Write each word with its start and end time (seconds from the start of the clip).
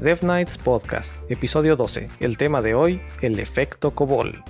Dev 0.00 0.22
Nights 0.22 0.56
Podcast, 0.56 1.28
episodio 1.28 1.74
12. 1.74 2.08
El 2.20 2.38
tema 2.38 2.62
de 2.62 2.72
hoy, 2.72 3.02
el 3.20 3.40
efecto 3.40 3.96
COBOL. 3.96 4.44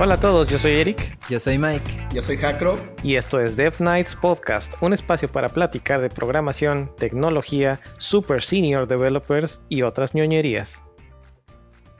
Hola 0.00 0.14
a 0.14 0.20
todos, 0.20 0.48
yo 0.48 0.58
soy 0.58 0.72
Eric. 0.74 1.16
Yo 1.30 1.38
soy 1.38 1.58
Mike. 1.58 2.08
Yo 2.12 2.22
soy 2.22 2.38
Jacro. 2.38 2.76
Y 3.04 3.14
esto 3.14 3.38
es 3.38 3.54
Dev 3.56 3.74
Nights 3.78 4.16
Podcast, 4.16 4.74
un 4.80 4.94
espacio 4.94 5.30
para 5.30 5.48
platicar 5.48 6.00
de 6.00 6.10
programación, 6.10 6.90
tecnología, 6.96 7.78
super 7.98 8.42
senior 8.42 8.88
developers 8.88 9.62
y 9.68 9.82
otras 9.82 10.12
ñoñerías. 10.12 10.82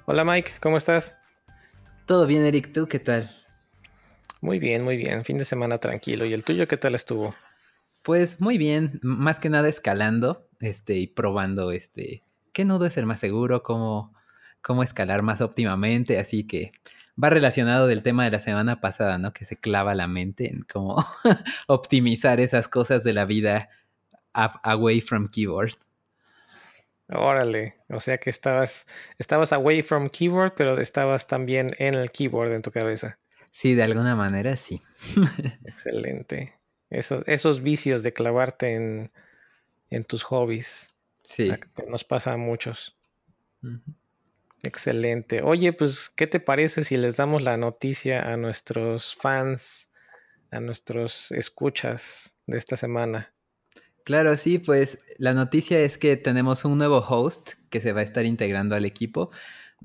Hola 0.06 0.24
Mike, 0.24 0.54
¿cómo 0.60 0.78
estás? 0.78 1.14
Todo 2.06 2.26
bien, 2.26 2.44
Eric, 2.44 2.72
¿tú 2.72 2.88
qué 2.88 2.98
tal? 2.98 3.30
Muy 4.40 4.58
bien, 4.58 4.82
muy 4.82 4.96
bien. 4.96 5.24
Fin 5.24 5.38
de 5.38 5.44
semana 5.44 5.78
tranquilo. 5.78 6.24
¿Y 6.24 6.32
el 6.32 6.42
tuyo 6.42 6.66
qué 6.66 6.76
tal 6.76 6.96
estuvo? 6.96 7.36
Pues 8.02 8.40
muy 8.40 8.58
bien, 8.58 8.98
más 9.02 9.38
que 9.40 9.48
nada 9.48 9.68
escalando, 9.68 10.48
este, 10.60 10.96
y 10.96 11.06
probando 11.06 11.72
este 11.72 12.24
qué 12.52 12.64
nodo 12.64 12.86
es 12.86 12.96
el 12.96 13.06
más 13.06 13.20
seguro, 13.20 13.62
cómo, 13.62 14.14
cómo 14.60 14.82
escalar 14.82 15.22
más 15.22 15.40
óptimamente, 15.40 16.18
así 16.18 16.46
que 16.46 16.72
va 17.22 17.30
relacionado 17.30 17.86
del 17.86 18.02
tema 18.02 18.24
de 18.24 18.30
la 18.30 18.38
semana 18.38 18.80
pasada, 18.80 19.18
¿no? 19.18 19.32
Que 19.32 19.44
se 19.44 19.56
clava 19.56 19.94
la 19.94 20.06
mente 20.06 20.48
en 20.48 20.62
cómo 20.62 21.04
optimizar 21.66 22.40
esas 22.40 22.68
cosas 22.68 23.04
de 23.04 23.12
la 23.12 23.24
vida 23.24 23.68
away 24.32 25.00
from 25.00 25.28
keyboard. 25.28 25.72
Órale, 27.08 27.76
o 27.90 28.00
sea 28.00 28.16
que 28.16 28.30
estabas, 28.30 28.86
estabas 29.18 29.52
away 29.52 29.82
from 29.82 30.08
keyboard, 30.08 30.54
pero 30.56 30.80
estabas 30.80 31.26
también 31.26 31.74
en 31.78 31.94
el 31.94 32.10
keyboard 32.10 32.52
en 32.52 32.62
tu 32.62 32.70
cabeza. 32.70 33.18
Sí, 33.50 33.74
de 33.74 33.82
alguna 33.82 34.16
manera 34.16 34.56
sí. 34.56 34.80
Excelente. 35.66 36.54
Esos, 36.92 37.24
esos 37.26 37.62
vicios 37.62 38.02
de 38.02 38.12
clavarte 38.12 38.74
en, 38.74 39.10
en 39.90 40.04
tus 40.04 40.22
hobbies. 40.24 40.94
Sí. 41.24 41.50
Nos 41.88 42.04
pasa 42.04 42.32
a 42.32 42.36
muchos. 42.36 42.96
Excelente. 44.62 45.42
Oye, 45.42 45.72
pues, 45.72 46.10
¿qué 46.10 46.26
te 46.26 46.38
parece 46.38 46.84
si 46.84 46.96
les 46.96 47.16
damos 47.16 47.42
la 47.42 47.56
noticia 47.56 48.22
a 48.22 48.36
nuestros 48.36 49.14
fans, 49.14 49.90
a 50.50 50.60
nuestros 50.60 51.32
escuchas 51.32 52.36
de 52.46 52.58
esta 52.58 52.76
semana? 52.76 53.32
Claro, 54.04 54.36
sí, 54.36 54.58
pues 54.58 54.98
la 55.18 55.32
noticia 55.32 55.80
es 55.80 55.96
que 55.96 56.16
tenemos 56.16 56.64
un 56.64 56.76
nuevo 56.78 56.98
host 56.98 57.52
que 57.70 57.80
se 57.80 57.92
va 57.92 58.00
a 58.00 58.04
estar 58.04 58.24
integrando 58.24 58.74
al 58.74 58.84
equipo. 58.84 59.30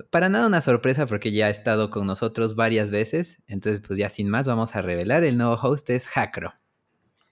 Para 0.09 0.29
nada 0.29 0.47
una 0.47 0.61
sorpresa 0.61 1.05
porque 1.05 1.31
ya 1.31 1.47
ha 1.47 1.49
estado 1.49 1.89
con 1.89 2.05
nosotros 2.05 2.55
varias 2.55 2.91
veces. 2.91 3.41
Entonces, 3.47 3.81
pues 3.85 3.97
ya 3.97 4.09
sin 4.09 4.29
más, 4.29 4.47
vamos 4.47 4.75
a 4.75 4.81
revelar. 4.81 5.23
El 5.23 5.37
nuevo 5.37 5.53
host 5.55 5.89
es 5.89 6.07
Jacro. 6.07 6.53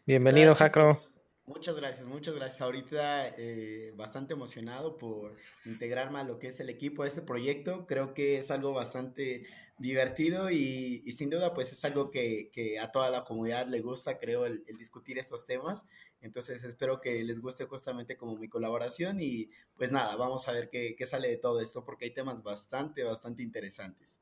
Bienvenido, 0.07 0.53
Jacro. 0.53 1.01
Muchas 1.47 1.75
gracias, 1.75 2.05
muchas 2.05 2.35
gracias. 2.35 2.61
Ahorita 2.61 3.27
eh, 3.37 3.91
bastante 3.95 4.33
emocionado 4.33 4.97
por 4.97 5.35
integrarme 5.65 6.19
a 6.19 6.23
lo 6.23 6.37
que 6.37 6.47
es 6.47 6.59
el 6.59 6.69
equipo 6.69 7.01
de 7.01 7.09
este 7.09 7.23
proyecto. 7.23 7.87
Creo 7.87 8.13
que 8.13 8.37
es 8.37 8.51
algo 8.51 8.71
bastante 8.71 9.47
divertido 9.79 10.51
y, 10.51 10.99
sin 11.11 11.31
duda 11.31 11.55
pues 11.55 11.71
es 11.71 11.83
algo 11.83 12.11
que, 12.11 12.77
a 12.79 12.91
toda 12.91 13.09
la 13.09 13.23
comunidad 13.23 13.67
le 13.67 13.81
gusta, 13.81 14.19
creo, 14.19 14.45
el, 14.45 14.63
discutir 14.77 15.17
estos 15.17 15.47
temas. 15.47 15.87
Entonces 16.21 16.63
espero 16.63 17.01
que 17.01 17.23
les 17.23 17.41
guste 17.41 17.65
justamente 17.65 18.15
como 18.15 18.37
mi 18.37 18.47
colaboración 18.47 19.19
y 19.19 19.49
pues 19.75 19.91
nada, 19.91 20.15
vamos 20.17 20.47
a 20.47 20.51
ver 20.51 20.69
qué, 20.69 20.95
qué 20.95 21.05
sale 21.07 21.29
de 21.29 21.37
todo 21.37 21.61
esto 21.61 21.83
porque 21.83 22.05
hay 22.05 22.11
temas 22.11 22.43
bastante, 22.43 23.03
bastante 23.03 23.41
interesantes. 23.41 24.21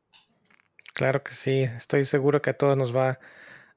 Claro 0.93 1.23
que 1.23 1.33
sí, 1.33 1.63
estoy 1.63 2.05
seguro 2.05 2.41
que 2.41 2.51
a 2.51 2.57
todos 2.57 2.77
nos 2.77 2.95
va 2.95 3.19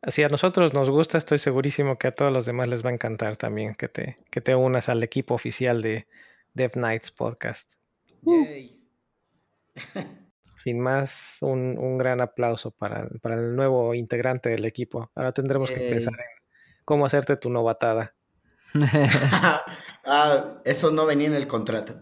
si 0.08 0.22
a 0.22 0.28
nosotros 0.28 0.74
nos 0.74 0.90
gusta, 0.90 1.18
estoy 1.18 1.38
segurísimo 1.38 1.98
que 1.98 2.08
a 2.08 2.14
todos 2.14 2.32
los 2.32 2.46
demás 2.46 2.68
les 2.68 2.84
va 2.84 2.90
a 2.90 2.94
encantar 2.94 3.36
también 3.36 3.74
que 3.74 3.88
te, 3.88 4.16
que 4.30 4.40
te 4.40 4.54
unas 4.54 4.88
al 4.88 5.02
equipo 5.02 5.34
oficial 5.34 5.82
de 5.82 6.06
Dev 6.54 6.76
Nights 6.76 7.10
Podcast. 7.10 7.74
Yay. 8.22 8.80
Sin 10.56 10.80
más, 10.80 11.38
un, 11.42 11.98
gran 11.98 12.20
aplauso 12.20 12.72
para, 12.72 13.08
el 13.22 13.54
nuevo 13.54 13.94
integrante 13.94 14.48
del 14.48 14.64
equipo. 14.64 15.12
Ahora 15.14 15.30
tendremos 15.32 15.70
que 15.70 15.78
pensar 15.78 16.14
en 16.14 16.26
cómo 16.84 17.06
hacerte 17.06 17.36
tu 17.36 17.50
novatada. 17.50 18.16
ah, 20.04 20.60
eso 20.64 20.90
no 20.90 21.06
venía 21.06 21.28
en 21.28 21.34
el 21.34 21.46
contrato. 21.46 22.00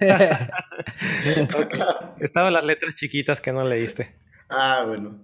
Estaban 2.20 2.52
las 2.52 2.64
letras 2.64 2.94
chiquitas 2.94 3.40
que 3.40 3.52
no 3.52 3.64
leíste. 3.64 4.16
Ah, 4.48 4.84
bueno. 4.86 5.20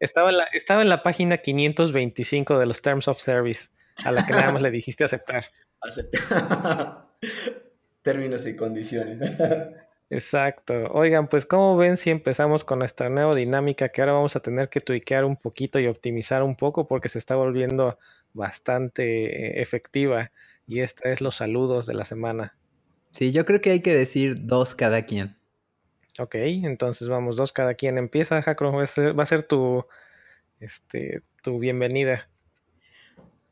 Estaba 0.00 0.30
en, 0.30 0.38
la, 0.38 0.44
estaba 0.52 0.82
en 0.82 0.88
la 0.88 1.02
página 1.02 1.38
525 1.38 2.58
de 2.58 2.66
los 2.66 2.82
Terms 2.82 3.08
of 3.08 3.18
Service, 3.18 3.68
a 4.04 4.12
la 4.12 4.24
que 4.24 4.32
nada 4.32 4.52
más 4.52 4.62
le 4.62 4.70
dijiste 4.70 5.04
aceptar. 5.04 5.44
Términos 8.02 8.46
y 8.46 8.56
condiciones. 8.56 9.18
Exacto. 10.10 10.90
Oigan, 10.92 11.28
pues 11.28 11.44
como 11.44 11.76
ven 11.76 11.96
si 11.96 12.10
empezamos 12.10 12.64
con 12.64 12.78
nuestra 12.78 13.10
nueva 13.10 13.34
dinámica 13.34 13.90
que 13.90 14.00
ahora 14.00 14.14
vamos 14.14 14.36
a 14.36 14.40
tener 14.40 14.70
que 14.70 14.80
tuiquear 14.80 15.24
un 15.24 15.36
poquito 15.36 15.78
y 15.78 15.86
optimizar 15.86 16.42
un 16.42 16.56
poco 16.56 16.86
porque 16.86 17.10
se 17.10 17.18
está 17.18 17.36
volviendo 17.36 17.98
bastante 18.32 19.26
eh, 19.26 19.62
efectiva 19.62 20.32
y 20.66 20.80
esta 20.80 21.10
es 21.10 21.20
los 21.20 21.36
saludos 21.36 21.86
de 21.86 21.94
la 21.94 22.04
semana. 22.04 22.56
Sí, 23.10 23.32
yo 23.32 23.44
creo 23.44 23.60
que 23.60 23.70
hay 23.70 23.80
que 23.80 23.94
decir 23.94 24.46
dos 24.46 24.74
cada 24.74 25.04
quien. 25.04 25.37
Ok, 26.18 26.34
entonces 26.34 27.08
vamos, 27.08 27.36
dos 27.36 27.52
cada 27.52 27.74
quien. 27.74 27.96
Empieza, 27.96 28.42
Jacro, 28.42 28.72
va 28.72 28.82
a 28.82 29.26
ser, 29.26 29.42
tu, 29.44 29.84
este, 30.58 31.22
tu 31.42 31.58
bienvenida. 31.58 32.28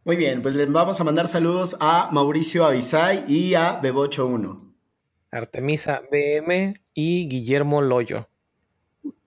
Muy 0.04 0.16
bien, 0.16 0.42
pues 0.42 0.54
les 0.54 0.70
vamos 0.70 1.00
a 1.00 1.04
mandar 1.04 1.28
saludos 1.28 1.76
a 1.80 2.10
Mauricio 2.12 2.64
Avisay 2.64 3.24
y 3.28 3.54
a 3.54 3.80
Bebocho1. 3.80 4.72
Artemisa 5.30 6.02
BM 6.10 6.80
y 6.94 7.28
Guillermo 7.28 7.82
Loyo. 7.82 8.28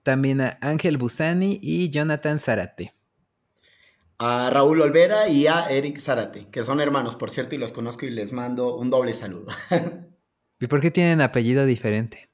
También 0.02 0.40
a 0.40 0.58
Ángel 0.60 0.98
Busani 0.98 1.58
y 1.62 1.90
Jonathan 1.90 2.38
Zarate. 2.38 2.94
A 4.18 4.50
Raúl 4.50 4.82
Olvera 4.82 5.28
y 5.28 5.46
a 5.46 5.70
Eric 5.70 5.98
Zarate, 5.98 6.46
que 6.50 6.62
son 6.62 6.80
hermanos, 6.80 7.16
por 7.16 7.30
cierto, 7.30 7.54
y 7.54 7.58
los 7.58 7.72
conozco 7.72 8.04
y 8.04 8.10
les 8.10 8.32
mando 8.32 8.76
un 8.76 8.90
doble 8.90 9.14
saludo. 9.14 9.50
¿Y 10.60 10.66
por 10.66 10.80
qué 10.80 10.90
tienen 10.90 11.22
apellido 11.22 11.64
diferente? 11.64 12.29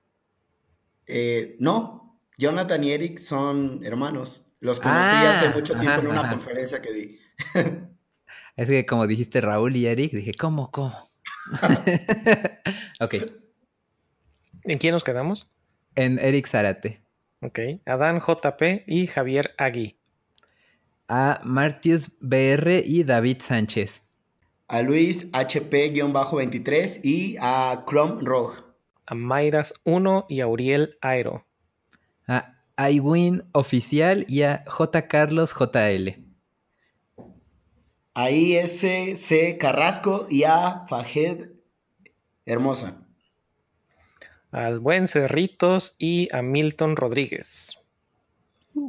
Eh, 1.07 1.57
no, 1.61 2.19
Jonathan 2.39 2.83
y 2.85 2.93
Eric 2.93 3.19
son 3.19 3.81
hermanos. 3.85 4.47
Los 4.61 4.81
conocí 4.81 5.15
hace 5.15 5.47
ah, 5.47 5.53
mucho 5.55 5.79
tiempo 5.79 6.01
en 6.01 6.09
una 6.09 6.29
conferencia 6.31 6.81
que 6.83 6.93
di. 6.93 7.21
es 8.57 8.69
que 8.69 8.87
como 8.87 9.07
dijiste 9.07 9.41
Raúl 9.41 9.77
y 9.77 9.87
Eric, 9.87 10.13
dije, 10.13 10.35
¿cómo, 10.35 10.71
cómo? 10.71 11.11
ok. 13.01 13.15
¿En 14.65 14.79
quién 14.79 14.93
nos 14.93 15.05
quedamos? 15.05 15.49
En 15.95 16.19
Eric 16.19 16.49
Zarate. 16.49 17.01
Ok. 17.41 17.61
Adán 17.85 18.21
JP 18.21 18.85
y 18.87 19.07
Javier 19.07 19.55
Agui. 19.59 19.99
A 21.09 21.41
Martius 21.45 22.11
BR 22.21 22.83
y 22.85 23.05
David 23.05 23.41
Sánchez. 23.41 24.03
A 24.69 24.83
Luis 24.83 25.31
HP-23 25.31 27.01
y 27.05 27.37
a 27.41 27.85
Chrome 27.87 28.21
Rogue 28.23 28.66
a 29.07 29.15
Mayras 29.15 29.75
1 29.85 30.27
y 30.29 30.41
a 30.41 30.47
Uriel 30.47 30.97
Aero. 31.01 31.47
A 32.27 32.57
iWin 32.91 33.45
Oficial 33.53 34.27
y 34.29 34.43
a 34.43 34.65
J. 34.67 35.09
Carlos 35.09 35.55
JL. 35.55 36.23
A 38.15 38.31
ISC 38.31 39.59
Carrasco 39.59 40.27
y 40.29 40.45
a 40.45 40.83
Fajed 40.89 41.51
Hermosa. 42.45 43.07
Al 44.51 44.81
buen 44.81 45.09
Cerritos 45.09 45.97
y 45.99 46.29
a 46.35 46.43
Milton 46.43 46.97
Rodríguez. 46.97 47.79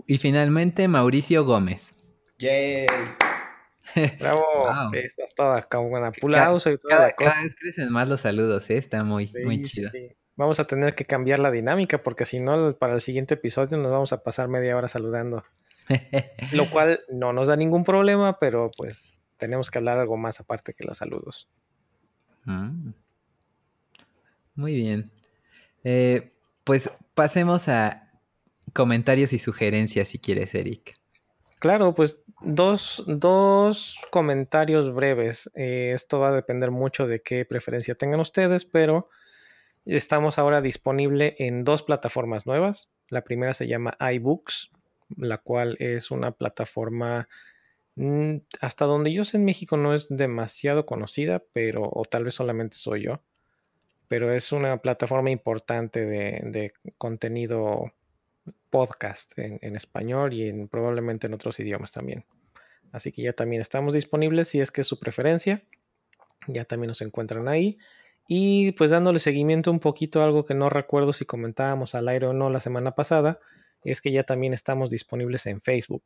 Y 0.06 0.18
finalmente 0.18 0.88
Mauricio 0.88 1.46
Gómez. 1.46 1.96
Yay. 2.40 2.86
Bravo, 4.20 4.44
Estás 4.94 5.34
todas 5.36 5.66
como 5.66 5.88
un 5.90 6.04
aplauso 6.04 6.72
y 6.72 6.78
toda 6.78 7.12
cada, 7.14 7.42
vez 7.42 7.56
crecen 7.56 7.92
más 7.92 8.08
los 8.08 8.22
saludos, 8.22 8.70
¿eh? 8.70 8.78
está 8.78 9.04
muy, 9.04 9.32
muy 9.44 9.62
chido. 9.62 9.92
Vamos 10.36 10.60
a 10.60 10.66
tener 10.66 10.94
que 10.94 11.06
cambiar 11.06 11.40
la 11.40 11.50
dinámica 11.50 12.04
porque 12.04 12.26
si 12.26 12.40
no, 12.40 12.74
para 12.78 12.94
el 12.94 13.02
siguiente 13.02 13.34
episodio 13.34 13.78
nos 13.78 13.92
vamos 13.92 14.14
a 14.14 14.24
pasar 14.24 14.48
media 14.48 14.78
hora 14.78 14.88
saludando. 14.88 15.44
Lo 16.52 16.70
cual 16.70 17.00
no 17.10 17.34
nos 17.34 17.48
da 17.48 17.56
ningún 17.56 17.84
problema, 17.84 18.38
pero 18.40 18.70
pues 18.76 19.24
tenemos 19.38 19.72
que 19.72 19.80
hablar 19.80 19.98
algo 19.98 20.18
más 20.18 20.40
aparte 20.40 20.74
que 20.74 20.84
los 20.84 20.98
saludos. 20.98 21.50
Mm. 22.46 22.92
Muy 24.56 24.76
bien. 24.76 25.12
Eh, 25.84 26.34
pues 26.64 26.92
pasemos 27.14 27.68
a 27.68 28.12
comentarios 28.74 29.34
y 29.34 29.40
sugerencias 29.40 30.10
si 30.10 30.20
quieres, 30.20 30.54
Eric. 30.54 30.96
Claro, 31.60 31.94
pues 31.94 32.22
dos, 32.42 33.04
dos 33.08 34.00
comentarios 34.12 34.94
breves. 34.94 35.50
Eh, 35.56 35.92
esto 35.94 36.20
va 36.20 36.30
a 36.30 36.36
depender 36.36 36.72
mucho 36.72 37.08
de 37.08 37.22
qué 37.22 37.46
preferencia 37.46 37.96
tengan 37.96 38.20
ustedes, 38.20 38.66
pero 38.66 39.10
estamos 39.86 40.38
ahora 40.40 40.62
disponible 40.62 41.36
en 41.40 41.64
dos 41.64 41.84
plataformas 41.84 42.46
nuevas. 42.46 42.90
La 43.10 43.22
primera 43.22 43.54
se 43.54 43.68
llama 43.68 43.98
iBooks, 44.00 44.72
la 45.16 45.38
cual 45.38 45.78
es 45.80 46.12
una 46.12 46.32
plataforma 46.32 47.28
Mm, 47.98 48.42
hasta 48.62 48.86
donde 48.86 49.12
yo 49.12 49.24
sé 49.26 49.38
en 49.38 49.46
México 49.46 49.76
no 49.76 49.96
es 49.96 50.08
demasiado 50.10 50.86
conocida, 50.86 51.44
pero, 51.52 51.90
o 51.92 52.06
tal 52.06 52.26
vez 52.26 52.36
solamente 52.36 52.78
soy 52.78 53.04
yo, 53.04 53.22
pero 54.08 54.32
es 54.34 54.52
una 54.52 54.78
plataforma 54.78 55.32
importante 55.32 56.06
de, 56.06 56.74
contenido 57.00 57.94
podcast 58.70 59.38
en, 59.38 59.76
español 59.76 60.34
y 60.34 60.50
en, 60.50 60.68
probablemente 60.68 61.28
en 61.28 61.34
otros 61.34 61.60
idiomas 61.60 61.92
también. 61.92 62.26
Así 62.92 63.12
que 63.12 63.22
ya 63.22 63.34
también 63.34 63.62
estamos 63.62 63.94
disponibles 63.94 64.48
si 64.50 64.60
es 64.60 64.72
que 64.72 64.82
es 64.82 64.88
su 64.88 65.00
preferencia. 65.00 65.64
Ya 66.48 66.66
también 66.66 66.88
nos 66.88 67.02
encuentran 67.02 67.48
ahí. 67.48 67.78
Y 68.28 68.74
pues 68.74 68.90
dándole 68.90 69.20
seguimiento 69.20 69.72
un 69.72 69.80
poquito 69.80 70.22
a 70.22 70.26
algo 70.26 70.46
que 70.46 70.54
no 70.54 70.70
recuerdo 70.70 71.14
si 71.14 71.26
comentábamos 71.26 71.96
al 71.96 72.08
aire 72.10 72.28
o 72.28 72.34
no 72.34 72.50
la 72.50 72.60
semana 72.60 72.92
pasada, 72.92 73.40
es 73.84 74.02
que 74.02 74.12
ya 74.12 74.24
también 74.24 74.54
estamos 74.54 74.90
disponibles 74.90 75.46
en 75.46 75.62
Facebook, 75.62 76.04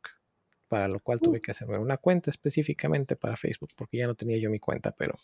para 0.68 0.88
lo 0.88 1.00
cual 1.00 1.20
tuve 1.20 1.38
uh. 1.38 1.40
que 1.40 1.50
hacerme 1.50 1.78
una 1.78 1.96
cuenta 1.96 2.30
específicamente 2.30 3.16
para 3.16 3.36
Facebook, 3.36 3.70
porque 3.76 3.98
ya 3.98 4.06
no 4.06 4.14
tenía 4.14 4.38
yo 4.38 4.50
mi 4.50 4.60
cuenta, 4.60 4.92
pero 4.92 5.18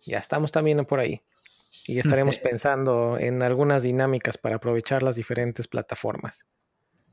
ya 0.00 0.18
estamos 0.18 0.52
también 0.52 0.84
por 0.84 1.00
ahí. 1.00 1.22
Y 1.86 1.98
estaremos 1.98 2.38
pensando 2.38 3.18
en 3.18 3.42
algunas 3.42 3.82
dinámicas 3.82 4.38
para 4.38 4.56
aprovechar 4.56 5.02
las 5.02 5.16
diferentes 5.16 5.68
plataformas. 5.68 6.46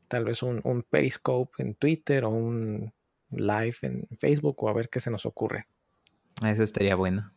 Tal 0.08 0.26
vez 0.26 0.44
un, 0.44 0.62
un 0.64 0.84
Periscope 0.84 1.62
en 1.64 1.76
Twitter 1.76 2.26
o 2.26 2.30
un 2.30 2.94
live 3.32 3.76
en 3.82 4.08
Facebook 4.20 4.64
o 4.64 4.70
a 4.70 4.74
ver 4.74 4.90
qué 4.90 5.00
se 5.00 5.12
nos 5.12 5.26
ocurre. 5.26 5.68
Eso 6.46 6.64
estaría 6.64 6.96
bueno. 6.96 7.32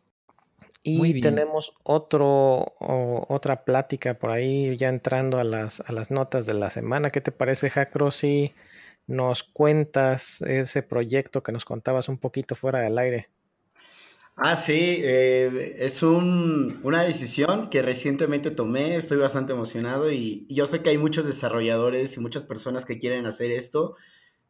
Y 0.89 1.21
tenemos 1.21 1.75
otro, 1.83 2.75
otra 2.79 3.65
plática 3.65 4.15
por 4.15 4.31
ahí, 4.31 4.77
ya 4.77 4.89
entrando 4.89 5.41
a 5.41 5.45
las, 5.45 5.81
a 5.81 5.93
las 5.93 6.13
notas 6.13 6.47
de 6.47 6.55
la 6.55 6.71
semana. 6.71 7.11
¿Qué 7.11 7.21
te 7.21 7.33
parece, 7.33 7.71
Jacro, 7.71 8.13
si 8.13 8.55
nos 9.09 9.43
cuentas 9.43 10.43
ese 10.43 10.85
proyecto 10.85 11.43
que 11.43 11.51
nos 11.51 11.65
contabas 11.65 12.09
un 12.09 12.19
poquito 12.19 12.55
fuera 12.55 12.81
del 12.81 12.99
aire? 12.99 13.31
Ah, 14.39 14.55
sí, 14.55 14.99
eh, 15.03 15.77
es 15.79 16.03
un, 16.03 16.81
una 16.83 17.03
decisión 17.03 17.71
que 17.71 17.81
recientemente 17.81 18.51
tomé, 18.51 18.97
estoy 18.97 19.17
bastante 19.17 19.55
emocionado 19.55 20.13
y, 20.13 20.45
y, 20.49 20.55
yo 20.55 20.67
sé 20.67 20.83
que 20.83 20.91
hay 20.91 20.99
muchos 20.99 21.25
desarrolladores 21.25 22.17
y 22.17 22.21
muchas 22.21 22.45
personas 22.45 22.85
que 22.85 22.99
quieren 22.99 23.25
hacer 23.25 23.51
esto, 23.51 23.97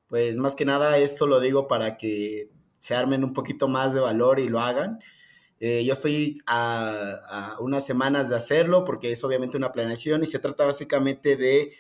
pues 0.09 0.39
más 0.39 0.57
que 0.57 0.65
nada 0.65 0.99
esto 0.99 1.29
lo 1.29 1.39
digo 1.39 1.69
para 1.69 1.97
que 1.99 2.51
se 2.79 2.97
armen 2.97 3.23
un 3.23 3.33
poquito 3.33 3.69
más 3.69 3.95
de 3.95 4.01
valor 4.01 4.41
y 4.41 4.49
lo 4.49 4.61
hagan. 4.61 4.99
Eh, 5.61 5.85
yo 5.85 5.93
estoy 5.93 6.43
a, 6.47 7.57
unas 7.61 7.87
semanas 7.87 8.29
de 8.29 8.37
hacerlo 8.37 8.85
porque 8.85 9.13
es 9.13 9.25
obviamente 9.25 9.57
una 9.57 9.73
planeación 9.73 10.23
y 10.23 10.27
se 10.27 10.39
trata 10.39 10.67
básicamente 10.67 11.37
de 11.37 11.73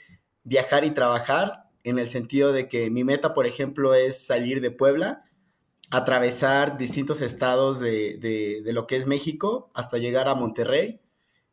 viajar 0.44 0.84
y 0.84 0.92
trabajar 0.92 1.64
en 1.84 1.98
el 1.98 2.08
sentido 2.08 2.52
de 2.52 2.68
que 2.68 2.90
mi 2.90 3.04
meta, 3.04 3.34
por 3.34 3.46
ejemplo, 3.46 3.94
es 3.94 4.26
salir 4.26 4.60
de 4.60 4.70
Puebla, 4.70 5.22
atravesar 5.90 6.78
distintos 6.78 7.20
estados 7.22 7.80
de, 7.80 8.18
de 8.64 8.72
lo 8.72 8.86
que 8.86 8.96
es 8.96 9.06
México 9.06 9.70
hasta 9.74 9.98
llegar 9.98 10.28
a 10.28 10.34
Monterrey, 10.34 11.00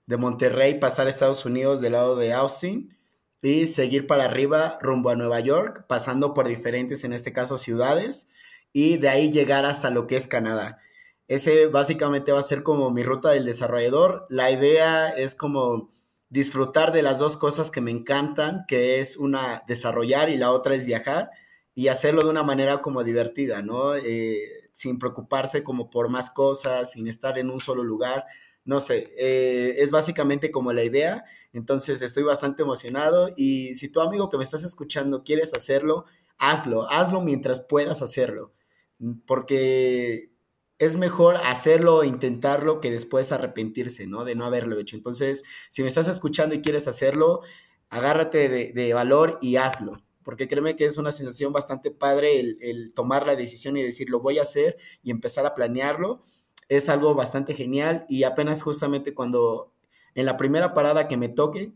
de 0.05 0.17
Monterrey 0.17 0.79
pasar 0.79 1.07
a 1.07 1.09
Estados 1.09 1.45
Unidos 1.45 1.81
del 1.81 1.93
lado 1.93 2.15
de 2.15 2.33
Austin 2.33 2.97
y 3.41 3.67
seguir 3.67 4.07
para 4.07 4.25
arriba 4.25 4.77
rumbo 4.81 5.09
a 5.09 5.15
Nueva 5.15 5.39
York, 5.41 5.85
pasando 5.87 6.33
por 6.33 6.47
diferentes, 6.47 7.03
en 7.03 7.13
este 7.13 7.33
caso, 7.33 7.57
ciudades, 7.57 8.29
y 8.71 8.97
de 8.97 9.09
ahí 9.09 9.31
llegar 9.31 9.65
hasta 9.65 9.89
lo 9.89 10.07
que 10.07 10.15
es 10.15 10.27
Canadá. 10.27 10.79
Ese 11.27 11.67
básicamente 11.67 12.31
va 12.31 12.39
a 12.39 12.43
ser 12.43 12.63
como 12.63 12.89
mi 12.91 13.03
ruta 13.03 13.31
del 13.31 13.45
desarrollador. 13.45 14.25
La 14.29 14.49
idea 14.49 15.09
es 15.09 15.35
como 15.35 15.89
disfrutar 16.29 16.91
de 16.91 17.01
las 17.01 17.19
dos 17.19 17.37
cosas 17.37 17.69
que 17.69 17.81
me 17.81 17.91
encantan, 17.91 18.65
que 18.67 18.99
es 18.99 19.17
una 19.17 19.63
desarrollar 19.67 20.29
y 20.29 20.37
la 20.37 20.51
otra 20.51 20.75
es 20.75 20.85
viajar 20.85 21.29
y 21.75 21.87
hacerlo 21.87 22.23
de 22.23 22.29
una 22.29 22.43
manera 22.43 22.81
como 22.81 23.03
divertida, 23.03 23.61
¿no? 23.61 23.95
Eh, 23.95 24.69
sin 24.71 24.99
preocuparse 24.99 25.63
como 25.63 25.89
por 25.89 26.09
más 26.09 26.29
cosas, 26.29 26.91
sin 26.91 27.07
estar 27.07 27.37
en 27.37 27.49
un 27.49 27.59
solo 27.59 27.83
lugar. 27.83 28.25
No 28.65 28.79
sé, 28.79 29.13
eh, 29.17 29.75
es 29.79 29.91
básicamente 29.91 30.51
como 30.51 30.73
la 30.73 30.83
idea. 30.83 31.25
Entonces 31.53 32.01
estoy 32.01 32.23
bastante 32.23 32.63
emocionado 32.63 33.29
y 33.35 33.75
si 33.75 33.89
tu 33.89 34.01
amigo 34.01 34.29
que 34.29 34.37
me 34.37 34.43
estás 34.43 34.63
escuchando 34.63 35.23
quieres 35.23 35.53
hacerlo, 35.53 36.05
hazlo, 36.37 36.89
hazlo 36.89 37.21
mientras 37.21 37.59
puedas 37.61 38.01
hacerlo. 38.01 38.53
Porque 39.27 40.33
es 40.79 40.97
mejor 40.97 41.37
hacerlo 41.37 42.03
e 42.03 42.07
intentarlo 42.07 42.81
que 42.81 42.91
después 42.91 43.31
arrepentirse, 43.31 44.07
¿no? 44.07 44.25
De 44.25 44.35
no 44.35 44.45
haberlo 44.45 44.77
hecho. 44.79 44.95
Entonces, 44.95 45.43
si 45.69 45.81
me 45.81 45.87
estás 45.87 46.07
escuchando 46.07 46.55
y 46.55 46.61
quieres 46.61 46.87
hacerlo, 46.87 47.41
agárrate 47.89 48.49
de, 48.73 48.93
valor 48.93 49.37
y 49.41 49.57
hazlo. 49.57 50.01
Porque 50.23 50.47
créeme 50.47 50.75
que 50.75 50.85
es 50.85 50.97
una 50.97 51.11
sensación 51.11 51.53
bastante 51.53 51.91
padre 51.91 52.39
el, 52.39 52.93
tomar 52.93 53.25
la 53.25 53.35
decisión 53.35 53.77
y 53.77 53.83
decir, 53.83 54.09
lo 54.09 54.19
voy 54.19 54.39
a 54.39 54.43
hacer 54.43 54.77
y 55.03 55.11
empezar 55.11 55.45
a 55.45 55.53
planearlo. 55.53 56.23
Es 56.69 56.89
algo 56.89 57.13
bastante 57.15 57.53
genial 57.53 58.05
y 58.09 58.23
apenas 58.23 58.61
justamente 58.61 59.13
cuando 59.13 59.73
en 60.15 60.25
la 60.25 60.37
primera 60.37 60.73
parada 60.73 61.07
que 61.07 61.17
me 61.17 61.29
toque, 61.29 61.73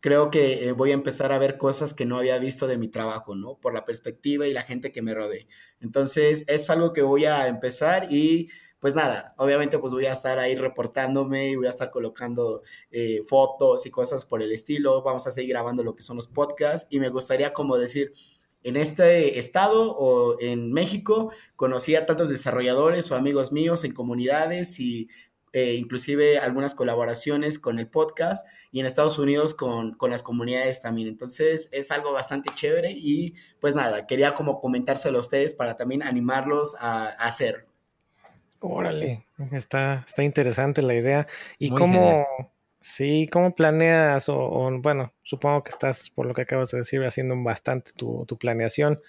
creo 0.00 0.30
que 0.30 0.68
eh, 0.68 0.72
voy 0.72 0.90
a 0.90 0.94
empezar 0.94 1.32
a 1.32 1.38
ver 1.38 1.56
cosas 1.56 1.94
que 1.94 2.06
no 2.06 2.18
había 2.18 2.38
visto 2.38 2.66
de 2.66 2.78
mi 2.78 2.88
trabajo, 2.88 3.34
¿no? 3.34 3.58
Por 3.58 3.74
la 3.74 3.84
perspectiva 3.84 4.46
y 4.46 4.52
la 4.52 4.62
gente 4.62 4.92
que 4.92 5.02
me 5.02 5.14
rodee. 5.14 5.48
Entonces, 5.80 6.44
es 6.48 6.70
algo 6.70 6.92
que 6.92 7.02
voy 7.02 7.24
a 7.24 7.48
empezar 7.48 8.12
y 8.12 8.48
pues 8.80 8.94
nada, 8.94 9.34
obviamente 9.38 9.78
pues 9.78 9.92
voy 9.92 10.06
a 10.06 10.12
estar 10.12 10.38
ahí 10.38 10.54
reportándome 10.54 11.50
y 11.50 11.56
voy 11.56 11.66
a 11.66 11.70
estar 11.70 11.90
colocando 11.90 12.62
eh, 12.90 13.22
fotos 13.26 13.86
y 13.86 13.90
cosas 13.90 14.24
por 14.24 14.42
el 14.42 14.52
estilo. 14.52 15.02
Vamos 15.02 15.26
a 15.26 15.30
seguir 15.30 15.50
grabando 15.50 15.82
lo 15.82 15.94
que 15.94 16.02
son 16.02 16.16
los 16.16 16.28
podcasts 16.28 16.86
y 16.90 17.00
me 17.00 17.08
gustaría 17.08 17.52
como 17.52 17.78
decir, 17.78 18.12
en 18.62 18.76
este 18.76 19.38
estado 19.38 19.96
o 19.96 20.40
en 20.40 20.72
México 20.72 21.32
conocí 21.54 21.94
a 21.94 22.04
tantos 22.04 22.28
desarrolladores 22.28 23.10
o 23.10 23.14
amigos 23.14 23.52
míos 23.52 23.84
en 23.84 23.92
comunidades 23.92 24.80
y 24.80 25.08
eh, 25.52 25.76
inclusive 25.76 26.38
algunas 26.38 26.74
colaboraciones 26.74 27.58
con 27.58 27.78
el 27.78 27.88
podcast 27.88 28.46
y 28.72 28.80
en 28.80 28.84
Estados 28.84 29.18
Unidos 29.18 29.54
con, 29.54 29.96
las 30.10 30.22
comunidades 30.22 30.82
también. 30.82 31.08
Entonces 31.08 31.70
es 31.72 31.90
algo 31.90 32.12
bastante 32.12 32.52
chévere 32.54 32.90
y 32.90 33.34
pues 33.60 33.74
nada, 33.74 34.06
quería 34.06 34.34
como 34.34 34.60
comentárselo 34.60 35.16
a 35.16 35.22
ustedes 35.22 35.54
para 35.54 35.76
también 35.76 36.02
animarlos 36.02 36.74
a, 36.78 37.06
hacerlo. 37.06 37.75
Órale, 38.60 39.26
está, 39.52 40.04
está 40.06 40.22
interesante 40.22 40.82
la 40.82 40.94
idea. 40.94 41.26
¿Y 41.58 41.70
cómo, 41.70 42.26
sí, 42.80 43.28
cómo 43.30 43.54
planeas 43.54 44.28
o, 44.28 44.70
bueno, 44.80 45.12
supongo 45.22 45.62
que 45.62 45.70
estás, 45.70 46.10
por 46.10 46.26
lo 46.26 46.34
que 46.34 46.42
acabas 46.42 46.70
de 46.70 46.78
decir, 46.78 47.04
haciendo 47.04 47.40
bastante 47.42 47.92
tu, 47.92 48.24
tu 48.26 48.38
planeación, 48.38 49.00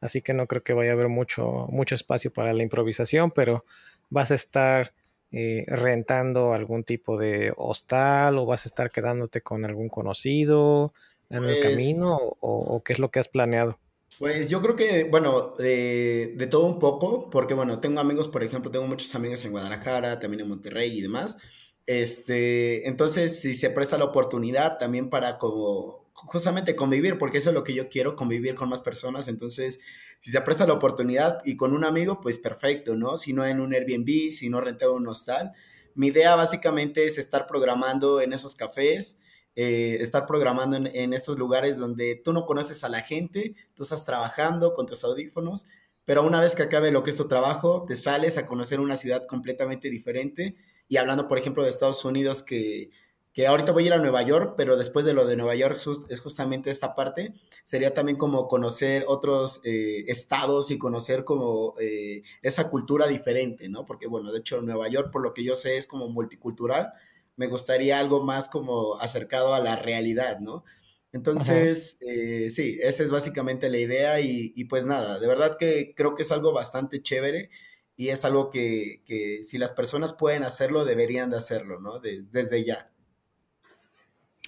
así 0.00 0.22
que 0.22 0.34
no 0.34 0.46
creo 0.46 0.62
que 0.62 0.72
vaya 0.72 0.90
a 0.90 0.94
haber 0.94 1.08
mucho, 1.08 1.66
mucho 1.70 1.94
espacio 1.94 2.32
para 2.32 2.52
la 2.52 2.62
improvisación, 2.62 3.30
pero 3.30 3.64
vas 4.10 4.30
a 4.30 4.34
estar 4.34 4.92
eh, 5.32 5.64
rentando 5.66 6.54
algún 6.54 6.84
tipo 6.84 7.18
de 7.18 7.52
hostal 7.56 8.38
o 8.38 8.46
vas 8.46 8.64
a 8.64 8.68
estar 8.68 8.90
quedándote 8.90 9.40
con 9.40 9.64
algún 9.64 9.88
conocido 9.88 10.94
en 11.28 11.44
el 11.44 11.58
pues 11.58 11.60
camino 11.60 12.16
o, 12.40 12.80
qué 12.84 12.92
es 12.92 12.98
lo 13.00 13.10
que 13.10 13.18
has 13.18 13.28
planeado? 13.28 13.78
Pues 14.18 14.48
yo 14.48 14.62
creo 14.62 14.76
que, 14.76 15.04
bueno, 15.04 15.54
de, 15.58 16.48
todo 16.50 16.66
un 16.66 16.78
poco, 16.78 17.28
porque 17.28 17.52
bueno, 17.52 17.80
tengo 17.80 18.00
amigos, 18.00 18.28
por 18.28 18.42
ejemplo, 18.42 18.70
tengo 18.70 18.86
muchos 18.86 19.14
amigos 19.14 19.44
en 19.44 19.50
Guadalajara, 19.50 20.18
también 20.20 20.40
en 20.40 20.48
Monterrey 20.48 20.96
y 20.96 21.02
demás. 21.02 21.36
Este, 21.84 22.88
entonces, 22.88 23.40
si 23.40 23.54
se 23.54 23.70
presta 23.70 23.98
la 23.98 24.06
oportunidad 24.06 24.78
también 24.78 25.10
para 25.10 25.36
como 25.36 26.06
justamente 26.14 26.74
convivir, 26.74 27.18
porque 27.18 27.38
eso 27.38 27.50
es 27.50 27.54
lo 27.54 27.62
que 27.62 27.74
yo 27.74 27.90
quiero, 27.90 28.16
convivir 28.16 28.54
con 28.54 28.70
más 28.70 28.80
personas. 28.80 29.28
Entonces, 29.28 29.80
si 30.20 30.30
se 30.30 30.40
presta 30.40 30.66
la 30.66 30.72
oportunidad 30.72 31.42
y 31.44 31.56
con 31.56 31.74
un 31.74 31.84
amigo, 31.84 32.20
pues 32.22 32.38
perfecto, 32.38 32.96
¿no? 32.96 33.18
Si 33.18 33.34
no 33.34 33.44
en 33.44 33.60
un 33.60 33.74
Airbnb, 33.74 34.32
si 34.32 34.48
no 34.48 34.62
rentado 34.62 34.94
un 34.94 35.06
hostal. 35.08 35.52
Mi 35.94 36.08
idea 36.08 36.34
básicamente 36.36 37.04
es 37.04 37.18
estar 37.18 37.46
programando 37.46 38.22
en 38.22 38.32
esos 38.32 38.56
cafés, 38.56 39.18
eh, 39.56 39.98
estar 40.00 40.26
programando 40.26 40.76
en, 40.76 41.12
estos 41.12 41.38
lugares 41.38 41.78
donde 41.78 42.14
tú 42.14 42.32
no 42.32 42.46
conoces 42.46 42.84
a 42.84 42.88
la 42.88 43.00
gente, 43.00 43.54
tú 43.74 43.82
estás 43.82 44.04
trabajando 44.06 44.74
con 44.74 44.86
tus 44.86 45.02
audífonos, 45.02 45.66
pero 46.04 46.22
una 46.24 46.40
vez 46.40 46.54
que 46.54 46.62
acabe 46.62 46.92
lo 46.92 47.02
que 47.02 47.10
es 47.10 47.16
tu 47.16 47.26
trabajo, 47.26 47.84
te 47.88 47.96
sales 47.96 48.38
a 48.38 48.46
conocer 48.46 48.78
una 48.78 48.96
ciudad 48.96 49.26
completamente 49.26 49.90
diferente. 49.90 50.56
Y 50.88 50.98
hablando, 50.98 51.26
por 51.26 51.38
ejemplo, 51.38 51.64
de 51.64 51.70
Estados 51.70 52.04
Unidos, 52.04 52.44
que 52.44 52.90
que 53.36 53.46
ahorita 53.46 53.72
voy 53.72 53.84
a 53.84 53.86
ir 53.88 53.92
a 53.92 53.98
Nueva 53.98 54.22
York, 54.22 54.54
pero 54.56 54.78
después 54.78 55.04
de 55.04 55.12
lo 55.12 55.26
de 55.26 55.36
Nueva 55.36 55.54
York 55.54 55.78
es 56.08 56.20
justamente 56.20 56.70
esta 56.70 56.94
parte, 56.94 57.34
sería 57.64 57.92
también 57.92 58.16
como 58.16 58.48
conocer 58.48 59.04
otros 59.08 59.60
eh, 59.62 60.04
estados 60.06 60.70
y 60.70 60.78
conocer 60.78 61.22
como 61.24 61.74
eh, 61.78 62.22
esa 62.40 62.70
cultura 62.70 63.06
diferente, 63.06 63.68
¿no? 63.68 63.84
Porque 63.84 64.06
bueno, 64.06 64.32
de 64.32 64.38
hecho 64.38 64.62
Nueva 64.62 64.88
York, 64.88 65.10
por 65.12 65.20
lo 65.20 65.34
que 65.34 65.44
yo 65.44 65.54
sé, 65.54 65.76
es 65.76 65.86
como 65.86 66.08
multicultural, 66.08 66.94
me 67.36 67.46
gustaría 67.46 67.98
algo 67.98 68.22
más 68.22 68.48
como 68.48 68.96
acercado 69.00 69.54
a 69.54 69.60
la 69.60 69.76
realidad, 69.76 70.40
¿no? 70.40 70.64
Entonces, 71.12 71.98
eh, 72.02 72.50
sí, 72.50 72.78
esa 72.82 73.02
es 73.02 73.10
básicamente 73.10 73.70
la 73.70 73.78
idea 73.78 74.20
y, 74.20 74.64
pues 74.64 74.84
nada, 74.84 75.18
de 75.18 75.26
verdad 75.26 75.56
que 75.58 75.94
creo 75.96 76.14
que 76.14 76.22
es 76.22 76.30
algo 76.30 76.52
bastante 76.52 77.00
chévere 77.00 77.48
y 77.96 78.08
es 78.08 78.24
algo 78.26 78.50
que, 78.50 79.02
que 79.06 79.42
si 79.42 79.56
las 79.56 79.72
personas 79.72 80.12
pueden 80.12 80.42
hacerlo, 80.42 80.84
deberían 80.84 81.30
de 81.30 81.38
hacerlo, 81.38 81.80
¿no? 81.80 82.00
desde 82.00 82.64
ya. 82.64 82.90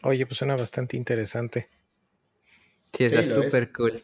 Oye, 0.02 0.26
pues 0.26 0.38
suena 0.38 0.56
bastante 0.56 0.96
interesante. 0.96 1.68
Sí, 2.92 3.04
es 3.04 3.34
súper 3.34 3.72
cool. 3.72 4.02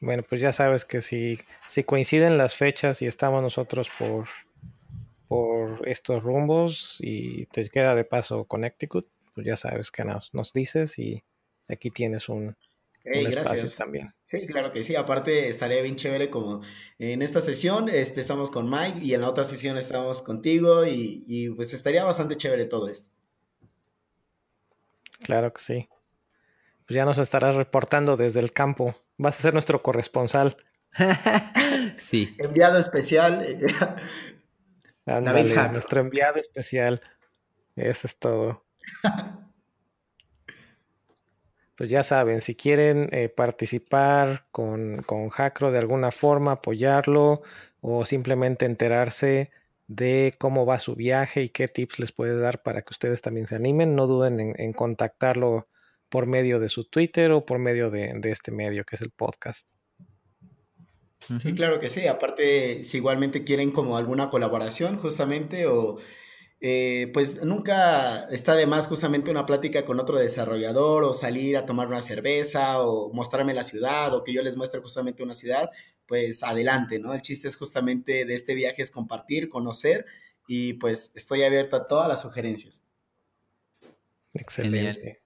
Bueno, 0.00 0.22
pues 0.22 0.40
ya 0.40 0.52
sabes 0.52 0.84
que 0.84 1.00
si, 1.00 1.38
si 1.68 1.84
coinciden 1.84 2.38
las 2.38 2.54
fechas 2.54 3.02
y 3.02 3.06
estamos 3.06 3.42
nosotros 3.42 3.90
por, 3.98 4.26
por 5.28 5.88
estos 5.88 6.22
rumbos 6.22 6.98
y 7.00 7.46
te 7.46 7.68
queda 7.68 7.94
de 7.94 8.04
paso 8.04 8.44
Connecticut, 8.44 9.08
pues 9.34 9.46
ya 9.46 9.56
sabes 9.56 9.90
que 9.90 10.04
nos, 10.04 10.34
nos 10.34 10.52
dices 10.52 10.98
y 10.98 11.22
aquí 11.68 11.90
tienes 11.90 12.28
un, 12.28 12.56
gracias. 13.04 13.76
también. 13.76 14.08
Sí, 14.24 14.46
claro 14.46 14.72
que 14.72 14.82
sí. 14.82 14.96
Aparte, 14.96 15.48
estaría 15.48 15.82
bien 15.82 15.96
chévere 15.96 16.30
como 16.30 16.60
en 16.98 17.22
esta 17.22 17.40
sesión 17.40 17.88
este, 17.88 18.20
estamos 18.20 18.50
con 18.50 18.70
Mike 18.70 19.00
y 19.02 19.14
en 19.14 19.20
la 19.20 19.28
otra 19.28 19.44
sesión 19.44 19.76
estamos 19.76 20.22
contigo 20.22 20.86
y, 20.86 21.24
y 21.26 21.50
pues 21.50 21.72
estaría 21.74 22.04
bastante 22.04 22.36
chévere 22.36 22.66
todo 22.66 22.88
esto. 22.88 23.10
Claro 25.22 25.52
que 25.52 25.62
sí. 25.62 25.88
Pues 26.86 26.96
ya 26.96 27.04
nos 27.04 27.18
estarás 27.18 27.54
reportando 27.54 28.16
desde 28.16 28.40
el 28.40 28.52
campo. 28.52 28.94
Vas 29.16 29.38
a 29.38 29.42
ser 29.42 29.54
nuestro 29.54 29.82
corresponsal. 29.82 30.56
sí. 31.96 32.34
Enviado 32.38 32.78
especial. 32.78 33.46
Nuestro 35.06 36.00
enviado 36.00 36.38
especial. 36.38 37.00
Eso 37.76 38.06
es 38.06 38.18
todo. 38.18 38.64
pues 41.76 41.90
ya 41.90 42.02
saben, 42.02 42.40
si 42.40 42.54
quieren 42.54 43.08
eh, 43.12 43.28
participar 43.28 44.46
con, 44.50 45.02
con 45.02 45.28
Hackro 45.28 45.72
de 45.72 45.78
alguna 45.78 46.10
forma, 46.10 46.52
apoyarlo 46.52 47.42
o 47.80 48.04
simplemente 48.04 48.64
enterarse 48.66 49.50
de 49.86 50.34
cómo 50.38 50.64
va 50.66 50.78
su 50.78 50.94
viaje 50.94 51.42
y 51.42 51.48
qué 51.50 51.68
tips 51.68 51.98
les 51.98 52.12
puede 52.12 52.38
dar 52.38 52.62
para 52.62 52.82
que 52.82 52.92
ustedes 52.92 53.20
también 53.20 53.46
se 53.46 53.56
animen, 53.56 53.94
no 53.94 54.06
duden 54.06 54.54
en, 54.56 54.72
contactarlo 54.72 55.68
por 56.08 56.26
medio 56.26 56.60
de 56.60 56.68
su 56.68 56.84
Twitter 56.84 57.32
o 57.32 57.44
por 57.44 57.58
medio 57.58 57.90
de, 57.90 58.12
de 58.16 58.30
este 58.30 58.50
medio 58.50 58.84
que 58.84 58.96
es 58.96 59.02
el 59.02 59.10
podcast. 59.10 59.68
Sí, 61.40 61.54
claro 61.54 61.80
que 61.80 61.88
sí. 61.88 62.06
Aparte, 62.06 62.82
si 62.82 62.98
igualmente 62.98 63.44
quieren 63.44 63.70
como 63.70 63.96
alguna 63.96 64.30
colaboración 64.30 64.98
justamente 64.98 65.66
o 65.66 65.98
eh, 66.60 67.10
pues 67.12 67.44
nunca 67.44 68.24
está 68.30 68.54
de 68.54 68.66
más 68.66 68.86
justamente 68.86 69.30
una 69.30 69.44
plática 69.44 69.84
con 69.84 70.00
otro 70.00 70.18
desarrollador 70.18 71.04
o 71.04 71.12
salir 71.12 71.56
a 71.56 71.66
tomar 71.66 71.88
una 71.88 72.00
cerveza 72.00 72.80
o 72.80 73.12
mostrarme 73.12 73.52
la 73.52 73.64
ciudad 73.64 74.14
o 74.14 74.24
que 74.24 74.32
yo 74.32 74.42
les 74.42 74.56
muestre 74.56 74.80
justamente 74.80 75.22
una 75.22 75.34
ciudad, 75.34 75.70
pues 76.06 76.42
adelante, 76.42 76.98
¿no? 76.98 77.12
El 77.12 77.20
chiste 77.20 77.48
es 77.48 77.56
justamente 77.56 78.24
de 78.24 78.34
este 78.34 78.54
viaje 78.54 78.82
es 78.82 78.90
compartir, 78.90 79.48
conocer 79.48 80.06
y 80.48 80.74
pues 80.74 81.12
estoy 81.14 81.42
abierto 81.42 81.76
a 81.76 81.86
todas 81.86 82.08
las 82.08 82.22
sugerencias. 82.22 82.82
Excelente. 84.32 85.20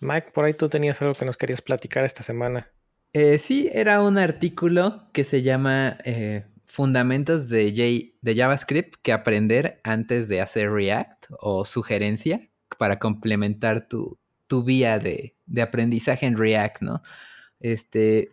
Mike, 0.00 0.30
por 0.32 0.44
ahí 0.44 0.54
tú 0.54 0.68
tenías 0.68 1.00
algo 1.02 1.14
que 1.14 1.24
nos 1.24 1.36
querías 1.36 1.62
platicar 1.62 2.04
esta 2.04 2.22
semana. 2.22 2.70
Eh, 3.14 3.38
sí, 3.38 3.68
era 3.72 4.00
un 4.02 4.16
artículo 4.16 5.08
que 5.12 5.24
se 5.24 5.42
llama 5.42 5.98
eh, 6.04 6.46
fundamentos 6.64 7.48
de, 7.48 8.10
de 8.22 8.34
JavaScript 8.34 8.94
que 9.02 9.12
aprender 9.12 9.80
antes 9.84 10.28
de 10.28 10.40
hacer 10.40 10.70
React 10.72 11.26
o 11.40 11.64
sugerencia 11.66 12.48
para 12.78 12.98
complementar 12.98 13.86
tu, 13.86 14.18
tu 14.46 14.62
vía 14.62 14.98
de, 14.98 15.36
aprendizaje 15.62 16.26
en 16.26 16.36
React, 16.38 16.82
¿no? 16.82 17.02
Este, 17.60 18.32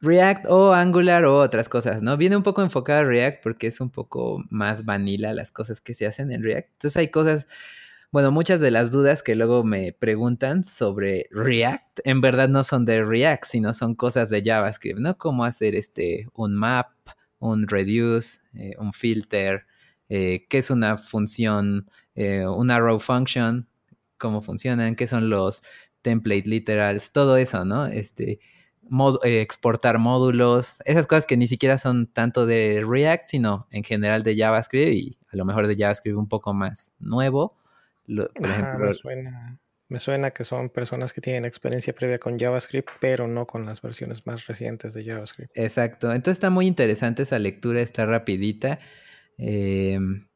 React 0.00 0.46
o 0.48 0.72
Angular 0.74 1.24
o 1.24 1.38
otras 1.38 1.68
cosas, 1.68 2.02
¿no? 2.02 2.16
Viene 2.16 2.36
un 2.36 2.42
poco 2.44 2.62
enfocado 2.62 3.00
a 3.00 3.04
React 3.04 3.42
porque 3.42 3.66
es 3.68 3.80
un 3.80 3.90
poco 3.90 4.44
más 4.50 4.84
vanilla 4.84 5.32
las 5.32 5.50
cosas 5.50 5.80
que 5.80 5.94
se 5.94 6.06
hacen 6.06 6.32
en 6.32 6.42
React. 6.42 6.68
Entonces 6.72 6.96
hay 6.96 7.08
cosas, 7.08 7.48
bueno, 8.10 8.32
muchas 8.32 8.60
de 8.60 8.70
las 8.70 8.90
dudas 8.90 9.22
que 9.22 9.34
luego 9.34 9.64
me 9.64 9.92
preguntan 9.92 10.64
sobre 10.64 11.26
React 11.30 12.00
en 12.04 12.20
verdad 12.22 12.48
no 12.48 12.64
son 12.64 12.84
de 12.86 13.04
React, 13.04 13.44
sino 13.44 13.72
son 13.74 13.94
cosas 13.94 14.30
de 14.30 14.42
JavaScript, 14.42 14.98
¿no? 14.98 15.18
Cómo 15.18 15.44
hacer 15.44 15.74
este 15.74 16.26
un 16.34 16.54
map, 16.54 16.88
un 17.38 17.68
reduce, 17.68 18.40
eh, 18.54 18.74
un 18.78 18.92
filter, 18.92 19.66
eh, 20.08 20.46
qué 20.48 20.58
es 20.58 20.70
una 20.70 20.96
función, 20.96 21.90
eh, 22.14 22.46
una 22.46 22.78
row 22.78 22.98
function, 22.98 23.68
cómo 24.16 24.40
funcionan, 24.40 24.96
qué 24.96 25.06
son 25.06 25.28
los 25.28 25.62
template 26.00 26.48
literals, 26.48 27.12
todo 27.12 27.36
eso, 27.36 27.64
¿no? 27.64 27.86
Este, 27.86 28.40
exportar 29.22 29.98
módulos, 29.98 30.80
esas 30.86 31.06
cosas 31.06 31.26
que 31.26 31.36
ni 31.36 31.46
siquiera 31.46 31.76
son 31.76 32.06
tanto 32.06 32.46
de 32.46 32.82
React, 32.86 33.24
sino 33.24 33.66
en 33.70 33.84
general 33.84 34.22
de 34.22 34.34
JavaScript 34.34 34.92
y 34.94 35.18
a 35.30 35.36
lo 35.36 35.44
mejor 35.44 35.66
de 35.66 35.76
JavaScript 35.76 36.16
un 36.16 36.28
poco 36.28 36.54
más 36.54 36.90
nuevo. 36.98 37.58
Por 38.34 38.48
ejemplo, 38.48 38.92
me 39.88 40.00
suena 40.00 40.32
que 40.32 40.44
son 40.44 40.68
personas 40.68 41.12
que 41.12 41.20
tienen 41.20 41.46
experiencia 41.46 41.94
previa 41.94 42.18
con 42.18 42.38
JavaScript, 42.38 42.90
pero 43.00 43.26
no 43.26 43.46
con 43.46 43.64
las 43.64 43.80
versiones 43.80 44.26
más 44.26 44.46
recientes 44.46 44.92
de 44.92 45.04
JavaScript. 45.04 45.56
Exacto. 45.56 46.12
Entonces 46.12 46.36
está 46.36 46.50
muy 46.50 46.66
interesante 46.66 47.22
esa 47.22 47.38
lectura, 47.38 47.80
está 47.80 48.04
rapidita. 48.04 48.80
Em, 49.38 50.26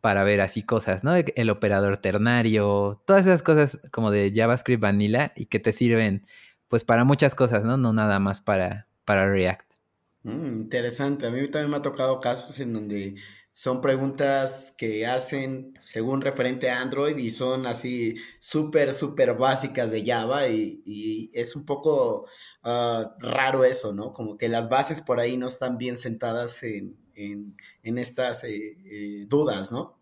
para 0.00 0.24
ver 0.24 0.40
así 0.40 0.64
cosas, 0.64 1.04
¿no? 1.04 1.14
El 1.14 1.50
operador 1.50 1.96
ternario, 1.96 3.00
todas 3.06 3.24
esas 3.24 3.44
cosas 3.44 3.78
como 3.92 4.10
de 4.10 4.32
JavaScript 4.34 4.82
Vanilla 4.82 5.32
y 5.36 5.46
que 5.46 5.60
te 5.60 5.72
sirven 5.72 6.26
pues 6.66 6.82
para 6.82 7.04
muchas 7.04 7.36
cosas, 7.36 7.64
¿no? 7.64 7.76
No 7.76 7.92
nada 7.92 8.18
más 8.18 8.40
para, 8.40 8.88
para 9.04 9.30
React. 9.30 9.74
Mm, 10.24 10.62
interesante. 10.62 11.26
A 11.26 11.30
mí 11.30 11.46
también 11.48 11.70
me 11.70 11.76
ha 11.76 11.82
tocado 11.82 12.18
casos 12.18 12.58
en 12.58 12.72
donde 12.72 13.14
son 13.54 13.82
preguntas 13.82 14.74
que 14.78 15.06
hacen 15.06 15.74
según 15.78 16.22
referente 16.22 16.70
a 16.70 16.80
Android 16.80 17.18
y 17.18 17.30
son 17.30 17.66
así 17.66 18.14
súper, 18.38 18.92
súper 18.92 19.34
básicas 19.34 19.90
de 19.90 20.04
Java 20.04 20.48
y, 20.48 21.30
es 21.34 21.54
un 21.54 21.64
poco 21.66 22.26
ah, 22.62 23.14
raro 23.18 23.64
eso, 23.64 23.92
¿no? 23.92 24.12
Como 24.12 24.36
que 24.36 24.48
las 24.48 24.68
bases 24.68 25.00
por 25.00 25.20
ahí 25.20 25.36
no 25.36 25.46
están 25.46 25.76
bien 25.76 25.98
sentadas 25.98 26.62
en, 26.62 26.96
estas 27.82 28.44
eh, 28.44 28.78
eh, 28.84 29.26
dudas, 29.28 29.70
¿no? 29.70 29.98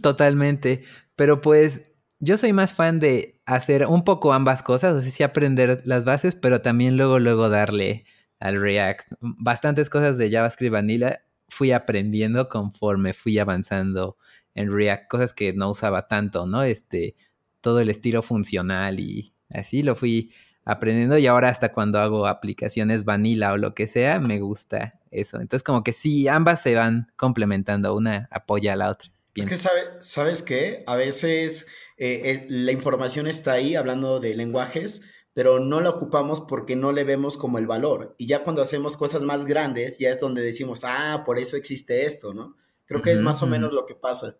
totalmente, 0.00 0.84
pero 1.16 1.42
pues 1.42 1.82
yo 2.18 2.38
soy 2.38 2.52
más 2.52 2.72
fan 2.72 2.98
de 2.98 3.40
hacer 3.44 3.86
un 3.86 4.04
poco 4.04 4.32
ambas 4.32 4.62
cosas, 4.62 5.02
sea, 5.02 5.12
sí 5.12 5.22
aprender 5.22 5.82
las 5.84 6.04
bases, 6.04 6.34
pero 6.34 6.62
también 6.62 6.96
luego, 6.96 7.18
luego 7.18 7.48
darle 7.50 8.04
al 8.38 8.58
React. 8.58 9.12
Bastantes 9.20 9.90
cosas 9.90 10.16
de 10.16 10.30
JavaScript 10.30 10.72
Vanilla 10.72 11.24
fui 11.50 11.72
aprendiendo 11.72 12.48
conforme 12.48 13.12
fui 13.12 13.38
avanzando 13.38 14.16
en 14.54 14.72
React, 14.72 15.08
cosas 15.08 15.32
que 15.32 15.52
no 15.52 15.70
usaba 15.70 16.08
tanto, 16.08 16.46
¿no? 16.46 16.62
Este, 16.62 17.14
todo 17.60 17.80
el 17.80 17.90
estilo 17.90 18.22
funcional 18.22 19.00
y 19.00 19.34
así 19.50 19.82
lo 19.82 19.94
fui 19.94 20.32
aprendiendo 20.64 21.18
y 21.18 21.26
ahora 21.26 21.48
hasta 21.48 21.72
cuando 21.72 21.98
hago 21.98 22.26
aplicaciones 22.26 23.04
vanilla 23.04 23.52
o 23.52 23.56
lo 23.56 23.74
que 23.74 23.86
sea, 23.86 24.20
me 24.20 24.40
gusta 24.40 25.00
eso. 25.10 25.40
Entonces 25.40 25.62
como 25.62 25.82
que 25.82 25.92
sí, 25.92 26.28
ambas 26.28 26.62
se 26.62 26.74
van 26.74 27.12
complementando, 27.16 27.94
una 27.94 28.28
apoya 28.30 28.72
a 28.72 28.76
la 28.76 28.90
otra. 28.90 29.10
Es 29.34 29.46
que 29.46 29.56
sabes 30.00 30.42
qué, 30.42 30.82
a 30.86 30.96
veces 30.96 31.66
eh, 31.96 32.22
eh, 32.24 32.46
la 32.48 32.72
información 32.72 33.26
está 33.26 33.52
ahí 33.52 33.74
hablando 33.74 34.20
de 34.20 34.34
lenguajes, 34.34 35.02
pero 35.40 35.58
no 35.58 35.80
la 35.80 35.88
ocupamos 35.88 36.42
porque 36.42 36.76
no 36.76 36.92
le 36.92 37.02
vemos 37.02 37.38
como 37.38 37.56
el 37.56 37.66
valor. 37.66 38.14
Y 38.18 38.26
ya 38.26 38.44
cuando 38.44 38.60
hacemos 38.60 38.98
cosas 38.98 39.22
más 39.22 39.46
grandes, 39.46 39.98
ya 39.98 40.10
es 40.10 40.20
donde 40.20 40.42
decimos, 40.42 40.82
ah, 40.84 41.22
por 41.24 41.38
eso 41.38 41.56
existe 41.56 42.04
esto, 42.04 42.34
¿no? 42.34 42.58
Creo 42.84 43.00
que 43.00 43.12
es 43.12 43.22
más 43.22 43.42
o 43.42 43.46
menos 43.46 43.72
lo 43.72 43.86
que 43.86 43.94
pasa. 43.94 44.36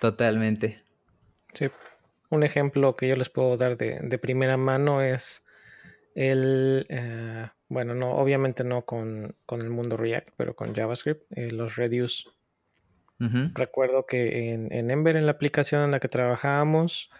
Totalmente. 0.00 0.84
Sí. 1.54 1.70
Un 2.28 2.44
ejemplo 2.44 2.94
que 2.94 3.08
yo 3.08 3.16
les 3.16 3.30
puedo 3.30 3.56
dar 3.56 3.76
de, 3.76 4.18
primera 4.18 4.56
mano 4.56 5.02
es 5.02 5.44
el, 6.14 6.86
eh, 6.88 7.48
bueno, 7.66 7.96
no, 7.96 8.12
obviamente 8.12 8.62
no 8.62 8.84
con, 8.84 9.34
el 9.50 9.70
mundo 9.70 9.96
React, 9.96 10.28
pero 10.36 10.54
con 10.54 10.72
JavaScript, 10.72 11.24
eh, 11.36 11.50
los 11.50 11.74
reduce. 11.74 12.28
Recuerdo 13.54 14.06
que 14.06 14.52
en, 14.52 14.72
en 14.72 14.92
Ember, 14.92 15.16
en 15.16 15.26
la 15.26 15.32
aplicación 15.32 15.82
en 15.82 15.90
la 15.90 15.98
que 15.98 16.08
trabajábamos, 16.08 17.10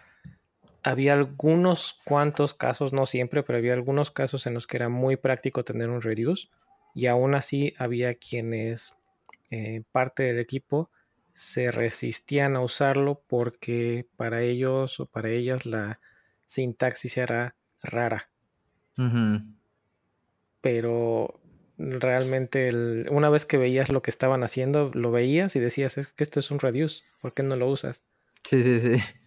había 0.83 1.13
algunos 1.13 1.99
cuantos 2.05 2.53
casos, 2.53 2.93
no 2.93 3.05
siempre, 3.05 3.43
pero 3.43 3.57
había 3.57 3.73
algunos 3.73 4.11
casos 4.11 4.47
en 4.47 4.53
los 4.53 4.67
que 4.67 4.77
era 4.77 4.89
muy 4.89 5.15
práctico 5.15 5.63
tener 5.63 5.89
un 5.89 6.01
reduce 6.01 6.49
y 6.93 7.07
aún 7.07 7.35
así 7.35 7.73
había 7.77 8.15
quienes, 8.15 8.97
eh, 9.49 9.83
parte 9.91 10.23
del 10.23 10.39
equipo, 10.39 10.89
se 11.33 11.71
resistían 11.71 12.55
a 12.55 12.61
usarlo 12.61 13.21
porque 13.27 14.05
para 14.17 14.41
ellos 14.41 14.99
o 14.99 15.05
para 15.05 15.29
ellas 15.29 15.65
la 15.65 15.99
sintaxis 16.45 17.17
era 17.17 17.55
rara. 17.83 18.29
Pero 20.61 21.39
realmente 21.77 22.69
una 23.09 23.29
vez 23.29 23.45
que 23.45 23.57
veías 23.57 23.89
lo 23.91 24.01
que 24.01 24.11
estaban 24.11 24.43
haciendo, 24.43 24.91
lo 24.93 25.11
veías 25.11 25.55
y 25.55 25.59
decías, 25.59 25.97
es 25.97 26.13
que 26.13 26.23
esto 26.23 26.39
es 26.39 26.51
un 26.51 26.59
reduce, 26.59 27.03
¿por 27.21 27.33
qué 27.33 27.43
no 27.43 27.55
lo 27.55 27.67
usas? 27.69 28.03
Sí, 28.43 28.61
sí, 28.61 28.79
sí. 28.79 29.20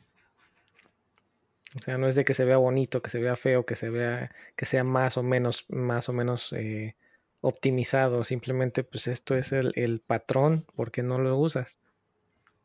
O 1.76 1.82
sea, 1.82 1.98
no 1.98 2.06
es 2.06 2.14
de 2.14 2.24
que 2.24 2.34
se 2.34 2.44
vea 2.44 2.56
bonito, 2.56 3.02
que 3.02 3.10
se 3.10 3.20
vea 3.20 3.36
feo, 3.36 3.66
que 3.66 3.74
se 3.74 3.90
vea, 3.90 4.30
que 4.56 4.64
sea 4.64 4.84
más 4.84 5.16
o 5.16 5.22
menos, 5.22 5.66
más 5.68 6.08
o 6.08 6.12
menos 6.12 6.52
eh, 6.52 6.94
optimizado. 7.40 8.22
Simplemente, 8.22 8.84
pues 8.84 9.08
esto 9.08 9.34
es 9.34 9.52
el, 9.52 9.72
el 9.74 10.00
patrón, 10.00 10.66
porque 10.76 11.02
no 11.02 11.18
lo 11.18 11.36
usas? 11.36 11.78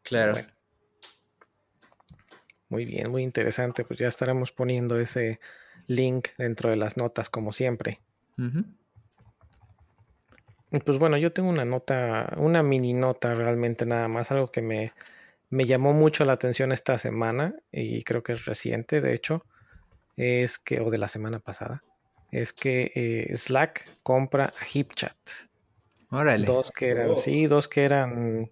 Claro. 0.03 0.35
Muy 2.69 2.85
bien, 2.85 3.09
muy 3.09 3.23
interesante. 3.23 3.83
Pues 3.83 3.99
ya 3.99 4.07
estaremos 4.07 4.51
poniendo 4.51 4.99
ese 4.99 5.39
link 5.87 6.29
dentro 6.37 6.69
de 6.69 6.75
las 6.75 6.97
notas 6.97 7.29
como 7.29 7.51
siempre. 7.51 7.99
Pues 10.85 10.99
bueno, 10.99 11.17
yo 11.17 11.33
tengo 11.33 11.49
una 11.49 11.65
nota, 11.65 12.33
una 12.37 12.61
mini 12.61 12.93
nota 12.93 13.33
realmente 13.33 13.85
nada 13.85 14.07
más, 14.07 14.31
algo 14.31 14.51
que 14.51 14.61
me, 14.61 14.93
me 15.49 15.65
llamó 15.65 15.93
mucho 15.93 16.25
la 16.25 16.33
atención 16.33 16.71
esta 16.71 16.97
semana 16.97 17.55
y 17.71 18.03
creo 18.03 18.23
que 18.23 18.33
es 18.33 18.45
reciente, 18.45 19.01
de 19.01 19.13
hecho, 19.13 19.45
es 20.15 20.59
que, 20.59 20.79
o 20.79 20.89
de 20.89 20.97
la 20.97 21.07
semana 21.07 21.39
pasada, 21.39 21.83
es 22.31 22.53
que 22.53 22.91
eh, 22.95 23.35
Slack 23.35 24.03
compra 24.03 24.53
a 24.59 24.65
HipChat. 24.65 25.17
Órale. 26.11 26.45
Dos 26.45 26.71
que 26.71 26.89
eran, 26.89 27.15
sí, 27.15 27.47
dos 27.47 27.67
que 27.67 27.83
eran 27.83 28.51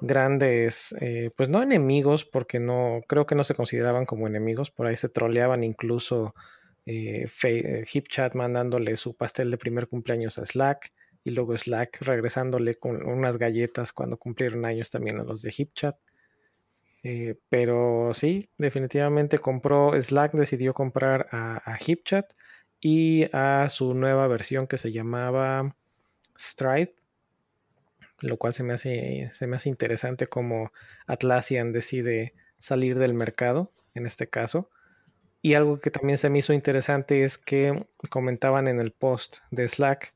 grandes, 0.00 0.94
eh, 1.00 1.30
pues 1.36 1.48
no 1.48 1.62
enemigos, 1.62 2.24
porque 2.24 2.60
no, 2.60 3.00
creo 3.08 3.26
que 3.26 3.34
no 3.34 3.44
se 3.44 3.54
consideraban 3.54 4.06
como 4.06 4.26
enemigos, 4.26 4.70
por 4.70 4.86
ahí 4.86 4.96
se 4.96 5.08
troleaban 5.08 5.64
incluso 5.64 6.34
eh, 6.86 7.26
HipChat 7.92 8.34
mandándole 8.34 8.96
su 8.96 9.14
pastel 9.14 9.50
de 9.50 9.58
primer 9.58 9.88
cumpleaños 9.88 10.38
a 10.38 10.46
Slack 10.46 10.92
y 11.24 11.30
luego 11.32 11.56
Slack 11.56 12.00
regresándole 12.02 12.76
con 12.76 13.04
unas 13.06 13.38
galletas 13.38 13.92
cuando 13.92 14.16
cumplieron 14.16 14.64
años 14.64 14.90
también 14.90 15.18
a 15.18 15.24
los 15.24 15.42
de 15.42 15.50
HipChat. 15.50 15.96
Eh, 17.04 17.36
pero 17.48 18.10
sí, 18.12 18.50
definitivamente 18.58 19.38
compró 19.38 19.98
Slack, 19.98 20.32
decidió 20.32 20.74
comprar 20.74 21.28
a, 21.30 21.76
HipChat 21.78 22.32
y 22.80 23.28
a 23.32 23.68
su 23.68 23.94
nueva 23.94 24.26
versión 24.26 24.66
que 24.66 24.78
se 24.78 24.92
llamaba 24.92 25.74
Stride, 26.36 26.94
lo 28.20 28.36
cual 28.36 28.54
se 28.54 28.64
me 28.64 28.74
hace, 28.74 29.30
se 29.32 29.46
me 29.46 29.56
hace 29.56 29.68
interesante 29.68 30.26
como 30.26 30.72
Atlassian 31.06 31.72
decide 31.72 32.34
salir 32.58 32.98
del 32.98 33.14
mercado 33.14 33.72
en 33.94 34.06
este 34.06 34.28
caso. 34.28 34.70
Y 35.40 35.54
algo 35.54 35.78
que 35.78 35.90
también 35.90 36.18
se 36.18 36.30
me 36.30 36.40
hizo 36.40 36.52
interesante 36.52 37.22
es 37.22 37.38
que 37.38 37.86
comentaban 38.10 38.66
en 38.66 38.80
el 38.80 38.92
post 38.92 39.38
de 39.52 39.68
Slack 39.68 40.14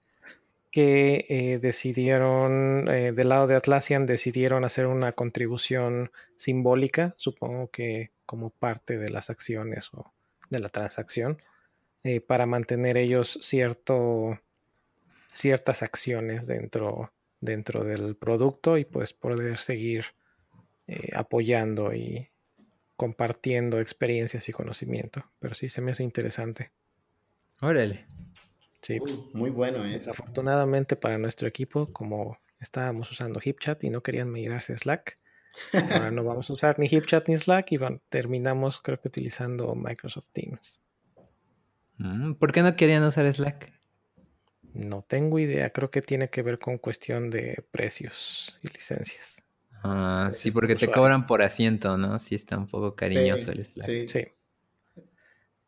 que 0.72 1.26
eh, 1.28 1.58
decidieron, 1.58 2.88
eh, 2.88 3.12
del 3.12 3.28
lado 3.28 3.46
de 3.46 3.54
Atlassian, 3.54 4.06
decidieron 4.06 4.64
hacer 4.64 4.86
una 4.86 5.12
contribución 5.12 6.10
simbólica, 6.34 7.14
supongo 7.18 7.70
que 7.70 8.10
como 8.24 8.48
parte 8.48 8.96
de 8.96 9.10
las 9.10 9.28
acciones 9.28 9.90
o 9.92 10.10
de 10.48 10.60
la 10.60 10.70
transacción, 10.70 11.42
eh, 12.04 12.22
para 12.22 12.46
mantener 12.46 12.96
ellos 12.96 13.38
cierto, 13.42 14.40
ciertas 15.34 15.82
acciones 15.82 16.46
dentro, 16.46 17.12
dentro 17.40 17.84
del 17.84 18.16
producto 18.16 18.78
y 18.78 18.86
pues 18.86 19.12
poder 19.12 19.58
seguir 19.58 20.06
apoyando 21.14 21.94
y 21.94 22.28
compartiendo 22.96 23.80
experiencias 23.80 24.48
y 24.48 24.52
conocimiento. 24.52 25.24
Pero 25.38 25.54
sí 25.54 25.68
se 25.68 25.80
me 25.80 25.92
hace 25.92 26.02
interesante. 26.02 26.70
Órale. 27.62 28.06
Sí. 28.82 28.98
muy 29.32 29.50
bueno, 29.50 29.84
¿eh? 29.86 29.98
Desafortunadamente 29.98 30.96
para 30.96 31.16
nuestro 31.16 31.46
equipo, 31.46 31.92
como 31.92 32.38
estábamos 32.58 33.10
usando 33.10 33.40
HipChat 33.40 33.84
y 33.84 33.90
no 33.90 34.02
querían 34.02 34.30
migrarse 34.30 34.72
a 34.72 34.76
Slack, 34.76 35.18
ahora 35.72 36.10
no 36.10 36.24
vamos 36.24 36.50
a 36.50 36.52
usar 36.52 36.78
ni 36.78 36.88
HipChat 36.88 37.28
ni 37.28 37.36
Slack 37.36 37.72
y 37.72 37.78
terminamos 38.08 38.80
creo 38.80 39.00
que 39.00 39.08
utilizando 39.08 39.74
Microsoft 39.76 40.30
Teams. 40.32 40.82
Mm, 41.98 42.34
¿Por 42.34 42.52
qué 42.52 42.62
no 42.62 42.74
querían 42.74 43.04
usar 43.04 43.32
Slack? 43.32 43.72
No 44.74 45.04
tengo 45.06 45.38
idea, 45.38 45.70
creo 45.70 45.90
que 45.90 46.02
tiene 46.02 46.28
que 46.30 46.42
ver 46.42 46.58
con 46.58 46.78
cuestión 46.78 47.30
de 47.30 47.64
precios 47.70 48.58
y 48.62 48.68
licencias. 48.68 49.42
Ah, 49.84 50.28
sí, 50.32 50.50
porque 50.50 50.74
te 50.74 50.90
cobran 50.90 51.26
por 51.26 51.42
asiento, 51.42 51.96
¿no? 51.98 52.18
Sí, 52.18 52.34
está 52.34 52.56
un 52.56 52.66
poco 52.66 52.96
cariñoso 52.96 53.52
el 53.52 53.64
Slack. 53.64 53.86
Sí. 53.86 54.08
sí. 54.08 54.24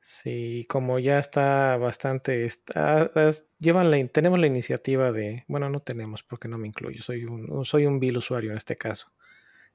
Sí, 0.07 0.67
como 0.69 0.99
ya 0.99 1.19
está 1.19 1.79
bastante, 1.79 2.45
está, 2.45 3.11
llevan 3.59 3.91
la, 3.91 4.07
tenemos 4.09 4.39
la 4.39 4.47
iniciativa 4.47 5.13
de, 5.13 5.45
bueno, 5.49 5.71
no 5.71 5.81
tenemos 5.81 6.23
porque 6.23 6.47
no 6.47 6.59
me 6.59 6.69
incluyo, 6.69 7.03
soy 7.03 7.25
un, 7.25 7.65
soy 7.65 7.87
un 7.87 7.99
vil 8.01 8.19
usuario 8.19 8.51
en 8.51 8.59
este 8.59 8.77
caso. 8.77 9.11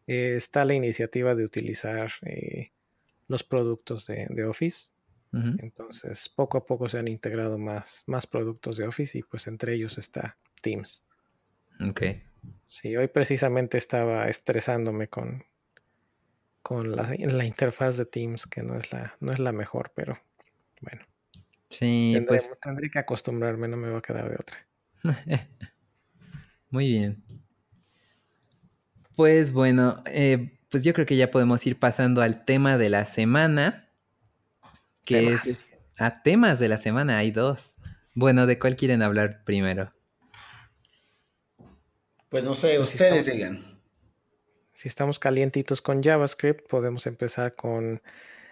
Eh, 0.06 0.36
está 0.36 0.66
la 0.66 0.76
iniciativa 0.76 1.34
de 1.34 1.44
utilizar 1.44 2.12
eh, 2.22 2.74
los 3.28 3.44
productos 3.44 4.06
de, 4.06 4.46
Office. 4.46 4.92
Entonces, 5.32 6.30
poco 6.30 6.60
a 6.60 6.66
poco 6.68 6.88
se 6.88 7.00
han 7.00 7.08
integrado 7.08 7.58
más, 7.58 8.04
más 8.06 8.28
productos 8.28 8.78
de 8.78 8.86
Office 8.86 9.18
y 9.18 9.24
pues 9.24 9.48
entre 9.48 9.74
ellos 9.74 9.98
está 9.98 10.38
Teams. 10.62 11.04
Ok. 11.82 12.04
Sí, 12.68 12.96
hoy 12.96 13.08
precisamente 13.08 13.80
estaba 13.80 14.30
estresándome 14.30 15.08
con, 15.08 15.44
con 16.62 16.96
la, 16.96 17.16
la, 17.18 17.46
interfaz 17.46 17.98
de 17.98 18.06
Teams, 18.06 18.46
que 18.46 18.62
no 18.62 18.78
es 18.78 18.92
la, 18.92 19.16
no 19.20 19.32
es 19.32 19.40
la 19.40 19.52
mejor, 19.52 19.92
pero 19.96 20.20
bueno. 20.82 21.02
Sí, 21.70 22.24
pues. 22.28 22.52
Tendré 22.62 22.90
que 22.90 23.00
acostumbrarme, 23.00 23.68
no 23.68 23.78
me 23.78 23.90
va 23.90 24.00
a 24.00 24.02
quedar 24.02 24.30
de 24.30 24.36
otra. 24.36 24.68
Muy 26.70 26.92
bien. 26.92 27.24
Pues 29.16 29.52
bueno, 29.52 30.04
eh, 30.06 30.60
pues 30.70 30.84
yo 30.84 30.94
creo 30.94 31.06
que 31.06 31.18
ya 31.18 31.32
podemos 31.32 31.66
ir 31.66 31.78
pasando 31.78 32.22
al 32.22 32.46
tema 32.46 32.78
de 32.78 32.90
la 32.90 33.06
semana. 33.06 33.90
Que 35.04 35.34
es. 35.34 35.76
A 35.98 36.24
temas 36.24 36.60
de 36.60 36.70
la 36.70 36.78
semana 36.78 37.18
hay 37.18 37.32
dos. 37.32 37.74
Bueno, 38.14 38.46
¿de 38.46 38.58
cuál 38.58 38.76
quieren 38.76 39.02
hablar 39.02 39.44
primero? 39.44 39.94
Pues 42.30 42.46
no 42.46 42.56
sé, 42.56 42.76
pues 42.78 42.94
ustedes 42.94 43.26
digan. 43.26 43.79
Si 44.80 44.88
estamos 44.88 45.20
calientitos 45.20 45.82
con 45.82 46.02
JavaScript, 46.02 46.66
podemos 46.70 47.06
empezar 47.06 47.54
con 47.54 48.02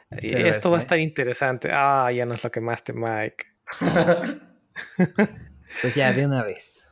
esto 0.10 0.70
va 0.70 0.76
a 0.76 0.80
estar 0.82 1.00
interesante. 1.00 1.70
Ah, 1.72 2.12
ya 2.12 2.26
nos 2.26 2.44
lo 2.44 2.52
quemaste, 2.52 2.92
Mike. 2.92 3.46
pues 5.82 5.96
ya, 5.96 6.12
de 6.12 6.26
una 6.26 6.44
vez. 6.44 6.86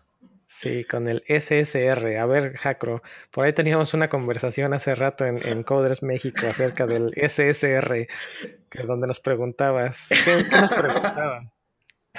Sí, 0.46 0.86
con 0.86 1.10
el 1.10 1.22
SSR. 1.28 2.18
A 2.18 2.26
ver, 2.26 2.56
Jacro, 2.56 3.04
por 3.30 3.44
ahí 3.44 3.52
teníamos 3.52 3.94
una 3.94 4.08
conversación 4.08 4.74
hace 4.74 4.96
rato 4.96 5.26
en, 5.26 5.64
Coders 5.64 6.02
México 6.02 6.48
acerca 6.48 6.88
del 6.88 7.14
SSR, 7.16 8.08
que 8.70 8.84
donde 8.84 9.06
nos 9.06 9.20
preguntabas. 9.20 10.08
¿Qué, 10.24 10.46
qué 10.50 10.62
nos 10.62 10.72
preguntabas? 10.72 11.55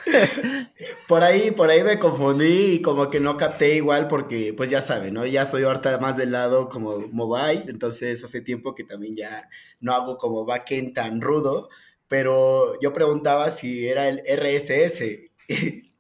por 1.09 1.23
ahí, 1.23 1.51
por 1.51 1.71
ahí 1.71 1.83
me 1.83 1.99
confundí 1.99 2.75
y 2.75 2.83
como 2.83 3.11
que 3.11 3.21
no 3.21 3.37
capté 3.37 3.77
igual 3.77 4.09
porque, 4.09 4.53
pues 4.55 4.71
ya 4.71 4.83
saben, 4.83 5.15
¿no? 5.15 5.27
Ya 5.27 5.47
soy 5.47 5.65
ahorita 5.65 5.99
más 5.99 6.17
del 6.17 6.33
lado 6.33 6.69
como 6.69 6.99
mobile, 7.13 7.65
entonces 7.69 8.23
hace 8.23 8.41
tiempo 8.41 8.75
que 8.75 8.85
también 8.85 9.17
ya 9.17 9.49
no 9.81 9.93
hago 9.93 10.19
como 10.19 10.45
backend 10.45 10.95
tan 10.95 11.21
rudo, 11.21 11.69
pero 12.09 12.79
yo 12.81 12.93
preguntaba 12.93 13.51
si 13.51 13.89
era 13.89 14.09
el 14.09 14.23
RSS. 14.27 15.03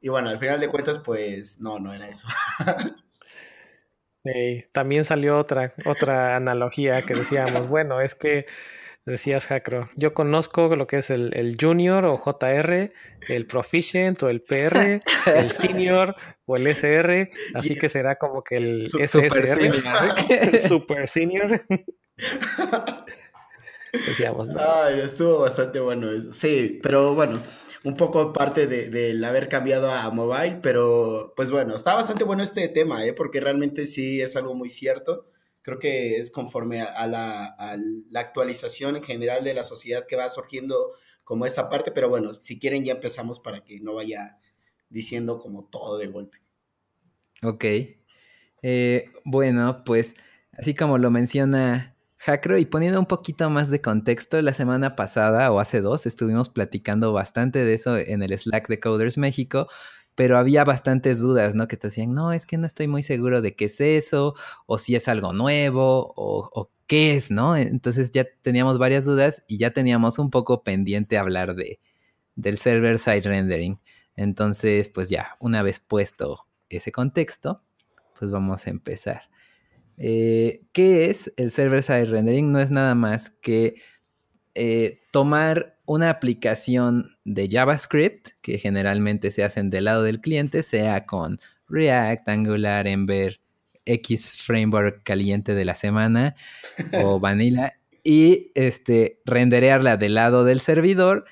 y 0.00 0.08
bueno, 0.08 0.30
al 0.30 0.38
final 0.38 0.60
de 0.60 0.68
cuentas, 0.68 0.98
pues 0.98 1.60
no, 1.60 1.78
no 1.78 1.92
era 1.92 2.08
eso. 2.08 2.28
también 4.72 5.04
salió 5.04 5.38
otra, 5.38 5.74
otra 5.84 6.36
analogía 6.36 7.02
que 7.02 7.14
decíamos, 7.14 7.68
bueno, 7.68 8.00
es 8.00 8.14
que 8.14 8.46
Decías, 9.06 9.46
Jacro, 9.48 9.90
yo 9.96 10.14
conozco 10.14 10.74
lo 10.76 10.86
que 10.86 10.96
es 10.98 11.10
el, 11.10 11.58
Junior 11.60 12.06
o 12.06 12.16
JR, 12.16 12.90
el 13.28 13.46
Proficient 13.46 14.22
o 14.22 14.30
el 14.30 14.40
PR, 14.40 15.02
el 15.26 15.50
Senior 15.50 16.16
o 16.46 16.56
el 16.56 16.66
SR, 16.66 17.30
así 17.54 17.76
que 17.76 17.90
será 17.90 18.16
como 18.16 18.42
que 18.42 18.56
el 18.56 18.90
Super 18.90 19.46
Senior. 19.46 19.82
Super 20.68 21.06
Senior. 21.06 21.66
Decíamos, 23.92 24.48
¿no? 24.48 24.58
Ay, 24.58 25.00
estuvo 25.00 25.40
bastante 25.40 25.80
bueno 25.80 26.10
eso. 26.10 26.32
Sí, 26.32 26.80
pero 26.82 27.14
bueno, 27.14 27.42
un 27.84 27.98
poco 27.98 28.32
parte 28.32 28.66
del 28.66 28.90
de, 28.90 29.26
haber 29.26 29.50
cambiado 29.50 29.92
a 29.92 30.10
mobile, 30.12 30.60
pero 30.62 31.34
pues 31.36 31.50
bueno, 31.50 31.76
está 31.76 31.94
bastante 31.94 32.24
bueno 32.24 32.42
este 32.42 32.68
tema, 32.68 33.04
¿eh? 33.04 33.12
porque 33.12 33.40
realmente 33.40 33.84
sí 33.84 34.22
es 34.22 34.34
algo 34.34 34.54
muy 34.54 34.70
cierto 34.70 35.26
creo 35.64 35.78
que 35.78 36.18
es 36.18 36.30
conforme 36.30 36.82
a, 36.82 37.06
la, 37.06 37.56
actualización 38.14 38.96
en 38.96 39.02
general 39.02 39.42
de 39.42 39.54
la 39.54 39.64
sociedad 39.64 40.06
que 40.06 40.14
va 40.14 40.28
surgiendo 40.28 40.92
como 41.24 41.46
esta 41.46 41.70
parte, 41.70 41.90
pero 41.90 42.10
bueno, 42.10 42.34
si 42.34 42.58
quieren 42.58 42.84
ya 42.84 42.92
empezamos 42.92 43.40
para 43.40 43.64
que 43.64 43.80
no 43.80 43.94
vaya 43.94 44.38
diciendo 44.90 45.38
como 45.38 45.64
todo 45.64 45.96
de 45.96 46.08
golpe. 46.08 46.38
Ok. 47.42 47.64
Eh, 48.62 49.06
bueno, 49.24 49.84
pues 49.86 50.14
así 50.52 50.74
como 50.74 50.98
lo 50.98 51.10
menciona 51.10 51.96
Jacro 52.18 52.58
y 52.58 52.66
poniendo 52.66 53.00
un 53.00 53.06
poquito 53.06 53.48
más 53.48 53.70
de 53.70 53.80
contexto, 53.80 54.40
la 54.42 54.52
semana 54.52 54.96
pasada 54.96 55.50
o 55.50 55.60
hace 55.60 55.80
dos 55.80 56.04
estuvimos 56.04 56.50
platicando 56.50 57.14
bastante 57.14 57.64
de 57.64 57.72
eso 57.72 57.96
en 57.96 58.22
el 58.22 58.38
Slack 58.38 58.68
de 58.68 58.80
Coders 58.80 59.16
México, 59.16 59.68
pero 60.14 60.38
había 60.38 60.64
bastantes 60.64 61.20
dudas, 61.20 61.54
¿no? 61.54 61.68
Que 61.68 61.76
te 61.76 61.88
decían, 61.88 62.14
no, 62.14 62.32
es 62.32 62.46
que 62.46 62.56
no 62.58 62.66
estoy 62.66 62.88
muy 62.88 63.02
seguro 63.02 63.40
de 63.42 63.54
qué 63.56 63.66
es 63.66 63.80
eso, 63.80 64.34
o 64.66 64.78
si 64.78 64.94
es 64.96 65.08
algo 65.08 65.32
nuevo, 65.32 66.12
o, 66.16 66.70
qué 66.86 67.16
es, 67.16 67.30
¿no? 67.30 67.56
Entonces 67.56 68.10
ya 68.10 68.26
teníamos 68.42 68.78
varias 68.78 69.06
dudas 69.06 69.42
y 69.48 69.56
ya 69.56 69.72
teníamos 69.72 70.18
un 70.18 70.30
poco 70.30 70.62
pendiente 70.62 71.16
hablar 71.16 71.54
de, 71.54 71.80
del 72.36 72.58
server-side 72.58 73.22
rendering. 73.22 73.80
Entonces, 74.16 74.88
pues 74.90 75.08
ya, 75.08 75.36
una 75.40 75.62
vez 75.62 75.80
puesto 75.80 76.46
ese 76.68 76.92
contexto, 76.92 77.62
pues 78.18 78.30
vamos 78.30 78.66
a 78.66 78.70
empezar. 78.70 79.22
Eh, 79.96 80.62
¿Qué 80.72 81.10
es 81.10 81.32
el 81.36 81.50
server-side 81.50 82.06
rendering? 82.06 82.52
No 82.52 82.60
es 82.60 82.70
nada 82.70 82.94
más 82.94 83.30
que 83.30 83.76
eh, 84.54 85.00
tomar 85.10 85.73
una 85.86 86.10
aplicación 86.10 87.16
de 87.24 87.48
JavaScript, 87.50 88.28
que 88.40 88.58
generalmente 88.58 89.30
se 89.30 89.44
hacen 89.44 89.70
del 89.70 89.84
lado 89.84 90.02
del 90.02 90.20
cliente, 90.20 90.62
sea 90.62 91.06
con 91.06 91.38
React, 91.68 92.28
Angular, 92.28 92.86
Ember, 92.86 93.40
X 93.84 94.42
framework 94.42 95.02
caliente 95.02 95.54
de 95.54 95.64
la 95.64 95.74
semana 95.74 96.36
o 97.02 97.20
Vanilla, 97.20 97.74
y 98.02 98.50
este, 98.54 99.20
renderearla 99.24 99.96
del 99.96 100.14
lado 100.14 100.44
del 100.44 100.60
servidor 100.60 101.24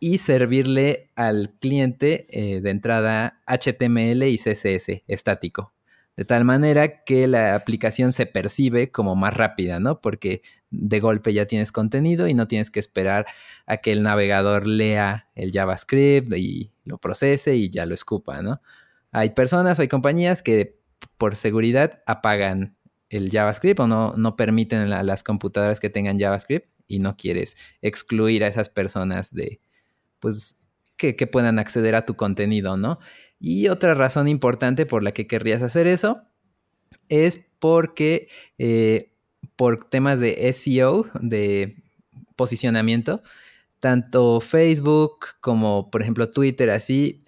y 0.00 0.18
servirle 0.18 1.10
al 1.16 1.54
cliente 1.60 2.26
eh, 2.30 2.60
de 2.60 2.70
entrada 2.70 3.40
HTML 3.46 4.22
y 4.24 4.38
CSS 4.38 5.02
estático. 5.06 5.72
De 6.18 6.24
tal 6.24 6.44
manera 6.44 7.04
que 7.04 7.28
la 7.28 7.54
aplicación 7.54 8.10
se 8.10 8.26
percibe 8.26 8.90
como 8.90 9.14
más 9.14 9.32
rápida, 9.34 9.78
¿no? 9.78 10.00
Porque 10.00 10.42
de 10.68 10.98
golpe 10.98 11.32
ya 11.32 11.46
tienes 11.46 11.70
contenido 11.70 12.26
y 12.26 12.34
no 12.34 12.48
tienes 12.48 12.72
que 12.72 12.80
esperar 12.80 13.26
a 13.66 13.76
que 13.76 13.92
el 13.92 14.02
navegador 14.02 14.66
lea 14.66 15.28
el 15.36 15.52
JavaScript 15.52 16.32
y 16.36 16.72
lo 16.84 16.98
procese 16.98 17.54
y 17.54 17.70
ya 17.70 17.86
lo 17.86 17.94
escupa, 17.94 18.42
¿no? 18.42 18.60
Hay 19.12 19.30
personas 19.30 19.78
o 19.78 19.82
hay 19.82 19.86
compañías 19.86 20.42
que 20.42 20.80
por 21.18 21.36
seguridad 21.36 22.02
apagan 22.04 22.76
el 23.10 23.30
JavaScript 23.30 23.78
o 23.78 23.86
no, 23.86 24.14
no 24.16 24.34
permiten 24.34 24.92
a 24.92 25.04
las 25.04 25.22
computadoras 25.22 25.78
que 25.78 25.88
tengan 25.88 26.18
JavaScript 26.18 26.68
y 26.88 26.98
no 26.98 27.16
quieres 27.16 27.56
excluir 27.80 28.42
a 28.42 28.48
esas 28.48 28.68
personas 28.68 29.32
de, 29.32 29.60
pues, 30.18 30.57
que, 30.98 31.14
puedan 31.26 31.58
acceder 31.58 31.94
a 31.94 32.04
tu 32.04 32.16
contenido, 32.16 32.76
¿no? 32.76 32.98
Y 33.40 33.68
otra 33.68 33.94
razón 33.94 34.28
importante 34.28 34.84
por 34.84 35.02
la 35.02 35.12
que 35.12 35.26
querrías 35.26 35.62
hacer 35.62 35.86
eso 35.86 36.22
es 37.08 37.48
porque 37.58 38.28
eh, 38.58 39.12
por 39.56 39.88
temas 39.88 40.20
de 40.20 40.52
SEO, 40.52 41.06
de 41.20 41.76
posicionamiento, 42.36 43.22
tanto 43.80 44.40
Facebook 44.40 45.26
como 45.40 45.90
por 45.90 46.02
ejemplo 46.02 46.30
Twitter, 46.30 46.70
así, 46.70 47.24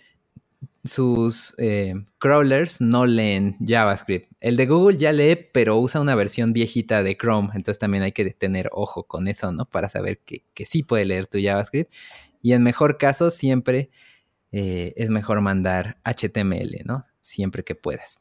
sus 0.84 1.54
eh, 1.58 1.94
crawlers 2.18 2.80
no 2.80 3.06
leen 3.06 3.56
JavaScript. 3.64 4.32
El 4.40 4.56
de 4.56 4.66
Google 4.66 4.96
ya 4.96 5.12
lee, 5.12 5.36
pero 5.52 5.78
usa 5.78 6.00
una 6.00 6.14
versión 6.14 6.52
viejita 6.52 7.02
de 7.02 7.16
Chrome. 7.16 7.50
Entonces 7.54 7.78
también 7.78 8.02
hay 8.02 8.12
que 8.12 8.30
tener 8.30 8.70
ojo 8.72 9.04
con 9.04 9.28
eso, 9.28 9.52
¿no? 9.52 9.66
Para 9.66 9.88
saber 9.88 10.18
que, 10.18 10.42
sí 10.64 10.82
puede 10.82 11.04
leer 11.04 11.26
tu 11.26 11.38
JavaScript. 11.40 11.92
Y 12.42 12.52
en 12.52 12.62
mejor 12.62 12.98
caso, 12.98 13.30
siempre 13.30 13.90
eh, 14.52 14.92
es 14.96 15.10
mejor 15.10 15.40
mandar 15.40 15.98
HTML, 16.04 16.84
¿no? 16.84 17.02
Siempre 17.20 17.64
que 17.64 17.74
puedas. 17.74 18.20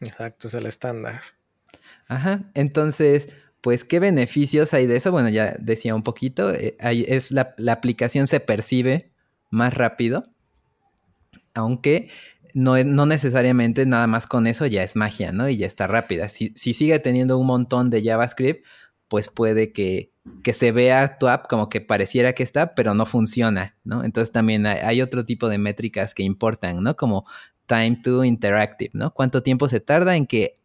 Exacto, 0.00 0.48
es 0.48 0.54
el 0.54 0.66
estándar. 0.66 1.20
Ajá. 2.08 2.50
Entonces, 2.54 3.34
pues, 3.60 3.84
¿qué 3.84 4.00
beneficios 4.00 4.74
hay 4.74 4.86
de 4.86 4.96
eso? 4.96 5.10
Bueno, 5.10 5.28
ya 5.28 5.56
decía 5.58 5.94
un 5.94 6.02
poquito. 6.02 6.52
Eh, 6.52 6.76
es 6.80 7.32
la, 7.32 7.54
la 7.58 7.72
aplicación 7.72 8.26
se 8.26 8.40
percibe 8.40 9.12
más 9.50 9.74
rápido 9.74 10.34
aunque 11.54 12.08
no, 12.52 12.82
no, 12.84 13.06
necesariamente 13.06 13.86
nada 13.86 14.06
más 14.06 14.26
con 14.26 14.46
eso 14.46 14.66
ya 14.66 14.82
es 14.82 14.94
magia, 14.94 15.32
¿no? 15.32 15.48
Y 15.48 15.56
ya 15.56 15.66
está 15.66 15.86
rápida. 15.86 16.28
Si, 16.28 16.52
sigue 16.54 16.98
teniendo 16.98 17.38
un 17.38 17.46
montón 17.46 17.90
de 17.90 18.02
JavaScript, 18.02 18.64
pues 19.08 19.28
puede 19.28 19.72
que, 19.72 20.12
se 20.52 20.72
vea 20.72 21.18
tu 21.18 21.28
app 21.28 21.46
como 21.48 21.68
que 21.68 21.80
pareciera 21.80 22.32
que 22.32 22.42
está, 22.42 22.74
pero 22.74 22.94
no 22.94 23.04
funciona, 23.06 23.76
¿no? 23.84 24.04
Entonces 24.04 24.32
también 24.32 24.66
hay, 24.66 25.02
otro 25.02 25.24
tipo 25.24 25.48
de 25.48 25.58
métricas 25.58 26.14
que 26.14 26.22
importan, 26.22 26.82
¿no? 26.82 26.96
Como 26.96 27.26
time 27.66 28.00
to 28.02 28.24
interactive, 28.24 28.90
¿no? 28.94 29.12
¿Cuánto 29.12 29.42
tiempo 29.42 29.68
se 29.68 29.80
tarda 29.80 30.16
en 30.16 30.26
que 30.26 30.58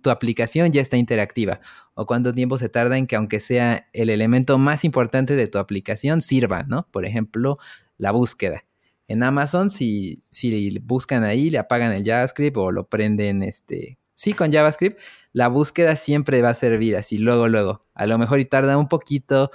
tu 0.00 0.10
aplicación 0.10 0.72
ya 0.72 0.80
está 0.80 0.96
interactiva? 0.96 1.60
¿O 1.94 2.06
cuánto 2.06 2.32
tiempo 2.32 2.56
se 2.56 2.70
tarda 2.70 2.96
en 2.96 3.06
que 3.06 3.16
aunque 3.16 3.40
sea 3.40 3.88
el 3.92 4.08
elemento 4.08 4.56
más 4.56 4.84
importante 4.84 5.36
de 5.36 5.48
tu 5.48 5.58
aplicación 5.58 6.22
sirva, 6.22 6.62
¿no? 6.62 6.88
Por 6.90 7.04
ejemplo, 7.04 7.58
la 7.98 8.12
búsqueda 8.12 8.64
en 9.12 9.22
Amazon, 9.22 9.68
si, 9.68 10.22
si 10.30 10.78
buscan 10.78 11.22
ahí, 11.22 11.50
le 11.50 11.58
apagan 11.58 11.92
el 11.92 12.02
JavaScript 12.02 12.56
o 12.56 12.70
lo 12.70 12.88
prenden, 12.88 13.42
este, 13.42 13.98
sí, 14.14 14.32
con 14.32 14.50
JavaScript, 14.50 14.98
la 15.32 15.48
búsqueda 15.48 15.96
siempre 15.96 16.42
va 16.42 16.50
a 16.50 16.54
servir 16.54 16.96
así, 16.96 17.18
luego, 17.18 17.48
luego. 17.48 17.84
A 17.94 18.06
lo 18.06 18.18
mejor 18.18 18.40
y 18.40 18.44
tarda 18.44 18.76
un 18.76 18.88
poquito 18.88 19.50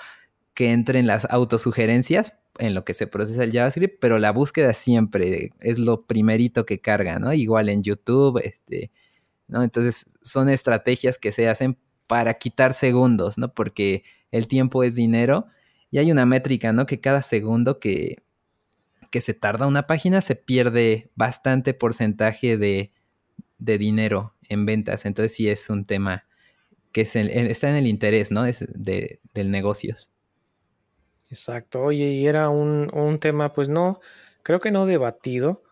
que 0.53 0.71
entren 0.71 1.05
las 1.05 1.27
autosugerencias 1.29 2.37
en 2.59 2.73
lo 2.73 2.83
que 2.83 2.95
se 2.95 3.05
procesa 3.05 3.43
el 3.43 3.51
JavaScript, 3.51 3.99
pero 4.01 4.17
la 4.17 4.31
búsqueda 4.31 4.73
siempre 4.73 5.51
es 5.59 5.77
lo 5.77 6.07
primerito 6.07 6.65
que 6.65 6.81
carga, 6.81 7.19
¿no? 7.19 7.31
Igual 7.33 7.69
en 7.69 7.83
YouTube, 7.83 8.41
este, 8.43 8.91
¿no? 9.47 9.61
Entonces 9.63 10.17
son 10.23 10.49
estrategias 10.49 11.19
que 11.19 11.31
se 11.31 11.47
hacen 11.47 11.77
para 12.07 12.35
quitar 12.35 12.73
segundos, 12.73 13.37
¿no? 13.37 13.53
Porque 13.53 14.03
el 14.31 14.47
tiempo 14.47 14.83
es 14.83 14.95
dinero 14.95 15.45
y 15.91 15.99
hay 15.99 16.11
una 16.11 16.25
métrica, 16.25 16.73
¿no? 16.73 16.87
Que 16.87 16.99
cada 16.99 17.21
segundo 17.21 17.79
que, 17.79 18.23
que 19.11 19.21
se 19.21 19.35
tarda 19.35 19.67
una 19.67 19.85
página, 19.85 20.21
se 20.21 20.35
pierde 20.35 21.11
bastante 21.15 21.75
porcentaje 21.75 22.57
de, 22.57 22.91
dinero 23.57 24.35
en 24.49 24.65
ventas. 24.65 25.05
Entonces 25.05 25.33
sí 25.33 25.49
es 25.49 25.69
un 25.69 25.85
tema 25.85 26.25
que 26.91 27.01
está 27.01 27.69
en 27.69 27.75
el 27.75 27.87
interés, 27.87 28.31
¿no? 28.31 28.45
Es 28.45 28.65
de, 28.73 29.19
del 29.33 29.51
negocios. 29.51 30.11
Exacto. 31.29 31.81
Oye, 31.81 32.05
y 32.11 32.25
era 32.25 32.49
un, 32.49 32.89
un, 32.93 33.19
tema, 33.19 33.53
pues 33.53 33.69
no, 33.69 33.99
creo 34.43 34.59
que 34.59 34.71
no 34.71 34.85
debatido, 34.85 35.63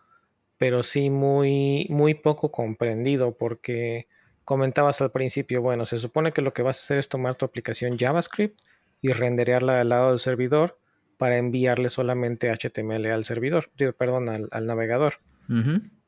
pero 0.58 0.82
sí 0.82 1.10
muy, 1.10 1.86
muy 1.90 2.14
poco 2.14 2.52
comprendido, 2.52 3.36
porque 3.36 4.06
comentabas 4.44 5.00
al 5.00 5.10
principio, 5.10 5.62
bueno, 5.62 5.86
se 5.86 5.98
supone 5.98 6.32
que 6.32 6.42
lo 6.42 6.52
que 6.52 6.62
vas 6.62 6.78
a 6.78 6.82
hacer 6.82 6.98
es 6.98 7.08
tomar 7.08 7.34
tu 7.34 7.44
aplicación 7.44 7.98
JavaScript 7.98 8.60
y 9.00 9.12
renderearla 9.12 9.80
al 9.80 9.88
lado 9.88 10.10
del 10.10 10.20
servidor 10.20 10.78
para 11.16 11.38
enviarle 11.38 11.88
solamente 11.88 12.50
HTML 12.50 13.06
al 13.06 13.24
servidor, 13.24 13.70
perdón, 13.98 14.28
al, 14.28 14.66
navegador. 14.66 15.14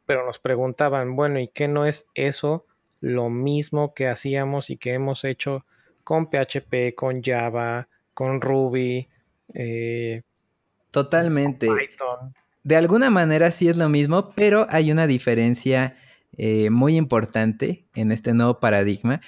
Pero 0.09 0.25
nos 0.25 0.39
preguntaban, 0.39 1.17
bueno, 1.17 1.39
¿y 1.39 1.49
qué 1.49 1.69
no 1.69 1.85
es 1.85 2.07
eso 2.15 2.65
lo 3.03 3.29
mismo 3.29 3.93
que 3.93 4.09
hacíamos 4.09 4.71
y 4.71 4.79
que 4.79 4.95
hemos 4.95 5.23
hecho 5.23 5.67
con 6.03 6.31
PHP, 6.31 6.95
con 6.97 7.23
Java, 7.23 7.89
con 8.15 8.41
Ruby? 8.41 9.07
Eh, 9.53 10.23
Totalmente. 10.93 11.69
De 12.63 12.77
alguna 12.77 13.11
manera 13.11 13.51
sí 13.51 13.69
es 13.69 13.77
lo 13.77 13.91
mismo, 13.91 14.31
pero 14.35 14.67
hay 14.71 14.91
una 14.93 15.07
diferencia 15.07 15.99
eh, 16.39 16.71
muy 16.71 16.97
importante 16.97 17.87
en 17.95 18.11
este 18.11 18.33
nuevo 18.33 18.61
paradigma. 18.61 19.21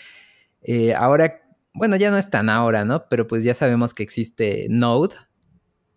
Eh, 0.62 0.94
ahora, 0.94 1.42
bueno, 1.74 1.96
ya 1.96 2.10
no 2.10 2.16
es 2.16 2.30
tan 2.30 2.48
ahora, 2.48 2.86
¿no? 2.86 3.06
Pero 3.10 3.26
pues 3.26 3.44
ya 3.44 3.52
sabemos 3.52 3.92
que 3.92 4.02
existe 4.02 4.66
Node, 4.70 5.16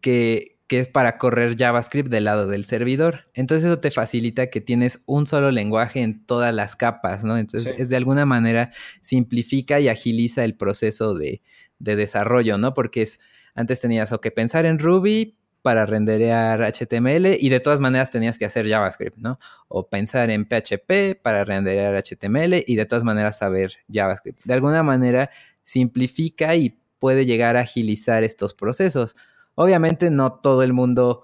que, 0.02 0.53
es 0.80 0.88
para 0.88 1.18
correr 1.18 1.56
JavaScript 1.58 2.10
del 2.10 2.26
lado 2.26 2.48
del 2.48 2.66
servidor. 2.66 3.24
Entonces 3.34 3.66
eso 3.66 3.80
te 3.80 3.92
facilita 3.92 4.48
que 4.48 4.62
tienes 4.62 5.02
un 5.06 5.28
solo 5.28 5.52
lenguaje 5.52 6.02
en 6.02 6.26
todas 6.26 6.54
las 6.54 6.76
capas, 6.76 7.24
¿no? 7.24 7.38
Entonces 7.38 7.76
es 7.78 7.90
de 7.90 7.98
alguna 7.98 8.26
manera 8.26 8.72
simplifica 9.02 9.80
y 9.80 9.90
agiliza 9.90 10.44
el 10.44 10.56
proceso 10.56 11.14
de, 11.14 11.42
desarrollo, 11.80 12.58
¿no? 12.58 12.74
Porque 12.74 13.02
es, 13.02 13.20
antes 13.56 13.82
tenías 13.82 14.14
o 14.14 14.22
que 14.22 14.32
pensar 14.32 14.66
en 14.66 14.80
Ruby 14.80 15.38
para 15.62 15.86
renderear 15.86 16.62
HTML 16.62 17.38
y 17.40 17.50
de 17.50 17.60
todas 17.60 17.80
maneras 17.80 18.10
tenías 18.10 18.38
que 18.38 18.46
hacer 18.46 18.68
JavaScript, 18.68 19.18
¿no? 19.18 19.40
O 19.68 19.90
pensar 19.90 20.30
en 20.30 20.46
PHP 20.46 21.22
para 21.22 21.46
renderear 21.46 21.96
HTML 21.96 22.64
y 22.66 22.76
de 22.76 22.86
todas 22.86 23.04
maneras 23.04 23.38
saber 23.38 23.74
JavaScript. 23.92 24.44
De 24.44 24.54
alguna 24.54 24.84
manera 24.84 25.30
simplifica 25.64 26.56
y 26.56 26.78
puede 27.00 27.26
llegar 27.26 27.58
a 27.58 27.62
agilizar 27.62 28.24
estos 28.24 28.54
procesos. 28.54 29.16
Obviamente 29.56 30.10
no 30.10 30.34
todo 30.34 30.64
el 30.64 30.74
mundo 30.74 31.24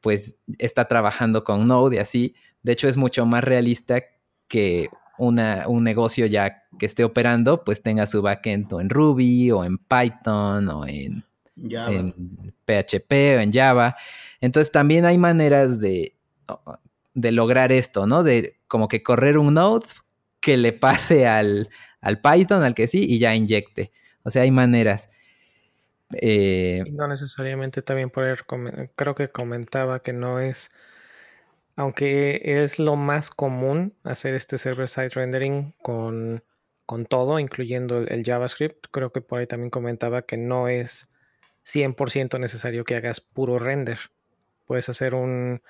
pues 0.00 0.38
está 0.58 0.86
trabajando 0.86 1.44
con 1.44 1.66
Node 1.66 1.96
y 1.96 1.98
así. 1.98 2.34
De 2.62 2.72
hecho 2.72 2.88
es 2.88 2.96
mucho 2.96 3.26
más 3.26 3.42
realista 3.42 4.02
que 4.48 4.88
una, 5.18 5.64
un 5.66 5.82
negocio 5.82 6.26
ya 6.26 6.64
que 6.78 6.86
esté 6.86 7.04
operando 7.04 7.64
pues 7.64 7.82
tenga 7.82 8.06
su 8.06 8.22
backend 8.22 8.72
o 8.72 8.80
en 8.80 8.90
Ruby 8.90 9.50
o 9.50 9.64
en 9.64 9.78
Python 9.78 10.68
o 10.68 10.86
en, 10.86 11.24
PHP 12.64 13.12
o 13.36 13.40
en 13.40 13.52
Java. 13.52 13.96
Entonces 14.40 14.70
también 14.70 15.04
hay 15.04 15.18
maneras 15.18 15.80
de, 15.80 16.16
de 17.14 17.32
lograr 17.32 17.72
esto, 17.72 18.06
¿no? 18.06 18.22
De 18.22 18.60
como 18.68 18.88
que 18.88 19.02
correr 19.02 19.38
un 19.38 19.54
Node 19.54 19.86
que 20.40 20.56
le 20.56 20.72
pase 20.72 21.26
al, 21.26 21.70
al 22.00 22.20
Python, 22.20 22.62
al 22.62 22.74
que 22.74 22.86
sí, 22.86 23.04
y 23.08 23.18
ya 23.18 23.34
inyecte. 23.34 23.90
O 24.22 24.30
sea, 24.30 24.42
hay 24.42 24.50
maneras. 24.50 25.08
Eh, 26.12 26.84
no 26.92 27.08
necesariamente 27.08 27.82
también 27.82 28.10
por 28.10 28.24
creo 28.94 29.14
que 29.14 29.28
comentaba 29.28 30.02
que 30.02 30.12
no 30.12 30.40
es, 30.40 30.68
aunque 31.74 32.40
es 32.44 32.78
lo 32.78 32.96
más 32.96 33.30
común 33.30 33.94
hacer 34.04 34.34
este 34.34 34.58
server-side 34.58 35.10
rendering 35.10 35.74
con, 35.82 36.44
con 36.84 37.06
todo, 37.06 37.38
incluyendo 37.40 37.98
el, 37.98 38.24
JavaScript, 38.24 38.86
creo 38.90 39.12
que 39.12 39.20
por 39.20 39.40
ahí 39.40 39.46
también 39.46 39.70
comentaba 39.70 40.22
que 40.22 40.36
no 40.36 40.68
es 40.68 41.10
100% 41.64 42.38
necesario 42.38 42.84
que 42.84 42.94
hagas 42.94 43.20
puro 43.20 43.58
render. 43.58 43.98
Puedes 44.66 44.88
hacer 44.88 45.14
un, 45.14 45.60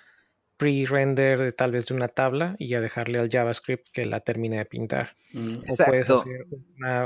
pre-render 0.57 1.39
de 1.39 1.53
tal 1.53 1.73
vez 1.73 1.87
de 1.87 1.95
una 1.95 2.09
tabla 2.09 2.57
y 2.59 2.69
ya 2.69 2.81
dejarle 2.81 3.19
al 3.19 3.29
JavaScript 3.29 3.89
que 3.93 4.07
la 4.07 4.21
termine 4.21 4.59
de 4.59 4.65
pintar. 4.65 5.17
Mm, 5.33 5.57
o 5.69 5.77
puedes 5.87 6.11
hacer 6.11 6.47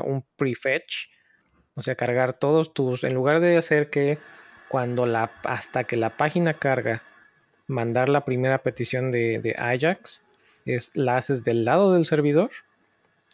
un 0.04 0.24
prefetch, 0.36 1.08
o 1.74 1.82
sea, 1.82 1.94
cargar 1.94 2.32
todos 2.32 2.72
tus, 2.74 3.04
en 3.04 3.14
lugar 3.14 3.40
de 3.40 3.56
hacer 3.56 3.90
que 3.90 4.18
cuando 4.68 5.06
la, 5.06 5.32
hasta 5.44 5.84
que 5.84 5.96
la 5.96 6.16
página 6.16 6.54
carga, 6.54 7.02
mandar 7.66 8.08
la 8.08 8.24
primera 8.24 8.58
petición 8.58 9.10
de, 9.10 9.38
de 9.38 9.54
Ajax, 9.58 10.22
es 10.66 10.96
la 10.96 11.16
haces 11.16 11.44
del 11.44 11.64
lado 11.64 11.92
del 11.92 12.04
servidor, 12.04 12.50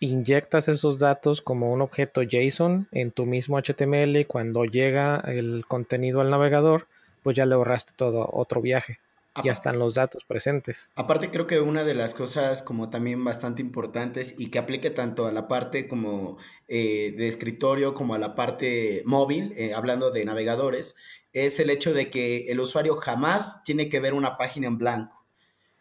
inyectas 0.00 0.68
esos 0.68 0.98
datos 0.98 1.40
como 1.42 1.72
un 1.72 1.80
objeto 1.80 2.22
JSON 2.22 2.88
en 2.92 3.10
tu 3.10 3.26
mismo 3.26 3.58
HTML 3.58 4.16
y 4.16 4.24
cuando 4.24 4.64
llega 4.64 5.22
el 5.26 5.64
contenido 5.66 6.20
al 6.20 6.30
navegador, 6.30 6.86
pues 7.22 7.36
ya 7.36 7.46
le 7.46 7.54
ahorraste 7.54 7.92
todo 7.96 8.28
otro 8.32 8.60
viaje 8.60 8.98
ya 9.44 9.52
están 9.52 9.78
los 9.78 9.94
datos 9.94 10.24
presentes. 10.24 10.90
Aparte 10.94 11.30
creo 11.30 11.46
que 11.46 11.60
una 11.60 11.84
de 11.84 11.94
las 11.94 12.14
cosas 12.14 12.62
como 12.62 12.90
también 12.90 13.24
bastante 13.24 13.62
importantes 13.62 14.34
y 14.38 14.50
que 14.50 14.58
aplique 14.58 14.90
tanto 14.90 15.26
a 15.26 15.32
la 15.32 15.48
parte 15.48 15.88
como 15.88 16.38
eh, 16.68 17.14
de 17.16 17.28
escritorio 17.28 17.94
como 17.94 18.14
a 18.14 18.18
la 18.18 18.34
parte 18.34 19.02
móvil, 19.04 19.52
eh, 19.56 19.74
hablando 19.74 20.10
de 20.10 20.24
navegadores, 20.24 20.96
es 21.32 21.60
el 21.60 21.70
hecho 21.70 21.92
de 21.92 22.10
que 22.10 22.50
el 22.50 22.60
usuario 22.60 22.94
jamás 22.94 23.62
tiene 23.62 23.88
que 23.88 24.00
ver 24.00 24.14
una 24.14 24.36
página 24.36 24.66
en 24.66 24.78
blanco. 24.78 25.26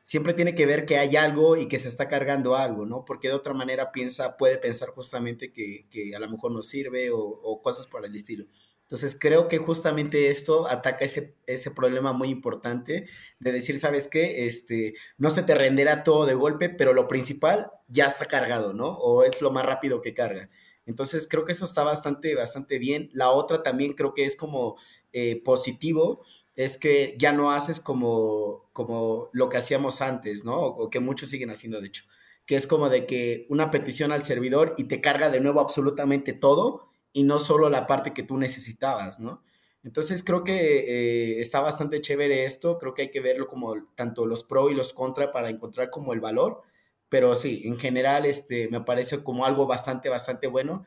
Siempre 0.04 0.34
tiene 0.34 0.54
que 0.54 0.68
ver 0.68 0.86
que 0.86 0.98
hay 0.98 1.16
algo 1.16 1.58
y 1.58 1.68
que 1.68 1.80
se 1.80 1.88
está 1.88 2.08
cargando 2.08 2.56
algo, 2.56 2.86
¿no? 2.86 3.06
Porque 3.06 3.30
de 3.30 3.34
otra 3.34 3.56
manera 3.56 3.92
piensa, 3.92 4.38
puede 4.38 4.60
pensar 4.60 4.90
justamente 4.90 5.52
que, 5.52 6.12
a 6.16 6.20
lo 6.20 6.30
mejor 6.30 6.52
no 6.52 6.62
sirve 6.62 7.10
o, 7.10 7.18
o 7.18 7.62
cosas 7.62 7.88
por 7.88 8.06
el 8.06 8.14
estilo. 8.14 8.46
Entonces 8.86 9.18
creo 9.20 9.48
que 9.48 9.58
justamente 9.58 10.30
esto 10.30 10.68
ataca 10.68 11.06
ese, 11.06 11.36
ese 11.48 11.72
problema 11.72 12.14
muy 12.14 12.30
importante 12.30 13.08
de 13.40 13.52
decir, 13.52 13.80
¿sabes 13.80 14.08
qué? 14.08 14.46
Este, 14.46 14.94
no 15.18 15.32
se 15.32 15.42
te 15.42 15.56
renderá 15.56 16.04
todo 16.04 16.28
de 16.28 16.36
golpe, 16.36 16.70
pero 16.70 16.94
lo 16.94 17.08
principal 17.08 17.72
ya 17.88 18.06
está 18.06 18.28
cargado, 18.28 18.74
¿no? 18.74 18.90
O 18.90 19.24
es 19.24 19.42
lo 19.42 19.50
más 19.52 19.66
rápido 19.66 20.04
que 20.04 20.14
carga. 20.14 20.52
Entonces 20.86 21.28
creo 21.28 21.46
que 21.46 21.54
eso 21.54 21.66
está 21.66 21.84
bastante, 21.84 22.36
bastante 22.36 22.78
bien. 22.78 23.10
La 23.12 23.32
otra 23.32 23.64
también 23.64 23.94
creo 23.94 24.14
que 24.14 24.26
es 24.26 24.36
como 24.36 24.78
eh, 25.14 25.42
positivo, 25.44 26.24
es 26.56 26.78
que 26.78 27.16
ya 27.18 27.32
no 27.32 27.52
haces 27.52 27.80
como, 27.80 28.70
como 28.72 29.30
lo 29.34 29.50
que 29.50 29.58
hacíamos 29.58 30.02
antes, 30.02 30.46
¿no? 30.46 30.58
o 30.58 30.92
que 30.92 31.00
muchos 31.00 31.30
siguen 31.30 31.50
haciendo, 31.50 31.82
de 31.82 31.88
hecho, 31.88 32.04
que 32.46 32.56
es 32.56 32.68
como 32.68 32.90
de 32.90 33.08
que 33.08 33.48
una 33.50 33.72
petición 33.72 34.12
al 34.12 34.22
servidor 34.22 34.76
y 34.78 34.86
te 34.86 35.02
carga 35.02 35.32
de 35.32 35.42
nuevo 35.42 35.60
absolutamente 35.60 36.34
todo 36.34 36.92
y 37.16 37.24
no 37.24 37.40
solo 37.40 37.70
la 37.70 37.88
parte 37.88 38.12
que 38.14 38.24
tú 38.24 38.38
necesitabas, 38.38 39.22
¿no? 39.22 39.42
Entonces 39.84 40.22
creo 40.22 40.44
que 40.44 40.80
eh, 40.80 41.40
está 41.40 41.62
bastante 41.62 42.02
chévere 42.02 42.44
esto, 42.44 42.78
creo 42.78 42.94
que 42.94 43.04
hay 43.04 43.10
que 43.10 43.22
verlo 43.22 43.48
como 43.48 43.74
tanto 43.96 44.26
los 44.26 44.44
pro 44.44 44.70
y 44.70 44.74
los 44.74 44.92
contra 44.92 45.32
para 45.32 45.50
encontrar 45.50 45.90
como 45.90 46.12
el 46.12 46.20
valor, 46.20 46.64
pero 47.08 47.38
sí, 47.38 47.62
en 47.64 47.80
general 47.80 48.26
este, 48.26 48.68
me 48.68 48.82
parece 48.82 49.24
como 49.24 49.46
algo 49.46 49.66
bastante, 49.66 50.10
bastante 50.10 50.48
bueno. 50.48 50.84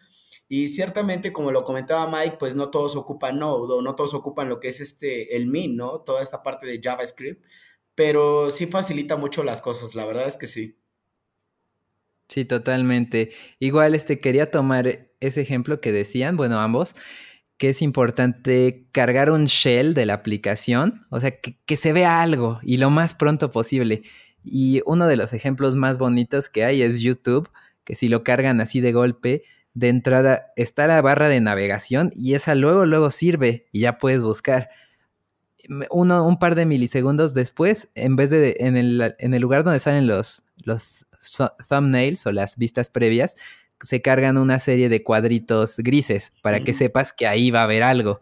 Y 0.48 0.68
ciertamente, 0.68 1.32
como 1.32 1.50
lo 1.50 1.64
comentaba 1.64 2.10
Mike, 2.10 2.36
pues 2.38 2.54
no 2.54 2.70
todos 2.70 2.94
ocupan 2.94 3.38
Node 3.38 3.82
no 3.82 3.94
todos 3.94 4.12
ocupan 4.12 4.50
lo 4.50 4.60
que 4.60 4.68
es 4.68 4.80
este, 4.80 5.34
el 5.34 5.46
min, 5.46 5.76
¿no? 5.76 6.02
Toda 6.02 6.22
esta 6.22 6.42
parte 6.42 6.66
de 6.66 6.78
JavaScript, 6.82 7.42
pero 7.94 8.50
sí 8.50 8.66
facilita 8.66 9.16
mucho 9.16 9.44
las 9.44 9.62
cosas, 9.62 9.94
la 9.94 10.04
verdad 10.04 10.28
es 10.28 10.36
que 10.36 10.46
sí. 10.46 10.76
Sí, 12.28 12.44
totalmente. 12.44 13.30
Igual 13.58 13.94
este 13.94 14.20
quería 14.20 14.50
tomar 14.50 15.07
ese 15.20 15.40
ejemplo 15.40 15.80
que 15.80 15.92
decían, 15.92 16.36
bueno, 16.36 16.60
ambos, 16.60 16.94
que 17.58 17.70
es 17.70 17.82
importante 17.82 18.86
cargar 18.92 19.30
un 19.30 19.46
shell 19.46 19.92
de 19.92 20.06
la 20.06 20.14
aplicación, 20.14 21.06
o 21.10 21.20
sea, 21.20 21.32
que, 21.40 21.76
se 21.76 21.92
vea 21.92 22.22
algo 22.22 22.60
y 22.62 22.76
lo 22.76 22.88
más 22.90 23.14
pronto 23.14 23.50
posible. 23.50 24.02
Y 24.44 24.80
uno 24.86 25.08
de 25.08 25.16
los 25.16 25.32
ejemplos 25.32 25.74
más 25.74 25.98
bonitos 25.98 26.48
que 26.48 26.64
hay 26.64 26.82
es 26.82 27.00
YouTube, 27.00 27.50
que 27.84 27.96
si 27.96 28.08
lo 28.08 28.22
cargan 28.22 28.60
así 28.60 28.80
de 28.80 28.92
golpe, 28.92 29.42
de 29.74 29.88
entrada 29.88 30.46
está 30.56 30.86
la 30.86 31.02
barra 31.02 31.28
de 31.28 31.40
navegación 31.40 32.10
y 32.14 32.34
esa 32.34 32.54
luego, 32.54 32.86
luego 32.86 33.10
sirve 33.10 33.66
y 33.72 33.80
ya 33.80 33.98
puedes 33.98 34.22
buscar. 34.22 34.70
Uno, 35.90 36.26
un 36.26 36.38
par 36.38 36.54
de 36.54 36.64
milisegundos 36.64 37.34
después, 37.34 37.88
en 37.94 38.16
vez 38.16 38.30
de 38.30 38.56
en 38.60 38.76
el, 38.76 39.14
en 39.18 39.34
el 39.34 39.42
lugar 39.42 39.64
donde 39.64 39.80
salen 39.80 40.06
los, 40.06 40.46
los 40.56 41.06
thumbnails 41.68 42.24
o 42.26 42.32
las 42.32 42.56
vistas 42.56 42.88
previas, 42.88 43.34
se 43.80 44.02
cargan 44.02 44.38
una 44.38 44.58
serie 44.58 44.88
de 44.88 45.02
cuadritos 45.02 45.76
grises 45.78 46.32
para 46.42 46.60
que 46.60 46.72
sepas 46.72 47.12
que 47.12 47.26
ahí 47.26 47.50
va 47.50 47.60
a 47.60 47.64
haber 47.64 47.82
algo. 47.82 48.20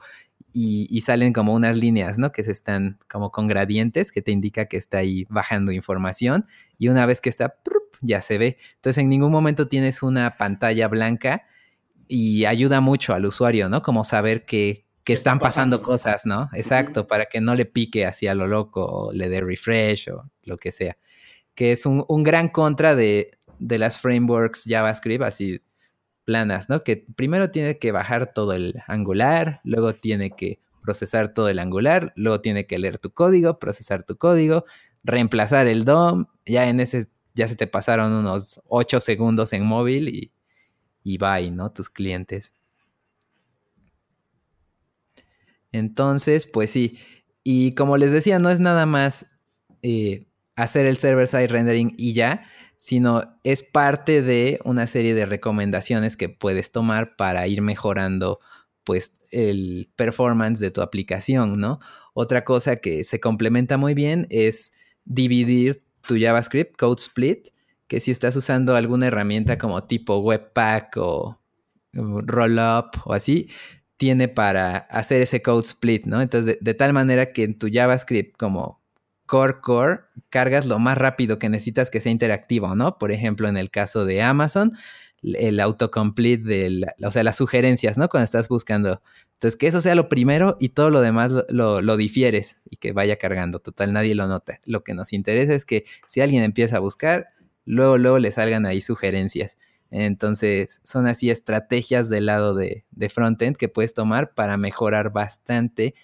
Y, 0.59 1.03
salen 1.03 1.35
como 1.35 1.53
unas 1.53 1.77
líneas, 1.77 2.19
¿no? 2.19 2.33
Que 2.33 2.43
se 2.43 2.53
están 2.53 2.99
como 3.11 3.31
con 3.31 3.47
gradientes, 3.47 4.11
que 4.11 4.23
te 4.23 4.33
indica 4.33 4.67
que 4.67 4.79
está 4.79 4.99
ahí 4.99 5.27
bajando 5.29 5.71
información. 5.71 6.47
Y 6.79 6.89
una 6.89 7.05
vez 7.05 7.21
que 7.21 7.29
está, 7.29 7.57
ya 8.01 8.23
se 8.23 8.39
ve. 8.39 8.57
Entonces 8.77 9.03
en 9.03 9.11
ningún 9.11 9.31
momento 9.31 9.69
tienes 9.69 10.03
una 10.03 10.31
pantalla 10.31 10.89
blanca 10.89 11.47
y 12.09 12.47
ayuda 12.47 12.81
mucho 12.81 13.13
al 13.13 13.27
usuario, 13.27 13.69
¿no? 13.69 13.83
Como 13.83 14.03
saber 14.05 14.47
que, 14.47 14.87
están 15.05 15.39
pasando, 15.39 15.83
cosas, 15.83 16.25
¿no? 16.25 16.49
Exacto, 16.55 17.07
para 17.07 17.27
que 17.27 17.41
no 17.41 17.55
le 17.55 17.67
pique 17.67 18.07
hacia 18.07 18.35
lo 18.35 18.47
loco 18.47 18.85
o 18.85 19.13
le 19.13 19.29
dé 19.29 19.41
refresh 19.41 20.09
o 20.09 20.31
lo 20.43 20.57
que 20.57 20.73
sea 20.73 20.97
que 21.57 21.73
es 21.73 21.87
un, 21.87 22.05
gran 22.23 22.51
contra 22.51 22.95
de, 22.95 23.31
las 23.59 23.99
frameworks 23.99 24.65
JavaScript 24.67 25.23
así 25.25 25.63
planas, 26.25 26.69
¿no? 26.69 26.83
Que 26.83 27.07
primero 27.17 27.51
tiene 27.51 27.79
que 27.79 27.93
bajar 27.93 28.33
todo 28.33 28.53
el 28.53 28.75
angular, 28.87 29.61
luego 29.65 29.93
tiene 29.95 30.33
que 30.33 30.61
procesar 30.83 31.33
todo 31.33 31.49
el 31.49 31.59
angular, 31.59 32.13
luego 32.17 32.41
tiene 32.41 32.67
que 32.67 32.79
leer 32.79 32.99
tu 32.99 33.13
código, 33.13 33.59
procesar 33.59 34.03
tu 34.03 34.17
código, 34.17 34.65
reemplazar 35.05 35.67
el 35.67 35.85
DOM, 35.85 36.27
ya 36.45 36.69
en 36.69 36.81
ese 36.81 37.07
ya 37.35 37.47
se 37.47 37.55
te 37.55 37.67
pasaron 37.67 38.13
unos 38.13 38.61
8 38.69 38.99
segundos 38.99 39.53
en 39.53 39.65
móvil 39.65 40.09
y, 40.09 40.33
y 41.05 41.19
bye, 41.19 41.51
¿no? 41.51 41.71
Tus 41.71 41.91
clientes. 41.91 42.55
Entonces, 45.71 46.47
pues 46.47 46.71
sí. 46.71 46.99
Y 47.45 47.73
como 47.73 47.99
les 47.99 48.11
decía, 48.11 48.39
no 48.39 48.49
es 48.51 48.59
nada 48.59 48.87
más 48.87 49.27
eh, 49.83 50.27
hacer 50.57 50.87
el 50.87 50.97
server-side 50.97 51.49
rendering 51.49 51.95
y 51.99 52.15
ya, 52.15 52.49
sino 52.87 53.37
es 53.43 53.65
parte 53.65 54.23
de 54.23 54.61
una 54.63 54.87
serie 54.87 55.13
de 55.13 55.27
recomendaciones 55.27 56.17
que 56.17 56.29
puedes 56.29 56.71
tomar 56.71 57.17
para 57.17 57.49
ir 57.49 57.61
mejorando 57.61 58.39
pues 58.85 59.13
el 59.33 59.91
performance 59.97 60.61
de 60.61 60.71
tu 60.71 60.83
aplicación, 60.83 61.59
¿no? 61.59 61.81
Otra 62.15 62.45
cosa 62.45 62.77
que 62.77 63.03
se 63.03 63.19
complementa 63.19 63.77
muy 63.77 63.95
bien 63.95 64.29
es 64.31 64.73
dividir 65.05 65.83
tu 66.01 66.17
JavaScript, 66.17 66.77
code 66.77 67.03
split, 67.03 67.49
que 67.89 67.99
si 67.99 68.13
estás 68.13 68.37
usando 68.37 68.77
alguna 68.77 69.09
herramienta 69.09 69.59
como 69.59 69.83
tipo 69.83 70.19
Webpack 70.19 70.97
o 70.99 71.41
Rollup 71.93 72.99
o 73.05 73.15
así, 73.15 73.51
tiene 73.97 74.29
para 74.29 74.77
hacer 74.77 75.23
ese 75.23 75.43
code 75.43 75.67
split, 75.67 76.07
¿no? 76.07 76.23
Entonces, 76.23 76.55
de, 76.55 76.59
de 76.61 76.75
tal 76.75 76.93
manera 76.93 77.33
que 77.33 77.43
en 77.43 77.59
tu 77.59 77.67
JavaScript 77.69 78.37
como 78.37 78.86
core 79.27 79.61
core, 79.61 80.01
cargas 80.31 80.67
lo 80.67 80.79
más 80.79 80.97
rápido 80.97 81.39
que 81.39 81.49
necesitas 81.49 81.91
que 81.91 82.01
sea 82.01 82.13
interactivo, 82.13 82.75
¿no? 82.75 82.99
Por 82.99 83.13
ejemplo, 83.13 83.49
en 83.49 83.57
el 83.57 83.71
caso 83.71 84.05
de 84.05 84.23
Amazon, 84.23 84.73
el 85.23 85.61
autocomplete 85.61 86.45
de, 86.45 86.87
o 87.05 87.11
sea, 87.11 87.25
las 87.25 87.37
sugerencias, 87.37 87.99
¿no? 87.99 88.09
Cuando 88.09 88.25
estás 88.25 88.49
buscando. 88.49 89.03
Entonces, 89.35 89.59
que 89.59 89.67
eso 89.67 89.81
sea 89.81 89.95
lo 89.95 90.09
primero 90.09 90.57
y 90.61 90.71
todo 90.71 90.91
lo 90.91 91.01
demás 91.01 91.33
lo, 91.49 91.97
difieres 91.97 92.59
y 92.71 92.77
que 92.77 92.93
vaya 92.93 93.17
cargando. 93.17 93.59
Total, 93.59 93.93
nadie 93.93 94.15
lo 94.15 94.27
nota. 94.29 94.61
Lo 94.65 94.85
que 94.85 94.95
nos 94.95 95.13
interesa 95.13 95.55
es 95.55 95.65
que 95.65 95.85
si 96.07 96.21
alguien 96.21 96.43
empieza 96.43 96.77
a 96.77 96.81
buscar, 96.81 97.29
luego, 97.65 97.99
luego 97.99 98.19
le 98.19 98.31
salgan 98.31 98.67
ahí 98.67 98.81
sugerencias. 98.81 99.59
Entonces, 99.91 100.81
son 100.85 101.07
así 101.07 101.31
estrategias 101.31 102.09
del 102.09 102.27
lado 102.27 102.55
de, 102.55 102.85
de 102.91 103.09
frontend 103.09 103.57
que 103.57 103.69
puedes 103.69 103.95
tomar 103.95 104.35
para 104.35 104.57
mejorar 104.57 105.13
bastante 105.13 105.95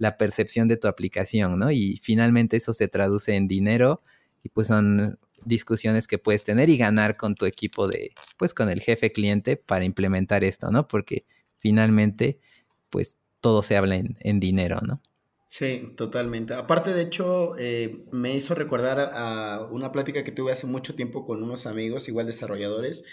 la 0.00 0.16
percepción 0.16 0.66
de 0.66 0.78
tu 0.78 0.88
aplicación, 0.88 1.58
¿no? 1.58 1.70
Y 1.70 2.00
finalmente 2.02 2.56
eso 2.56 2.72
se 2.72 2.88
traduce 2.88 3.36
en 3.36 3.46
dinero 3.46 4.02
y 4.42 4.48
pues 4.48 4.66
son 4.66 5.18
discusiones 5.44 6.06
que 6.06 6.16
puedes 6.16 6.42
tener 6.42 6.70
y 6.70 6.78
ganar 6.78 7.18
con 7.18 7.34
tu 7.34 7.44
equipo 7.44 7.86
de, 7.86 8.12
pues 8.38 8.54
con 8.54 8.70
el 8.70 8.80
jefe 8.80 9.12
cliente 9.12 9.58
para 9.58 9.84
implementar 9.84 10.42
esto, 10.42 10.70
¿no? 10.70 10.88
Porque 10.88 11.26
finalmente, 11.58 12.40
pues 12.88 13.18
todo 13.42 13.60
se 13.60 13.76
habla 13.76 13.96
en, 13.96 14.40
dinero, 14.40 14.80
¿no? 14.80 15.02
Sí, 15.48 15.92
totalmente. 15.98 16.54
Aparte, 16.54 16.94
de 16.94 17.02
hecho, 17.02 17.58
eh, 17.58 18.06
me 18.10 18.34
hizo 18.34 18.54
recordar 18.54 19.00
a 19.12 19.68
una 19.70 19.92
plática 19.92 20.24
que 20.24 20.32
tuve 20.32 20.52
hace 20.52 20.66
mucho 20.66 20.94
tiempo 20.94 21.26
con 21.26 21.42
unos 21.42 21.66
amigos, 21.66 22.08
igual 22.08 22.24
desarrolladores, 22.24 23.04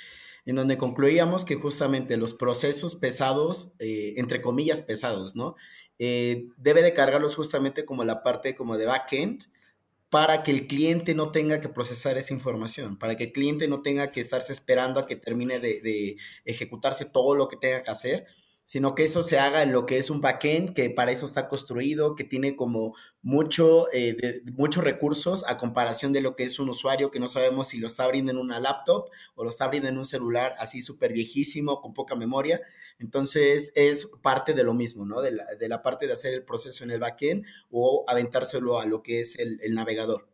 en 0.45 0.55
donde 0.55 0.77
concluíamos 0.77 1.43
que 1.43 1.55
justamente 1.55 2.15
los 2.15 2.33
procesos 2.33 2.95
pesados, 2.95 3.73
eh, 3.79 4.13
entre 4.15 4.41
comillas 4.41 4.79
pesados, 4.79 5.35
¿no? 5.35 5.55
Eh, 5.99 6.47
debe 6.57 6.81
de 6.83 6.93
cargarlos 6.93 7.35
justamente 7.35 7.85
como 7.85 8.03
la 8.03 8.23
parte 8.23 8.55
como 8.55 8.77
de 8.77 8.85
backend 8.85 9.45
para 10.09 10.43
que 10.43 10.51
el 10.51 10.67
cliente 10.67 11.13
no 11.15 11.31
tenga 11.31 11.59
que 11.59 11.69
procesar 11.69 12.17
esa 12.17 12.33
información, 12.33 12.97
para 12.97 13.15
que 13.17 13.25
el 13.25 13.31
cliente 13.33 13.67
no 13.67 13.81
tenga 13.81 14.11
que 14.11 14.21
estarse 14.21 14.53
esperando 14.53 14.99
a 14.99 15.05
que 15.05 15.15
termine 15.15 15.59
de, 15.59 16.17
ejecutarse 16.45 17.05
todo 17.05 17.35
lo 17.35 17.47
que 17.47 17.57
tenga 17.57 17.83
que 17.83 17.91
hacer 17.91 18.25
sino 18.67 18.95
que 18.95 19.05
eso 19.05 19.23
se 19.23 19.39
haga 19.39 19.63
en 19.63 19.71
lo 19.71 19.85
que 19.85 19.97
es 19.97 20.09
un 20.09 20.19
backend, 20.19 20.73
que 20.73 20.89
para 20.89 21.13
eso 21.13 21.25
está 21.25 21.47
construido, 21.47 22.15
que 22.15 22.25
tiene 22.25 22.57
como 22.57 22.95
mucho, 23.21 23.87
eh, 23.93 24.41
muchos 24.57 24.83
recursos 24.83 25.45
a 25.47 25.55
comparación 25.55 26.11
de 26.11 26.19
lo 26.19 26.35
que 26.35 26.43
es 26.43 26.59
un 26.59 26.67
usuario 26.67 27.09
que 27.09 27.21
no 27.21 27.29
sabemos 27.29 27.69
si 27.69 27.79
lo 27.79 27.87
está 27.87 28.03
abriendo 28.03 28.33
en 28.33 28.37
una 28.37 28.59
laptop 28.59 29.09
o 29.35 29.45
lo 29.45 29.49
está 29.49 29.63
abriendo 29.63 29.87
en 29.87 29.97
un 29.97 30.03
celular 30.03 30.53
así 30.59 30.81
súper 30.81 31.13
viejísimo, 31.13 31.79
con 31.79 31.93
poca 31.93 32.17
memoria. 32.17 32.59
Entonces 32.99 33.71
es 33.73 34.05
parte 34.21 34.53
de 34.53 34.65
lo 34.65 34.73
mismo, 34.73 35.05
¿no? 35.05 35.21
De 35.21 35.31
la, 35.31 35.81
parte 35.81 36.05
de 36.05 36.11
hacer 36.11 36.33
el 36.33 36.43
proceso 36.43 36.83
en 36.83 36.91
el 36.91 36.99
backend 36.99 37.45
o 37.71 38.03
aventárselo 38.05 38.81
a 38.81 38.85
lo 38.85 39.01
que 39.01 39.21
es 39.21 39.39
el, 39.39 39.73
navegador. 39.73 40.27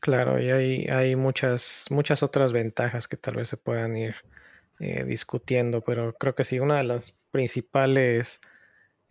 Claro, 0.00 0.40
y 0.40 0.52
hay, 0.52 0.84
hay 0.84 1.16
muchas, 1.16 1.86
muchas 1.90 2.22
otras 2.22 2.52
ventajas 2.52 3.08
que 3.08 3.16
tal 3.16 3.34
vez 3.34 3.48
se 3.48 3.56
puedan 3.56 3.96
ir 3.96 4.14
eh, 4.82 5.04
discutiendo, 5.04 5.82
pero 5.82 6.14
creo 6.14 6.34
que 6.34 6.42
sí, 6.42 6.58
uno 6.58 6.74
de 6.74 6.84
los 6.84 7.14
principales 7.30 8.40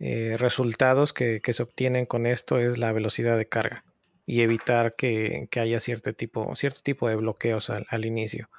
eh, 0.00 0.34
resultados 0.36 1.12
que, 1.12 1.40
se 1.44 1.62
obtienen 1.62 2.06
con 2.06 2.26
esto 2.26 2.58
es 2.58 2.76
la 2.76 2.90
velocidad 2.90 3.38
de 3.38 3.46
carga 3.48 3.84
y 4.26 4.40
evitar 4.42 4.96
que, 4.96 5.48
haya 5.56 5.78
cierto 5.78 6.12
tipo, 6.12 6.56
cierto 6.56 6.80
tipo 6.82 7.08
de 7.08 7.14
bloqueos 7.14 7.70
al, 7.70 8.04
inicio. 8.04 8.50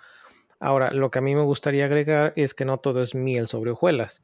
Ahora, 0.62 0.92
lo 0.92 1.12
que 1.12 1.20
a 1.20 1.22
mí 1.22 1.36
me 1.36 1.44
gustaría 1.44 1.84
agregar 1.84 2.32
es 2.38 2.54
que 2.54 2.64
no 2.64 2.80
todo 2.80 3.02
es 3.02 3.14
miel 3.14 3.48
sobre 3.50 3.72
hojuelas. 3.72 4.22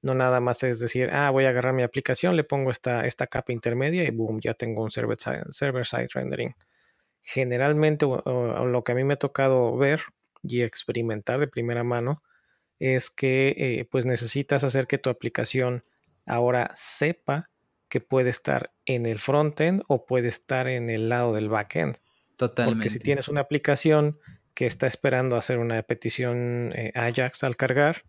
No 0.00 0.14
nada 0.14 0.40
más 0.40 0.62
es 0.62 0.80
decir, 0.80 1.10
ah, 1.12 1.28
voy 1.30 1.44
a 1.44 1.50
agarrar 1.50 1.74
mi 1.74 1.82
aplicación, 1.82 2.36
le 2.36 2.44
pongo 2.44 2.70
esta, 2.70 3.06
esta 3.06 3.26
capa 3.26 3.52
intermedia 3.52 4.04
y 4.04 4.10
boom, 4.12 4.40
ya 4.40 4.54
tengo 4.54 4.82
un 4.82 4.90
server-side 4.90 5.44
server 5.50 5.84
-side 5.84 6.08
rendering. 6.14 6.54
Generalmente, 7.20 8.06
lo 8.06 8.82
que 8.82 8.92
a 8.92 8.94
mí 8.94 9.04
me 9.04 9.14
ha 9.14 9.18
tocado 9.18 9.76
ver 9.76 10.00
y 10.42 10.62
experimentar 10.62 11.38
de 11.38 11.46
primera 11.46 11.84
mano 11.84 12.22
es 12.80 13.10
que 13.10 13.54
eh, 13.56 13.88
pues 13.88 14.06
necesitas 14.06 14.64
hacer 14.64 14.86
que 14.88 14.98
tu 14.98 15.10
aplicación 15.10 15.84
ahora 16.26 16.72
sepa 16.74 17.50
que 17.88 18.00
puede 18.00 18.30
estar 18.30 18.72
en 18.86 19.04
el 19.06 19.18
frontend 19.18 19.82
o 19.88 20.06
puede 20.06 20.28
estar 20.28 20.66
en 20.66 20.88
el 20.90 21.08
lado 21.08 21.34
del 21.34 21.48
backend. 21.48 21.98
Totalmente. 22.36 22.76
Porque 22.76 22.88
si 22.88 22.98
tienes 22.98 23.28
una 23.28 23.42
aplicación 23.42 24.18
que 24.54 24.66
está 24.66 24.86
esperando 24.86 25.36
hacer 25.36 25.58
una 25.58 25.82
petición 25.82 26.72
eh, 26.74 26.92
Ajax 26.94 27.44
al 27.44 27.56
cargar, 27.56 28.04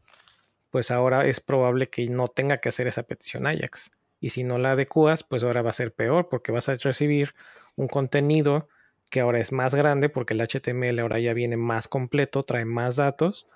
pues 0.69 0.89
ahora 0.89 1.25
es 1.25 1.41
probable 1.41 1.87
que 1.87 2.07
no 2.07 2.29
tenga 2.29 2.59
que 2.59 2.69
hacer 2.69 2.87
esa 2.87 3.03
petición 3.03 3.45
Ajax. 3.45 3.91
Y 4.21 4.29
si 4.29 4.43
no 4.43 4.57
la 4.57 4.73
adecuas, 4.73 5.23
pues 5.23 5.43
ahora 5.43 5.63
va 5.63 5.71
a 5.71 5.73
ser 5.73 5.93
peor 5.93 6.29
porque 6.29 6.51
vas 6.51 6.69
a 6.69 6.75
recibir 6.75 7.33
un 7.75 7.87
contenido 7.87 8.69
que 9.09 9.19
ahora 9.19 9.39
es 9.39 9.51
más 9.51 9.75
grande 9.75 10.07
porque 10.07 10.33
el 10.33 10.41
HTML 10.41 10.99
ahora 10.99 11.19
ya 11.19 11.33
viene 11.33 11.57
más 11.57 11.89
completo, 11.89 12.43
trae 12.43 12.63
más 12.63 12.95
datos 12.95 13.47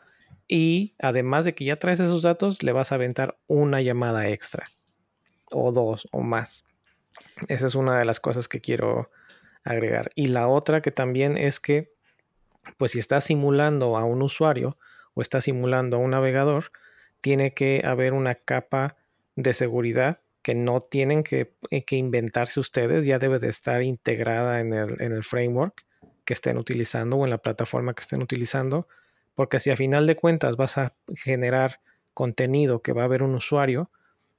y 0.48 0.96
además 1.00 1.46
de 1.46 1.56
que 1.56 1.66
ya 1.66 1.78
traes 1.78 2.00
esos 2.00 2.22
datos, 2.22 2.64
le 2.64 2.72
vas 2.72 2.92
a 2.92 2.96
aventar 2.96 3.38
una 3.48 3.82
llamada 3.82 4.30
extra. 4.30 4.66
O 5.52 5.72
dos 5.72 6.08
o 6.12 6.22
más. 6.22 6.64
Esa 7.48 7.68
es 7.68 7.76
una 7.76 7.98
de 7.98 8.06
las 8.06 8.20
cosas 8.20 8.48
que 8.48 8.62
quiero 8.62 9.10
agregar. 9.64 10.10
Y 10.16 10.28
la 10.28 10.48
otra 10.48 10.82
que 10.82 10.92
también 10.92 11.38
es 11.38 11.60
que, 11.60 11.92
pues 12.78 12.92
si 12.92 13.00
estás 13.00 13.26
simulando 13.26 13.98
a 13.98 14.06
un 14.06 14.22
usuario 14.22 14.78
o 15.14 15.22
estás 15.22 15.46
simulando 15.46 15.98
a 15.98 16.00
un 16.00 16.12
navegador, 16.12 16.72
tiene 17.22 17.54
que 17.54 17.82
haber 17.86 18.14
una 18.14 18.36
capa 18.36 18.98
de 19.36 19.54
seguridad 19.54 20.20
que 20.42 20.54
no 20.54 20.80
tienen 20.80 21.24
que, 21.24 21.56
eh, 21.72 21.84
que 21.86 21.96
inventarse 21.96 22.60
ustedes, 22.60 23.06
ya 23.06 23.18
debe 23.18 23.40
de 23.40 23.50
estar 23.50 23.82
integrada 23.82 24.62
en 24.62 24.74
el, 24.74 25.02
en 25.02 25.12
el 25.12 25.24
framework 25.24 25.84
que 26.24 26.34
estén 26.34 26.58
utilizando 26.58 27.18
o 27.18 27.24
en 27.24 27.32
la 27.32 27.40
plataforma 27.40 27.94
que 27.96 28.02
estén 28.02 28.22
utilizando 28.22 28.88
porque 29.36 29.60
si 29.60 29.70
a 29.70 29.76
final 29.76 30.08
de 30.08 30.16
cuentas 30.16 30.56
vas 30.56 30.78
a 30.78 30.94
generar 31.14 31.82
contenido 32.14 32.82
que 32.82 32.94
va 32.94 33.04
a 33.04 33.10
ver 33.10 33.22
un 33.22 33.36
usuario, 33.36 33.92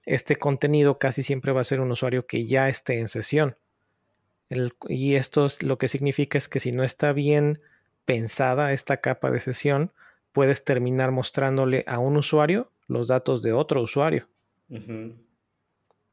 este 0.07 0.37
contenido 0.37 0.99
casi 0.99 1.23
siempre 1.23 1.53
va 1.53 1.61
a 1.61 1.65
ser 1.65 1.81
un 1.81 1.91
usuario 1.91 2.27
que 2.27 2.47
ya 2.47 2.69
esté 2.69 2.99
en 2.99 3.09
sesión. 3.09 3.57
y 4.89 5.17
esto 5.17 5.47
lo 5.61 5.77
que 5.77 5.89
significa 5.89 6.39
es 6.39 6.49
que 6.49 6.61
si 6.61 6.73
no 6.73 6.85
está 6.85 7.13
bien 7.13 7.61
pensada 8.05 8.73
esta 8.73 8.99
capa 8.99 9.31
de 9.31 9.41
sesión, 9.41 9.93
puedes 10.33 10.65
terminar 10.65 11.11
mostrándole 11.11 11.85
a 11.87 11.99
un 11.99 12.17
usuario 12.17 12.71
los 12.87 13.09
datos 13.09 13.43
de 13.43 13.53
otro 13.53 13.83
usuario. 13.83 14.29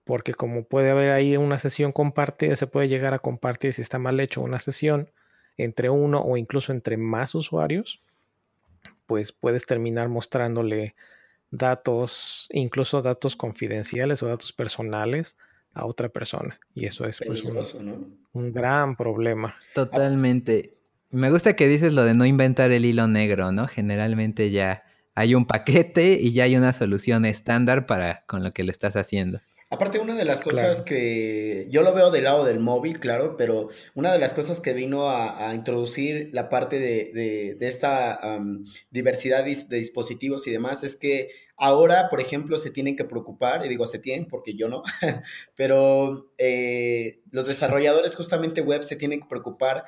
Porque 0.04 0.34
como 0.34 0.63
puede 0.63 0.89
haber 0.89 1.12
ahí 1.12 1.38
una 1.38 1.60
sesión 1.60 1.91
compartida, 1.91 2.56
se 2.56 2.67
puede 2.67 2.88
llegar 2.88 3.13
a 3.13 3.19
compartir 3.19 3.74
si 3.74 3.82
está 3.82 4.00
mal 4.00 4.19
hecho 4.19 4.41
una 4.41 4.60
sesión 4.60 5.12
entre 5.56 5.89
uno 5.89 6.22
o 6.22 6.36
incluso 6.36 6.72
entre 6.72 6.98
más 6.98 7.36
usuarios 7.36 8.02
pues 9.06 9.32
puedes 9.32 9.66
terminar 9.66 10.10
mostrándole 10.10 10.96
datos, 11.52 12.48
incluso 12.52 13.02
datos 13.02 13.36
confidenciales 13.36 14.24
o 14.24 14.28
datos 14.28 14.54
personales 14.54 15.38
a 15.74 15.86
otra 15.86 16.10
persona. 16.10 16.60
Y 16.74 16.86
eso 16.86 17.06
es 17.06 17.22
pues, 17.26 17.44
un, 17.44 18.52
gran 18.52 18.96
problema. 18.96 19.56
Totalmente. 19.74 20.78
Me 21.10 21.30
gusta 21.30 21.56
que 21.56 21.68
dices 21.68 21.94
lo 21.94 22.04
de 22.04 22.16
no 22.16 22.26
inventar 22.26 22.72
el 22.72 22.86
hilo 22.86 23.08
negro, 23.08 23.52
¿no? 23.52 23.68
Generalmente 23.68 24.50
ya 24.50 24.84
hay 25.16 25.36
un 25.36 25.46
paquete 25.46 26.18
y 26.20 26.34
ya 26.34 26.46
hay 26.46 26.58
una 26.58 26.74
solución 26.74 27.26
estándar 27.26 27.86
para 27.86 28.24
con 28.26 28.44
lo 28.44 28.52
que 28.52 28.63
le 28.63 28.72
estás 28.72 28.96
haciendo. 28.96 29.39
Aparte, 29.74 29.98
una 29.98 30.14
de 30.14 30.24
las 30.24 30.40
cosas 30.40 30.84
que 30.84 31.66
yo 31.72 31.82
lo 31.82 31.96
veo 31.96 32.12
del 32.12 32.26
lado 32.26 32.46
del 32.46 32.60
móvil, 32.60 33.00
claro, 33.00 33.36
pero 33.38 33.70
una 33.96 34.14
de 34.14 34.20
las 34.20 34.36
cosas 34.36 34.62
que 34.62 34.72
vino 34.72 35.10
a, 35.10 35.52
introducir 35.56 36.30
la 36.32 36.48
parte 36.48 36.78
de, 36.78 37.58
esta 37.60 38.40
diversidad 38.92 39.44
de 39.44 39.78
dispositivos 39.80 40.46
y 40.46 40.52
demás 40.52 40.84
es 40.84 40.96
que 40.96 41.32
ahora, 41.58 42.08
por 42.12 42.22
ejemplo, 42.22 42.60
se 42.60 42.70
tienen 42.70 42.96
que 42.96 43.06
preocupar, 43.06 43.66
y 43.66 43.70
digo 43.70 43.88
se 43.88 43.98
tienen 43.98 44.28
porque 44.28 44.54
yo 44.54 44.70
no, 44.70 44.84
pero 45.56 46.32
eh, 46.38 47.22
los 47.32 47.48
desarrolladores 47.48 48.16
justamente 48.16 48.62
web 48.62 48.84
se 48.84 48.96
tienen 48.96 49.22
que 49.22 49.28
preocupar 49.28 49.86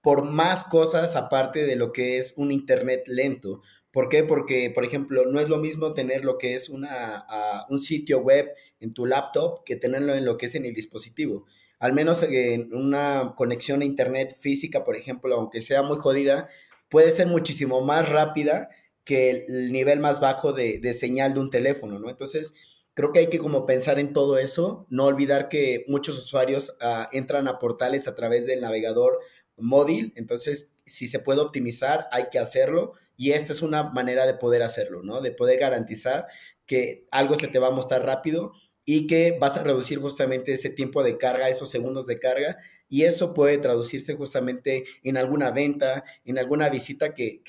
por 0.00 0.22
más 0.22 0.62
cosas 0.62 1.16
aparte 1.16 1.66
de 1.66 1.74
lo 1.74 1.90
que 1.90 2.18
es 2.18 2.34
un 2.36 2.52
Internet 2.52 3.02
lento. 3.08 3.62
¿Por 3.90 4.08
qué? 4.08 4.22
Porque, 4.22 4.70
por 4.70 4.84
ejemplo, 4.84 5.24
no 5.26 5.40
es 5.40 5.48
lo 5.48 5.56
mismo 5.56 5.94
tener 5.94 6.24
lo 6.24 6.38
que 6.38 6.54
es 6.54 6.68
una, 6.68 7.24
ah, 7.28 7.66
un 7.70 7.78
sitio 7.78 8.20
web 8.20 8.48
en 8.80 8.94
tu 8.94 9.06
laptop 9.06 9.64
que 9.64 9.76
tenerlo 9.76 10.14
en 10.14 10.24
lo 10.24 10.36
que 10.36 10.46
es 10.46 10.54
en 10.54 10.64
el 10.64 10.74
dispositivo. 10.74 11.46
Al 11.78 11.92
menos 11.92 12.22
en 12.22 12.74
una 12.74 13.34
conexión 13.36 13.82
a 13.82 13.84
internet 13.84 14.36
física, 14.40 14.84
por 14.84 14.96
ejemplo, 14.96 15.34
aunque 15.34 15.60
sea 15.60 15.82
muy 15.82 15.96
jodida, 15.96 16.48
puede 16.88 17.10
ser 17.10 17.26
muchísimo 17.26 17.80
más 17.80 18.08
rápida 18.08 18.68
que 19.04 19.30
el 19.30 19.72
nivel 19.72 20.00
más 20.00 20.20
bajo 20.20 20.52
de, 20.52 20.92
señal 20.92 21.34
de 21.34 21.40
un 21.40 21.50
teléfono, 21.50 21.98
¿no? 21.98 22.10
Entonces, 22.10 22.54
creo 22.94 23.12
que 23.12 23.20
hay 23.20 23.28
que 23.28 23.38
como 23.38 23.64
pensar 23.64 23.98
en 23.98 24.12
todo 24.12 24.38
eso, 24.38 24.86
no 24.90 25.04
olvidar 25.04 25.48
que 25.48 25.84
muchos 25.88 26.18
usuarios 26.18 26.76
ah, 26.80 27.08
entran 27.12 27.48
a 27.48 27.58
portales 27.58 28.08
a 28.08 28.14
través 28.14 28.44
del 28.44 28.60
navegador 28.60 29.18
móvil, 29.56 30.12
entonces 30.16 30.76
si 30.84 31.08
se 31.08 31.20
puede 31.20 31.40
optimizar, 31.40 32.06
hay 32.12 32.24
que 32.30 32.38
hacerlo 32.38 32.92
y 33.16 33.32
esta 33.32 33.52
es 33.52 33.62
una 33.62 33.84
manera 33.84 34.26
de 34.26 34.34
poder 34.34 34.62
hacerlo, 34.62 35.02
¿no? 35.02 35.20
De 35.20 35.32
poder 35.32 35.58
garantizar 35.58 36.26
que 36.66 37.06
algo 37.10 37.36
se 37.36 37.48
te 37.48 37.58
va 37.58 37.68
a 37.68 37.72
mostrar 37.72 38.04
rápido 38.04 38.52
y 38.90 39.06
que 39.06 39.36
vas 39.38 39.58
a 39.58 39.62
reducir 39.62 39.98
justamente 39.98 40.54
ese 40.54 40.70
tiempo 40.70 41.02
de 41.02 41.18
carga, 41.18 41.50
esos 41.50 41.68
segundos 41.68 42.06
de 42.06 42.18
carga, 42.18 42.56
y 42.88 43.02
eso 43.02 43.34
puede 43.34 43.58
traducirse 43.58 44.14
justamente 44.14 44.84
en 45.04 45.18
alguna 45.18 45.50
venta, 45.50 46.04
en 46.24 46.38
alguna 46.38 46.70
visita 46.70 47.14
que, 47.14 47.42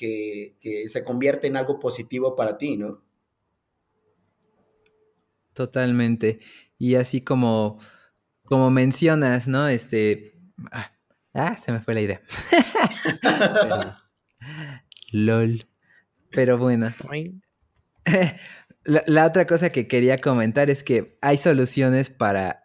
se 0.86 1.02
convierte 1.02 1.46
en 1.46 1.56
algo 1.56 1.78
positivo 1.78 2.36
para 2.36 2.58
ti, 2.58 2.76
¿no? 2.76 3.02
Totalmente. 5.54 6.40
Y 6.76 6.96
así 6.96 7.22
como, 7.22 7.78
como 8.44 8.70
mencionas, 8.70 9.48
¿no? 9.48 9.66
Este. 9.66 10.34
Ah, 10.70 10.92
ah 11.32 11.56
se 11.56 11.72
me 11.72 11.80
fue 11.80 11.94
la 11.94 12.02
idea. 12.02 12.20
LOL. 15.12 15.66
Pero 16.32 16.58
bueno. 16.58 16.92
La, 18.84 19.26
otra 19.26 19.46
cosa 19.46 19.70
que 19.70 19.86
quería 19.86 20.20
comentar 20.20 20.70
es 20.70 20.82
que 20.82 21.18
hay 21.20 21.36
soluciones 21.36 22.08
para 22.08 22.64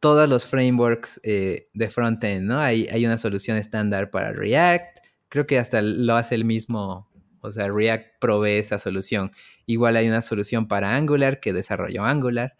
todos 0.00 0.28
los 0.28 0.44
frameworks 0.44 1.20
eh, 1.22 1.68
de 1.72 1.88
frontend, 1.88 2.46
¿no? 2.48 2.58
Hay, 2.58 2.88
hay 2.90 3.06
una 3.06 3.16
solución 3.16 3.56
estándar 3.56 4.10
para 4.10 4.32
React, 4.32 4.98
creo 5.28 5.46
que 5.46 5.60
hasta 5.60 5.80
lo 5.80 6.16
hace 6.16 6.34
el 6.34 6.44
mismo, 6.44 7.08
o 7.40 7.52
sea, 7.52 7.68
React 7.68 8.18
provee 8.20 8.58
esa 8.58 8.78
solución. 8.78 9.30
Igual 9.64 9.96
hay 9.96 10.08
una 10.08 10.20
solución 10.20 10.66
para 10.66 10.96
Angular 10.96 11.38
que 11.38 11.52
desarrolló 11.52 12.04
Angular, 12.04 12.56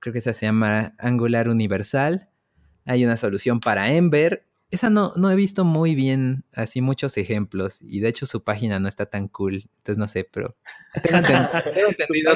creo 0.00 0.12
que 0.12 0.18
esa 0.18 0.32
se 0.32 0.46
llama 0.46 0.94
Angular 0.98 1.48
Universal. 1.48 2.28
Hay 2.84 3.04
una 3.04 3.16
solución 3.16 3.60
para 3.60 3.94
Ember, 3.94 4.46
esa 4.74 4.90
no, 4.90 5.12
no 5.16 5.30
he 5.30 5.36
visto 5.36 5.64
muy 5.64 5.94
bien 5.94 6.44
así 6.54 6.80
muchos 6.80 7.16
ejemplos 7.16 7.80
y 7.80 8.00
de 8.00 8.08
hecho 8.08 8.26
su 8.26 8.42
página 8.44 8.78
no 8.78 8.88
está 8.88 9.06
tan 9.06 9.28
cool, 9.28 9.68
entonces 9.78 9.98
no 9.98 10.06
sé, 10.06 10.24
pero 10.24 10.56
tengo, 11.02 11.18
entendido. 11.88 12.34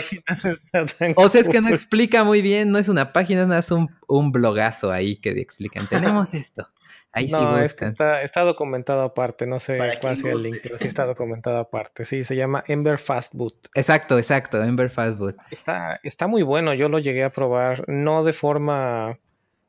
o 1.17 1.29
sea, 1.29 1.41
es 1.41 1.49
que 1.49 1.61
no 1.61 1.69
explica 1.69 2.25
muy 2.25 2.43
bien, 2.43 2.71
no 2.71 2.79
es 2.79 2.89
una 2.89 3.13
página, 3.13 3.43
es 3.43 3.49
más 3.49 3.71
un, 3.71 3.91
un 4.07 4.33
blogazo 4.33 4.91
ahí 4.91 5.17
que 5.17 5.31
explican, 5.31 5.87
tenemos 5.87 6.35
esto. 6.35 6.69
Ahí 7.11 7.29
no, 7.29 7.57
sí 7.59 7.65
está, 7.65 8.23
está, 8.23 8.43
documentado 8.43 9.01
aparte, 9.01 9.47
no 9.47 9.59
sé 9.59 9.79
cuál 10.01 10.17
sea 10.19 10.33
el 10.33 10.43
link, 10.43 10.59
pero 10.63 10.77
sí 10.77 10.87
está 10.87 11.07
documentado 11.07 11.57
aparte. 11.57 12.05
Sí, 12.05 12.23
se 12.23 12.37
llama 12.37 12.63
Ember 12.67 12.99
Fast 12.99 13.35
Boot. 13.35 13.69
Exacto, 13.75 14.19
exacto, 14.19 14.63
Ember 14.63 14.91
Fast 14.91 15.19
Boot. 15.19 15.37
Está, 15.51 16.01
está 16.03 16.27
muy 16.27 16.43
bueno, 16.43 16.75
yo 16.75 16.89
lo 16.89 16.99
llegué 16.99 17.25
a 17.25 17.33
probar, 17.33 17.89
no 17.89 18.25
de 18.25 18.35
forma, 18.35 19.19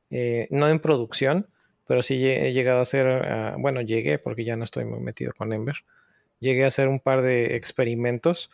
eh, 0.09 0.47
no 0.51 0.67
en 0.67 0.79
producción, 0.79 1.47
pero 1.89 2.03
sí 2.03 2.23
he 2.23 2.53
llegado 2.53 2.77
a 2.77 2.81
hacer, 2.83 3.07
ah, 3.07 3.55
bueno, 3.57 3.81
llegué 3.81 4.19
porque 4.19 4.43
ya 4.43 4.55
no 4.55 4.63
estoy 4.63 4.85
muy 4.85 4.99
metido 4.99 5.33
con 5.35 5.51
Ember. 5.53 5.77
Llegué 6.39 6.63
a 6.63 6.67
hacer 6.67 6.87
un 6.87 6.99
par 6.99 7.23
de 7.23 7.55
experimentos 7.55 8.51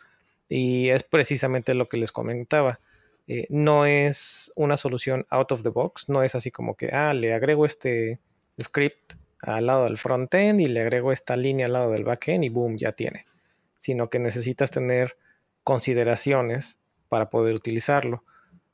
y 0.48 0.88
es 0.88 1.02
precisamente 1.02 1.74
lo 1.74 1.86
que 1.86 1.98
les 1.98 2.12
comentaba. 2.12 2.80
Eh, 3.28 3.46
no 3.50 3.84
es 3.84 4.50
una 4.56 4.78
solución 4.78 5.26
out 5.28 5.52
of 5.52 5.62
the 5.64 5.68
box, 5.68 6.08
no 6.08 6.22
es 6.22 6.34
así 6.34 6.50
como 6.50 6.76
que, 6.76 6.88
ah, 6.94 7.12
le 7.12 7.34
agrego 7.34 7.66
este 7.66 8.20
script 8.58 9.16
al 9.42 9.66
lado 9.66 9.84
del 9.84 9.98
frontend 9.98 10.62
y 10.62 10.66
le 10.68 10.80
agrego 10.80 11.12
esta 11.12 11.36
línea 11.36 11.66
al 11.66 11.74
lado 11.74 11.90
del 11.90 12.04
backend 12.04 12.42
y 12.42 12.48
boom, 12.48 12.78
ya 12.78 12.92
tiene. 12.92 13.26
Sino 13.76 14.08
que 14.08 14.18
necesitas 14.18 14.70
tener 14.70 15.18
consideraciones 15.62 16.78
para 17.10 17.28
poder 17.28 17.54
utilizarlo. 17.54 18.24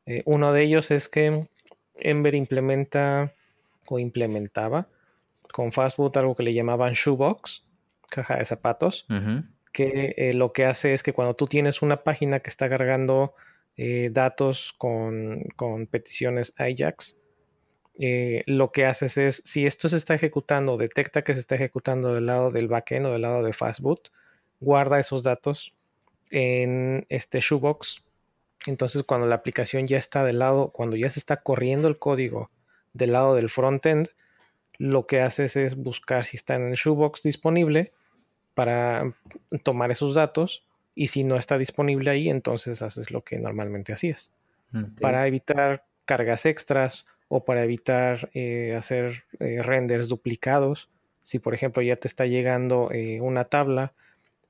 Eh, 0.06 0.22
uno 0.24 0.52
de 0.52 0.62
ellos 0.62 0.92
es 0.92 1.08
que 1.08 1.48
Ember 1.96 2.36
implementa 2.36 3.34
o 3.86 3.98
implementaba 3.98 4.88
con 5.52 5.70
Fastboot 5.70 6.16
algo 6.16 6.34
que 6.34 6.42
le 6.42 6.54
llamaban 6.54 6.94
shoebox, 6.94 7.64
caja 8.08 8.36
de 8.36 8.44
zapatos, 8.44 9.06
que 9.72 10.14
eh, 10.16 10.32
lo 10.32 10.52
que 10.52 10.64
hace 10.64 10.92
es 10.92 11.02
que 11.02 11.12
cuando 11.12 11.34
tú 11.34 11.46
tienes 11.46 11.82
una 11.82 12.02
página 12.02 12.40
que 12.40 12.50
está 12.50 12.68
cargando 12.68 13.34
eh, 13.76 14.10
datos 14.12 14.74
con, 14.76 15.44
con 15.56 15.86
peticiones 15.86 16.54
Ajax, 16.56 17.18
eh, 17.98 18.42
lo 18.46 18.72
que 18.72 18.86
haces 18.86 19.18
es, 19.18 19.42
si 19.44 19.66
esto 19.66 19.88
se 19.88 19.96
está 19.96 20.14
ejecutando, 20.14 20.76
detecta 20.76 21.22
que 21.22 21.34
se 21.34 21.40
está 21.40 21.54
ejecutando 21.54 22.14
del 22.14 22.26
lado 22.26 22.50
del 22.50 22.68
backend 22.68 23.06
o 23.06 23.12
del 23.12 23.22
lado 23.22 23.42
de 23.42 23.52
Fastboot, 23.52 24.10
guarda 24.60 24.98
esos 24.98 25.22
datos 25.22 25.74
en 26.30 27.06
este 27.08 27.40
shoebox. 27.40 28.02
Entonces, 28.66 29.02
cuando 29.02 29.26
la 29.26 29.34
aplicación 29.34 29.86
ya 29.86 29.98
está 29.98 30.24
del 30.24 30.38
lado, 30.38 30.70
cuando 30.70 30.96
ya 30.96 31.10
se 31.10 31.18
está 31.18 31.42
corriendo 31.42 31.88
el 31.88 31.98
código 31.98 32.50
del 32.92 33.12
lado 33.12 33.34
del 33.34 33.48
frontend, 33.48 34.08
lo 34.78 35.06
que 35.06 35.20
haces 35.20 35.56
es 35.56 35.76
buscar 35.76 36.24
si 36.24 36.36
está 36.36 36.54
en 36.54 36.68
el 36.68 36.74
shoebox 36.74 37.22
disponible 37.22 37.92
para 38.54 39.14
tomar 39.62 39.90
esos 39.90 40.14
datos 40.14 40.64
y 40.94 41.08
si 41.08 41.24
no 41.24 41.36
está 41.36 41.58
disponible 41.58 42.10
ahí, 42.10 42.28
entonces 42.28 42.82
haces 42.82 43.10
lo 43.10 43.22
que 43.22 43.38
normalmente 43.38 43.92
hacías. 43.92 44.32
Para 45.00 45.26
evitar 45.26 45.84
cargas 46.06 46.46
extras 46.46 47.04
o 47.28 47.44
para 47.44 47.62
evitar 47.62 48.30
eh, 48.34 48.74
hacer 48.76 49.24
eh, 49.38 49.60
renders 49.62 50.08
duplicados. 50.08 50.88
Si 51.22 51.38
por 51.38 51.54
ejemplo 51.54 51.82
ya 51.82 51.96
te 51.96 52.08
está 52.08 52.26
llegando 52.26 52.90
eh, 52.90 53.20
una 53.20 53.44
tabla 53.44 53.92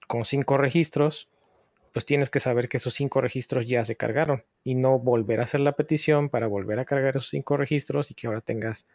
con 0.07 0.25
cinco 0.25 0.59
registros, 0.59 1.29
pues 1.93 2.07
tienes 2.07 2.31
que 2.31 2.41
saber 2.41 2.69
que 2.69 2.79
esos 2.79 2.95
cinco 2.95 3.21
registros 3.21 3.67
ya 3.67 3.85
se 3.85 3.97
cargaron 3.97 4.45
y 4.65 4.75
no 4.75 4.99
volver 4.99 5.41
a 5.41 5.45
hacer 5.45 5.61
la 5.61 5.73
petición 5.73 6.29
para 6.29 6.47
volver 6.47 6.79
a 6.79 6.85
cargar 6.85 7.17
esos 7.17 7.29
cinco 7.29 7.57
registros 7.57 8.11
y 8.11 8.15
que 8.15 8.27
ahora 8.27 8.41
tengas 8.41 8.87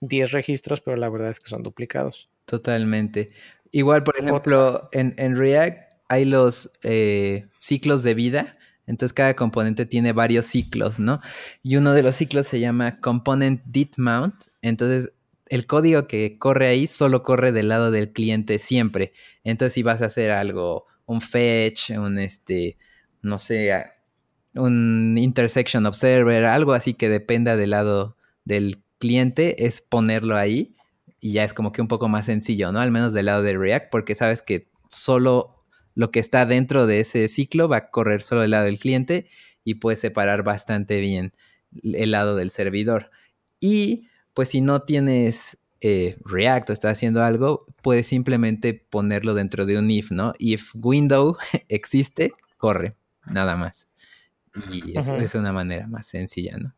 10 0.00 0.32
registros, 0.32 0.80
pero 0.80 0.96
la 0.96 1.08
verdad 1.08 1.30
es 1.30 1.40
que 1.40 1.48
son 1.48 1.62
duplicados. 1.62 2.28
Totalmente. 2.44 3.30
Igual, 3.70 4.04
por 4.04 4.18
ejemplo, 4.18 4.88
en, 4.92 5.14
en, 5.18 5.36
React 5.36 5.92
hay 6.08 6.24
los 6.24 6.72
ciclos 7.58 8.02
de 8.02 8.14
vida 8.14 8.58
entonces 8.86 9.12
cada 9.14 9.34
componente 9.34 9.86
tiene 9.86 10.12
varios 10.12 10.46
ciclos, 10.46 10.98
¿no? 10.98 11.20
Y 11.62 11.76
uno 11.76 11.92
de 11.92 12.02
los 12.02 12.16
ciclos 12.16 12.46
se 12.46 12.60
llama 12.60 13.00
component 13.00 13.62
did 13.64 13.90
mount. 13.96 14.34
Entonces 14.62 15.12
el 15.48 15.66
código 15.66 16.06
que 16.06 16.38
corre 16.38 16.66
ahí 16.66 16.86
solo 16.86 17.22
corre 17.22 17.52
del 17.52 17.68
lado 17.68 17.90
del 17.90 18.12
cliente 18.12 18.58
siempre. 18.58 19.12
Entonces 19.42 19.72
si 19.74 19.82
vas 19.82 20.02
a 20.02 20.06
hacer 20.06 20.30
algo, 20.30 20.86
un 21.06 21.20
fetch, 21.20 21.90
un 21.90 22.18
este, 22.18 22.76
no 23.22 23.38
sé, 23.38 23.72
un 24.54 25.16
intersection 25.18 25.86
observer, 25.86 26.44
algo 26.44 26.72
así 26.72 26.94
que 26.94 27.08
dependa 27.08 27.56
del 27.56 27.70
lado 27.70 28.16
del 28.44 28.82
cliente, 28.98 29.66
es 29.66 29.80
ponerlo 29.80 30.36
ahí 30.36 30.76
y 31.20 31.32
ya 31.32 31.44
es 31.44 31.54
como 31.54 31.72
que 31.72 31.82
un 31.82 31.88
poco 31.88 32.08
más 32.08 32.26
sencillo, 32.26 32.70
¿no? 32.70 32.80
Al 32.80 32.90
menos 32.90 33.12
del 33.12 33.26
lado 33.26 33.42
de 33.42 33.56
React, 33.56 33.90
porque 33.90 34.14
sabes 34.14 34.42
que 34.42 34.68
solo 34.88 35.64
lo 35.94 36.10
que 36.10 36.20
está 36.20 36.44
dentro 36.46 36.86
de 36.86 37.00
ese 37.00 37.28
ciclo 37.28 37.68
va 37.68 37.76
a 37.78 37.90
correr 37.90 38.22
solo 38.22 38.42
del 38.42 38.50
lado 38.50 38.66
del 38.66 38.78
cliente 38.78 39.28
y 39.64 39.74
puedes 39.76 40.00
separar 40.00 40.42
bastante 40.42 41.00
bien 41.00 41.32
el 41.82 42.10
lado 42.10 42.36
del 42.36 42.50
servidor. 42.50 43.10
Y 43.60 44.08
pues 44.34 44.50
si 44.50 44.60
no 44.60 44.82
tienes 44.82 45.58
eh, 45.86 46.16
React 46.24 46.70
o 46.70 46.72
estás 46.72 46.92
haciendo 46.92 47.22
algo, 47.22 47.66
puedes 47.82 48.06
simplemente 48.06 48.72
ponerlo 48.72 49.34
dentro 49.34 49.66
de 49.66 49.76
un 49.76 49.90
if, 49.90 50.10
¿no? 50.10 50.32
If 50.38 50.74
window 50.74 51.36
existe, 51.68 52.32
corre, 52.56 52.94
nada 53.26 53.54
más. 53.54 53.86
Y 54.70 54.96
eso 54.96 55.14
es 55.16 55.34
una 55.34 55.52
manera 55.52 55.86
más 55.86 56.06
sencilla, 56.06 56.56
¿no? 56.56 56.74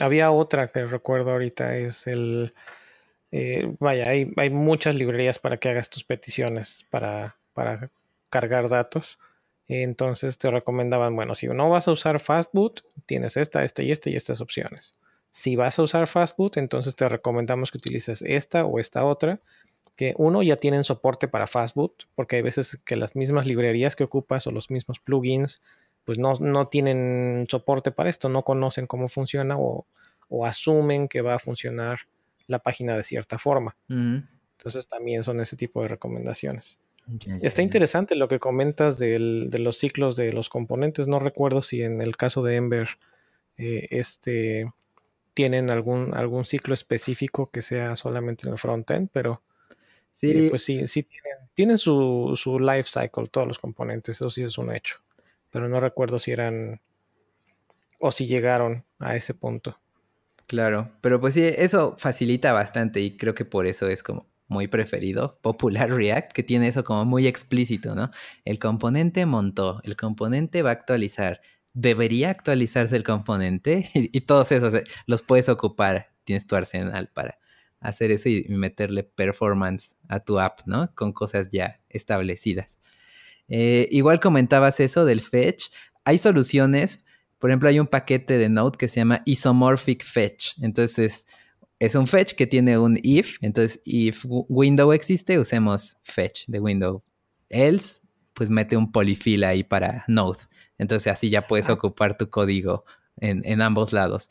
Había 0.00 0.30
otra 0.30 0.68
que 0.68 0.86
recuerdo 0.86 1.32
ahorita, 1.32 1.76
es 1.76 2.06
el 2.06 2.54
eh, 3.32 3.70
vaya, 3.80 4.08
hay, 4.08 4.32
hay, 4.38 4.48
muchas 4.48 4.94
librerías 4.94 5.38
para 5.38 5.58
que 5.58 5.68
hagas 5.68 5.90
tus 5.90 6.04
peticiones 6.04 6.86
para, 6.88 7.36
para 7.52 7.90
cargar 8.30 8.70
datos. 8.70 9.18
Entonces 9.66 10.38
te 10.38 10.50
recomendaban, 10.50 11.14
bueno, 11.14 11.34
si 11.34 11.48
no 11.48 11.68
vas 11.68 11.86
a 11.86 11.90
usar 11.92 12.18
Fastboot, 12.18 12.80
tienes 13.04 13.36
esta, 13.36 13.62
esta 13.62 13.82
y 13.82 13.92
esta 13.92 14.08
y 14.08 14.16
estas 14.16 14.40
opciones. 14.40 14.94
Si 15.38 15.54
vas 15.54 15.78
a 15.78 15.82
usar 15.82 16.08
Fastboot, 16.08 16.56
entonces 16.56 16.96
te 16.96 17.08
recomendamos 17.08 17.70
que 17.70 17.78
utilices 17.78 18.22
esta 18.26 18.64
o 18.64 18.80
esta 18.80 19.04
otra, 19.04 19.38
que 19.94 20.12
uno 20.16 20.42
ya 20.42 20.56
tienen 20.56 20.82
soporte 20.82 21.28
para 21.28 21.46
Fastboot, 21.46 22.08
porque 22.16 22.34
hay 22.34 22.42
veces 22.42 22.80
que 22.84 22.96
las 22.96 23.14
mismas 23.14 23.46
librerías 23.46 23.94
que 23.94 24.02
ocupas 24.02 24.48
o 24.48 24.50
los 24.50 24.68
mismos 24.68 24.98
plugins, 24.98 25.62
pues 26.04 26.18
no, 26.18 26.32
no 26.40 26.66
tienen 26.66 27.46
soporte 27.48 27.92
para 27.92 28.10
esto, 28.10 28.28
no 28.28 28.42
conocen 28.42 28.88
cómo 28.88 29.06
funciona 29.06 29.56
o, 29.56 29.86
o 30.28 30.44
asumen 30.44 31.06
que 31.06 31.20
va 31.20 31.36
a 31.36 31.38
funcionar 31.38 32.00
la 32.48 32.58
página 32.58 32.96
de 32.96 33.04
cierta 33.04 33.38
forma. 33.38 33.76
Entonces 33.88 34.88
también 34.88 35.22
son 35.22 35.40
ese 35.40 35.56
tipo 35.56 35.82
de 35.82 35.88
recomendaciones. 35.88 36.80
Está 37.40 37.62
interesante 37.62 38.16
lo 38.16 38.26
que 38.26 38.40
comentas 38.40 38.98
de 38.98 39.20
los 39.20 39.78
ciclos 39.78 40.16
de 40.16 40.32
los 40.32 40.48
componentes. 40.48 41.06
No 41.06 41.20
recuerdo 41.20 41.62
si 41.62 41.82
en 41.82 42.02
el 42.02 42.16
caso 42.16 42.42
de 42.42 42.56
Ember 42.56 42.88
eh, 43.56 43.86
este, 43.90 44.66
tienen 45.38 45.70
algún, 45.70 46.14
algún 46.14 46.44
ciclo 46.44 46.74
específico 46.74 47.48
que 47.48 47.62
sea 47.62 47.94
solamente 47.94 48.48
en 48.48 48.54
el 48.54 48.58
frontend, 48.58 49.08
pero 49.12 49.40
sí. 50.12 50.32
Eh, 50.32 50.50
pues 50.50 50.64
sí, 50.64 50.84
sí 50.88 51.04
tienen, 51.04 51.38
tienen 51.54 51.78
su, 51.78 52.32
su 52.34 52.58
life 52.58 52.90
cycle, 52.90 53.28
todos 53.30 53.46
los 53.46 53.60
componentes, 53.60 54.16
eso 54.16 54.30
sí 54.30 54.42
es 54.42 54.58
un 54.58 54.74
hecho. 54.74 54.96
Pero 55.52 55.68
no 55.68 55.78
recuerdo 55.78 56.18
si 56.18 56.32
eran 56.32 56.80
o 58.00 58.10
si 58.10 58.26
llegaron 58.26 58.84
a 58.98 59.14
ese 59.14 59.32
punto. 59.32 59.78
Claro, 60.48 60.90
pero 61.02 61.20
pues 61.20 61.34
sí, 61.34 61.44
eso 61.44 61.94
facilita 61.98 62.52
bastante 62.52 62.98
y 62.98 63.16
creo 63.16 63.36
que 63.36 63.44
por 63.44 63.68
eso 63.68 63.86
es 63.86 64.02
como 64.02 64.26
muy 64.48 64.66
preferido, 64.66 65.38
popular 65.40 65.88
React, 65.92 66.32
que 66.32 66.42
tiene 66.42 66.66
eso 66.66 66.82
como 66.82 67.04
muy 67.04 67.28
explícito, 67.28 67.94
¿no? 67.94 68.10
El 68.44 68.58
componente 68.58 69.24
montó, 69.24 69.80
el 69.84 69.94
componente 69.94 70.62
va 70.62 70.70
a 70.70 70.72
actualizar, 70.72 71.40
debería 71.74 72.30
actualizarse 72.30 72.96
el 72.96 73.04
componente 73.04 73.90
y, 73.94 74.20
todos 74.22 74.52
esos 74.52 74.74
eh, 74.74 74.84
los 75.06 75.22
puedes 75.22 75.48
ocupar, 75.48 76.08
tienes 76.24 76.46
tu 76.46 76.56
arsenal 76.56 77.10
para 77.12 77.38
hacer 77.80 78.10
eso 78.10 78.28
y 78.28 78.44
meterle 78.48 79.04
performance 79.04 79.96
a 80.08 80.20
tu 80.20 80.40
app, 80.40 80.60
¿no? 80.66 80.92
Con 80.94 81.12
cosas 81.12 81.50
ya 81.50 81.80
establecidas. 81.88 82.78
Eh, 83.48 83.88
igual 83.90 84.20
comentabas 84.20 84.80
eso 84.80 85.04
del 85.04 85.20
fetch, 85.20 85.66
hay 86.04 86.18
soluciones 86.18 87.04
por 87.38 87.50
ejemplo, 87.50 87.68
hay 87.68 87.78
un 87.78 87.86
paquete 87.86 88.36
de 88.36 88.48
Node 88.48 88.76
que 88.76 88.88
se 88.88 88.96
llama 88.96 89.22
Isomorphic 89.24 90.04
Fetch. 90.04 90.58
Entonces, 90.60 91.26
es 91.78 91.94
un 91.94 92.06
fetch 92.06 92.34
que 92.34 92.46
tiene 92.46 92.78
un 92.78 92.98
if. 93.02 93.38
Entonces, 93.40 93.80
if 93.84 94.24
window 94.26 94.92
existe, 94.92 95.38
usemos 95.38 95.96
fetch 96.02 96.46
de 96.48 96.60
window. 96.60 97.02
Else, 97.48 98.00
pues 98.38 98.50
mete 98.50 98.76
un 98.76 98.92
polyfill 98.92 99.42
ahí 99.42 99.64
para 99.64 100.04
Node. 100.06 100.38
Entonces, 100.78 101.12
así 101.12 101.28
ya 101.28 101.40
puedes 101.42 101.68
ocupar 101.68 102.16
tu 102.16 102.30
código 102.30 102.84
en, 103.16 103.60
ambos 103.60 103.92
lados. 103.92 104.30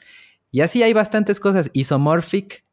Y 0.49 0.61
así 0.61 0.81
hay 0.81 0.93
bastantes 0.93 1.41
cosas. 1.41 1.69
Isomorphic 1.73 2.63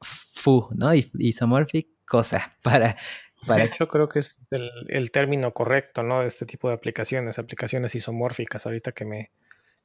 fu, 0.00 0.66
¿no? 0.74 0.90
Isomorphic 0.92 1.86
cosa 2.04 2.52
para 2.62 2.96
de 3.46 3.64
hecho, 3.64 3.86
creo 3.86 4.08
que 4.08 4.18
es 4.18 4.36
el, 4.50 4.70
el, 4.88 5.12
término 5.12 5.52
correcto, 5.52 6.02
¿no? 6.02 6.20
De 6.20 6.26
este 6.26 6.46
tipo 6.46 6.68
de 6.68 6.74
aplicaciones, 6.74 7.38
aplicaciones 7.38 7.94
isomórficas, 7.94 8.66
ahorita 8.66 8.92
que 8.92 9.04
me, 9.04 9.30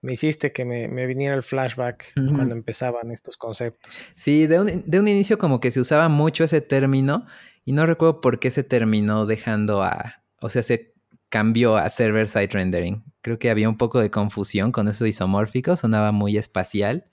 me 0.02 0.14
hiciste 0.14 0.52
que 0.52 0.66
me, 0.66 1.06
viniera 1.06 1.36
el 1.36 1.44
flashback 1.44 2.14
cuando 2.14 2.56
empezaban 2.56 3.12
estos 3.12 3.38
conceptos. 3.38 3.94
Sí, 4.16 4.48
de 4.48 4.60
un, 4.60 4.84
de 4.86 5.00
un, 5.00 5.08
inicio 5.08 5.38
como 5.38 5.60
que 5.60 5.72
se 5.72 5.80
usaba 5.80 6.08
mucho 6.08 6.44
ese 6.44 6.62
término 6.62 7.26
y 7.66 7.72
no 7.72 7.86
recuerdo 7.86 8.22
por 8.22 8.40
qué 8.40 8.52
se 8.52 8.64
terminó 8.64 9.26
dejando 9.26 9.82
a, 9.82 10.22
o 10.42 10.50
sea, 10.50 10.64
se 10.64 10.94
cambió 11.30 11.78
a 11.78 11.90
server-side 11.90 12.50
rendering. 12.52 13.04
Creo 13.22 13.40
que 13.40 13.50
había 13.50 13.70
un 13.70 13.78
poco 13.78 14.00
de 14.00 14.12
confusión 14.12 14.72
con 14.72 14.88
eso 14.88 15.06
isomórfico, 15.06 15.76
sonaba 15.76 16.12
muy 16.12 16.38
espacial 16.38 17.10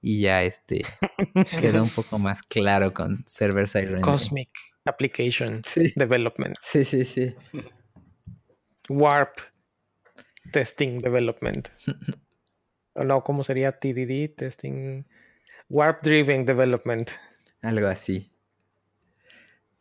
y 0.00 0.20
ya 0.20 0.42
este 0.44 0.84
quedó 1.60 1.82
un 1.82 1.90
poco 1.90 2.18
más 2.18 2.42
claro 2.42 2.94
con 2.94 3.24
server-side 3.26 3.86
rendering. 3.86 4.04
Cosmic 4.04 4.50
Application 4.84 5.62
Development. 5.96 6.56
Sí, 6.60 6.84
sí, 6.84 7.04
sí. 7.04 7.34
Warp 8.88 9.38
Testing 10.52 10.98
Development. 11.00 11.68
o 12.94 13.04
no, 13.04 13.22
¿cómo 13.22 13.42
sería 13.42 13.72
TDD? 13.72 14.34
Testing. 14.34 15.04
Warp 15.68 16.02
Driven 16.02 16.46
Development. 16.46 17.10
Algo 17.60 17.88
así. 17.88 18.32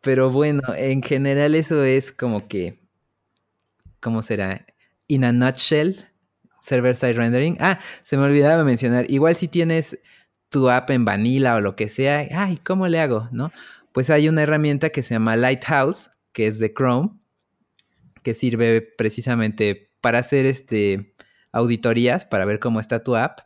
Pero 0.01 0.29
bueno, 0.29 0.61
en 0.75 1.01
general 1.01 1.55
eso 1.55 1.83
es 1.83 2.11
como 2.11 2.47
que. 2.47 2.79
¿Cómo 3.99 4.21
será? 4.21 4.65
In 5.07 5.23
a 5.23 5.31
nutshell, 5.31 5.95
server-side 6.61 7.13
rendering. 7.13 7.57
Ah, 7.59 7.79
se 8.03 8.17
me 8.17 8.23
olvidaba 8.23 8.63
mencionar. 8.63 9.05
Igual 9.09 9.35
si 9.35 9.47
tienes 9.47 9.99
tu 10.49 10.69
app 10.69 10.89
en 10.89 11.05
Vanilla 11.05 11.55
o 11.55 11.61
lo 11.61 11.75
que 11.75 11.89
sea, 11.89 12.25
ay, 12.31 12.57
¿cómo 12.57 12.87
le 12.87 12.99
hago? 12.99 13.27
¿No? 13.31 13.51
Pues 13.91 14.09
hay 14.09 14.29
una 14.29 14.43
herramienta 14.43 14.89
que 14.89 15.03
se 15.03 15.15
llama 15.15 15.35
Lighthouse, 15.35 16.11
que 16.31 16.47
es 16.47 16.59
de 16.59 16.73
Chrome, 16.73 17.11
que 18.23 18.33
sirve 18.33 18.81
precisamente 18.81 19.91
para 20.01 20.19
hacer 20.19 20.45
este, 20.45 21.15
auditorías, 21.51 22.25
para 22.25 22.45
ver 22.45 22.59
cómo 22.59 22.79
está 22.79 23.03
tu 23.03 23.15
app. 23.15 23.39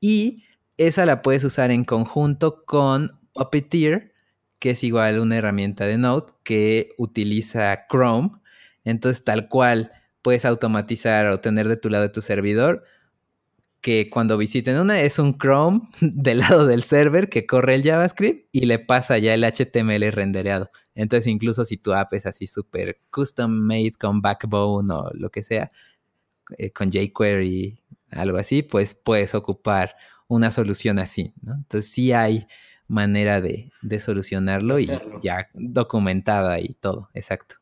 Y 0.00 0.44
esa 0.76 1.06
la 1.06 1.22
puedes 1.22 1.44
usar 1.44 1.70
en 1.70 1.84
conjunto 1.84 2.64
con 2.64 3.18
Puppeteer, 3.34 4.12
que 4.58 4.70
es 4.70 4.84
igual 4.84 5.18
una 5.18 5.36
herramienta 5.36 5.84
de 5.86 5.98
Node 5.98 6.32
que 6.42 6.90
utiliza 6.98 7.86
Chrome. 7.90 8.30
Entonces, 8.86 9.24
tal 9.24 9.48
cual, 9.48 9.92
puedes 10.22 10.44
automatizar 10.44 11.26
o 11.26 11.40
tener 11.40 11.68
de 11.68 11.76
tu 11.76 11.90
lado 11.90 12.04
de 12.04 12.08
tu 12.08 12.22
servidor 12.22 12.84
que 13.80 14.10
cuando 14.10 14.36
visiten 14.38 14.78
una 14.80 15.00
es 15.00 15.18
un 15.18 15.38
Chrome 15.38 15.82
del 16.00 16.38
lado 16.38 16.66
del 16.66 16.82
server 16.82 17.28
que 17.28 17.46
corre 17.46 17.74
el 17.74 17.82
JavaScript 17.82 18.48
y 18.52 18.66
le 18.66 18.78
pasa 18.78 19.18
ya 19.18 19.34
el 19.34 19.44
HTML 19.44 20.10
rendereado. 20.12 20.70
Entonces, 20.94 21.26
incluso 21.26 21.64
si 21.64 21.76
tu 21.76 21.92
app 21.92 22.12
es 22.14 22.26
así 22.26 22.46
súper 22.46 23.00
custom 23.10 23.52
made 23.52 23.92
con 24.00 24.22
Backbone 24.22 24.92
o 24.92 25.10
lo 25.14 25.30
que 25.30 25.42
sea, 25.42 25.68
eh, 26.58 26.70
con 26.72 26.90
jQuery, 26.90 27.80
algo 28.10 28.38
así, 28.38 28.62
pues 28.62 28.94
puedes 28.94 29.34
ocupar 29.34 29.96
una 30.28 30.50
solución 30.50 30.98
así, 30.98 31.34
¿no? 31.42 31.54
Entonces, 31.54 31.90
sí 31.90 32.12
hay 32.12 32.46
manera 32.88 33.40
de, 33.40 33.72
solucionarlo 33.98 34.78
y 34.78 34.88
ya 35.22 35.48
documentada 35.54 36.60
y 36.60 36.74
todo, 36.74 37.10
exacto. 37.14 37.56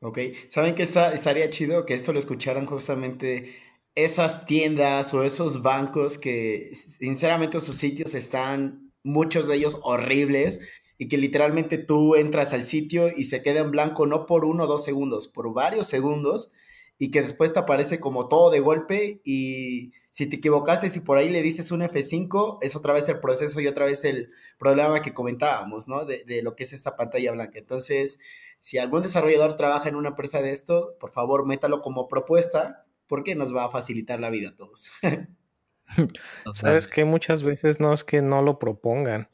Ok, 0.00 0.18
¿saben 0.50 0.74
que 0.74 0.82
está, 0.82 1.12
estaría 1.14 1.48
chido 1.50 1.86
que 1.86 1.94
esto 1.94 2.12
lo 2.12 2.18
escucharan 2.18 2.66
justamente 2.66 3.56
esas 3.94 4.44
tiendas 4.44 5.14
o 5.14 5.24
esos 5.24 5.62
bancos 5.62 6.18
que 6.18 6.70
sinceramente 6.74 7.60
sus 7.60 7.78
sitios 7.78 8.14
están, 8.14 8.92
muchos 9.02 9.48
de 9.48 9.56
ellos 9.56 9.78
horribles, 9.82 10.60
y 10.98 11.08
que 11.08 11.18
literalmente 11.18 11.78
tú 11.78 12.14
entras 12.14 12.52
al 12.52 12.64
sitio 12.64 13.08
y 13.14 13.24
se 13.24 13.42
queda 13.42 13.60
en 13.60 13.70
blanco 13.70 14.06
no 14.06 14.26
por 14.26 14.44
uno 14.44 14.64
o 14.64 14.66
dos 14.66 14.84
segundos, 14.84 15.28
por 15.28 15.52
varios 15.52 15.86
segundos, 15.86 16.50
y 16.98 17.10
que 17.10 17.22
después 17.22 17.52
te 17.52 17.58
aparece 17.58 18.00
como 18.00 18.28
todo 18.28 18.50
de 18.50 18.60
golpe 18.60 19.20
y 19.24 19.92
si 20.10 20.26
te 20.26 20.36
equivocaste, 20.36 20.88
si 20.88 21.00
por 21.00 21.18
ahí 21.18 21.28
le 21.28 21.42
dices 21.42 21.70
un 21.70 21.82
F5, 21.82 22.58
es 22.62 22.74
otra 22.74 22.94
vez 22.94 23.06
el 23.10 23.20
proceso 23.20 23.60
y 23.60 23.66
otra 23.66 23.84
vez 23.84 24.02
el 24.04 24.30
problema 24.58 25.02
que 25.02 25.12
comentábamos, 25.12 25.88
¿no? 25.88 26.06
De, 26.06 26.24
de, 26.24 26.42
lo 26.42 26.56
que 26.56 26.64
es 26.64 26.72
esta 26.72 26.96
pantalla 26.96 27.32
blanca. 27.32 27.58
Entonces, 27.58 28.18
si 28.60 28.78
algún 28.78 29.02
desarrollador 29.02 29.56
trabaja 29.56 29.88
en 29.88 29.96
una 29.96 30.10
empresa 30.10 30.42
de 30.42 30.52
esto, 30.52 30.96
por 30.98 31.10
favor, 31.10 31.46
métalo 31.46 31.82
como 31.82 32.08
propuesta 32.08 32.86
porque 33.06 33.34
nos 33.34 33.54
va 33.54 33.64
a 33.64 33.70
facilitar 33.70 34.20
la 34.20 34.30
vida 34.30 34.50
a 34.50 34.56
todos. 34.56 34.90
Sabes 36.52 36.88
que 36.88 37.04
muchas 37.04 37.42
veces 37.42 37.80
no 37.80 37.92
es 37.92 38.04
que 38.04 38.22
no 38.22 38.42
lo 38.42 38.58
propongan. 38.58 39.28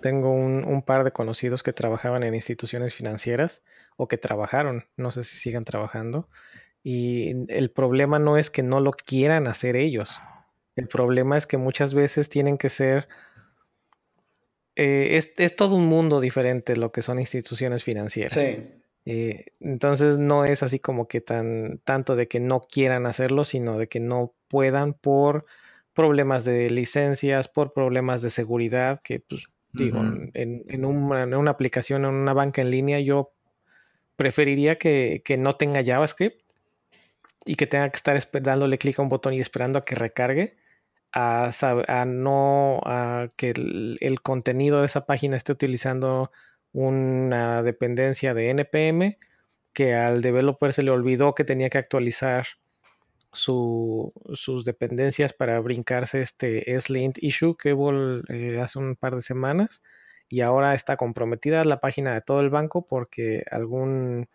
Tengo 0.00 0.32
un, 0.32 0.82
par 0.82 1.04
de 1.04 1.12
conocidos 1.12 1.62
que 1.62 1.72
trabajaban 1.72 2.24
en 2.24 2.34
instituciones 2.34 2.92
financieras 2.92 3.62
o 3.96 4.08
que 4.08 4.18
trabajaron, 4.18 4.88
no 4.96 5.12
sé 5.12 5.22
si 5.22 5.36
sigan 5.36 5.64
trabajando, 5.64 6.28
y 6.82 7.52
el 7.52 7.70
problema 7.70 8.18
no 8.18 8.36
es 8.36 8.50
que 8.50 8.64
no 8.64 8.80
lo 8.80 8.90
quieran 8.90 9.46
hacer 9.46 9.76
ellos. 9.76 10.18
El 10.74 10.88
problema 10.88 11.36
es 11.36 11.46
que 11.46 11.56
muchas 11.56 11.94
veces 11.94 12.28
tienen 12.28 12.58
que 12.58 12.68
ser... 12.68 13.08
Eh, 14.76 15.16
es, 15.16 15.32
es, 15.36 15.54
todo 15.54 15.76
un 15.76 15.86
mundo 15.86 16.20
diferente 16.20 16.76
lo 16.76 16.92
que 16.92 17.02
son 17.02 17.18
instituciones 17.18 17.84
financieras. 17.84 18.32
Sí. 18.32 18.58
Eh, 19.04 19.46
entonces 19.60 20.16
no 20.16 20.44
es 20.44 20.62
así 20.62 20.78
como 20.78 21.08
que 21.08 21.20
tan 21.20 21.80
tanto 21.84 22.14
de 22.14 22.28
que 22.28 22.40
no 22.40 22.60
quieran 22.60 23.06
hacerlo, 23.06 23.44
sino 23.44 23.78
de 23.78 23.88
que 23.88 24.00
no 24.00 24.32
puedan 24.48 24.94
por 24.94 25.44
problemas 25.92 26.44
de 26.44 26.70
licencias, 26.70 27.48
por 27.48 27.72
problemas 27.72 28.22
de 28.22 28.30
seguridad, 28.30 29.00
que 29.02 29.20
pues 29.20 29.48
digo, 29.72 30.00
en, 30.34 30.84
una, 30.84 31.50
aplicación, 31.50 32.04
en 32.04 32.14
una 32.14 32.32
banca 32.32 32.62
en 32.62 32.70
línea, 32.70 33.00
yo 33.00 33.32
preferiría 34.16 34.78
que, 34.78 35.22
no 35.38 35.54
tenga 35.54 35.84
JavaScript 35.84 36.40
y 37.44 37.56
que 37.56 37.66
tenga 37.66 37.90
que 37.90 37.96
estar 37.96 38.20
dándole 38.42 38.78
clic 38.78 38.98
a 38.98 39.02
un 39.02 39.08
botón 39.08 39.34
y 39.34 39.40
esperando 39.40 39.78
a 39.78 39.82
que 39.82 39.94
recargue, 39.94 40.56
a, 41.12 42.04
no 42.06 42.80
a 42.84 43.28
que 43.36 43.50
el, 43.50 44.20
contenido 44.22 44.80
de 44.80 44.86
esa 44.86 45.06
página 45.06 45.36
esté 45.36 45.52
utilizando 45.52 46.30
una 46.72 47.62
dependencia 47.62 48.34
de 48.34 48.50
NPM 48.50 49.18
que 49.72 49.94
al 49.94 50.22
developer 50.22 50.72
se 50.72 50.82
le 50.82 50.90
olvidó 50.90 51.34
que 51.34 51.44
tenía 51.44 51.70
que 51.70 51.78
actualizar 51.78 52.46
sus 53.32 54.64
dependencias 54.64 55.32
para 55.32 55.58
brincarse 55.60 56.20
este 56.20 56.78
SLint 56.78 57.16
issue 57.22 57.56
que 57.56 57.72
hubo 57.72 57.92
eh, 58.28 58.60
hace 58.60 58.78
un 58.78 58.96
par 58.96 59.14
de 59.14 59.22
semanas 59.22 59.82
y 60.28 60.42
ahora 60.42 60.74
está 60.74 60.96
comprometida 60.96 61.64
la 61.64 61.80
página 61.80 62.14
de 62.14 62.20
todo 62.20 62.40
el 62.40 62.50
banco 62.50 62.86
porque 62.86 63.44
algún 63.50 64.28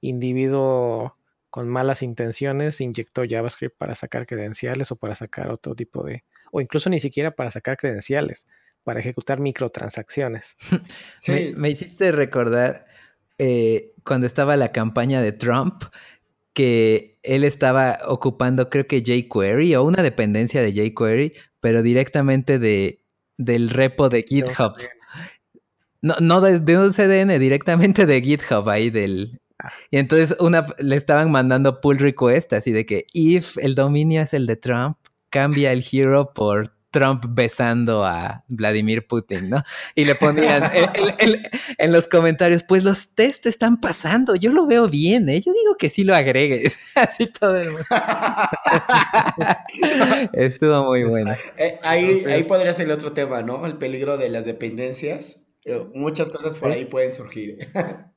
individuo 0.00 1.16
con 1.50 1.68
malas 1.68 2.02
intenciones 2.02 2.80
inyectó 2.80 3.22
JavaScript 3.28 3.76
para 3.76 3.94
sacar 3.94 4.26
credenciales 4.26 4.92
o 4.92 4.96
para 4.96 5.14
sacar 5.14 5.50
otro 5.50 5.74
tipo 5.74 6.04
de 6.04 6.24
o 6.52 6.60
incluso 6.60 6.90
ni 6.90 7.00
siquiera 7.00 7.30
para 7.32 7.50
sacar 7.50 7.76
credenciales 7.76 8.46
para 8.88 9.00
ejecutar 9.00 9.38
microtransacciones. 9.38 10.56
me, 11.56 11.68
hiciste 11.68 12.10
recordar 12.10 12.86
eh, 13.36 13.92
cuando 14.02 14.26
estaba 14.26 14.56
la 14.56 14.72
campaña 14.72 15.20
de 15.20 15.32
Trump 15.32 15.84
que 16.54 17.18
él 17.22 17.44
estaba 17.44 17.98
ocupando 18.06 18.70
creo 18.70 18.86
que 18.86 19.02
jQuery 19.02 19.74
o 19.76 19.84
una 19.84 20.02
dependencia 20.02 20.62
de 20.62 20.72
jQuery, 20.72 21.34
pero 21.60 21.82
directamente 21.82 22.58
de, 22.58 23.04
del 23.36 23.68
repo 23.68 24.08
de 24.08 24.24
GitHub. 24.26 24.72
No, 26.00 26.16
no 26.20 26.40
de, 26.40 26.58
de, 26.60 26.78
un 26.78 26.90
CDN, 26.90 27.38
directamente 27.38 28.06
de 28.06 28.22
GitHub 28.22 28.68
ahí 28.68 28.88
del... 28.88 29.40
Y 29.90 29.98
entonces 29.98 30.36
una, 30.40 30.66
le 30.78 30.96
estaban 30.96 31.30
mandando 31.30 31.80
pull 31.80 31.98
request 31.98 32.52
así 32.52 32.72
de 32.72 32.86
que 32.86 33.06
if 33.12 33.56
el 33.58 33.74
dominio 33.74 34.22
es 34.22 34.34
el 34.34 34.46
de 34.46 34.56
Trump, 34.56 34.98
cambia 35.30 35.72
el 35.72 35.84
hero 35.90 36.32
por 36.34 36.78
Trump 36.90 37.24
besando 37.28 38.04
a 38.04 38.44
Vladimir 38.48 39.06
Putin, 39.06 39.50
¿no? 39.50 39.62
Y 39.94 40.04
le 40.04 40.14
ponían 40.14 40.70
en, 41.78 41.92
los 41.92 42.08
comentarios, 42.08 42.62
pues 42.62 42.82
los 42.82 43.14
test 43.14 43.46
están 43.46 43.80
pasando, 43.80 44.36
yo 44.36 44.52
lo 44.52 44.66
veo 44.66 44.88
bien, 44.88 45.28
¿eh? 45.28 45.40
Yo 45.40 45.52
digo 45.52 45.76
que 45.76 45.90
sí 45.90 46.04
lo 46.04 46.14
agregues, 46.14 46.76
así 46.96 47.26
todo 47.26 47.56
el 47.56 47.72
mundo. 47.72 47.86
Estuvo 50.32 50.84
muy 50.84 51.04
bueno. 51.04 51.34
Eh, 51.56 51.78
ahí, 51.82 52.24
ahí 52.26 52.42
podría 52.44 52.72
ser 52.72 52.86
el 52.86 52.92
otro 52.92 53.12
tema, 53.12 53.42
¿no? 53.42 53.66
El 53.66 53.76
peligro 53.76 54.16
de 54.16 54.30
las 54.30 54.44
dependencias. 54.44 55.44
Eh, 55.64 55.86
muchas 55.94 56.30
cosas 56.30 56.58
por 56.58 56.72
ahí 56.72 56.86
pueden 56.86 57.12
surgir. 57.12 57.58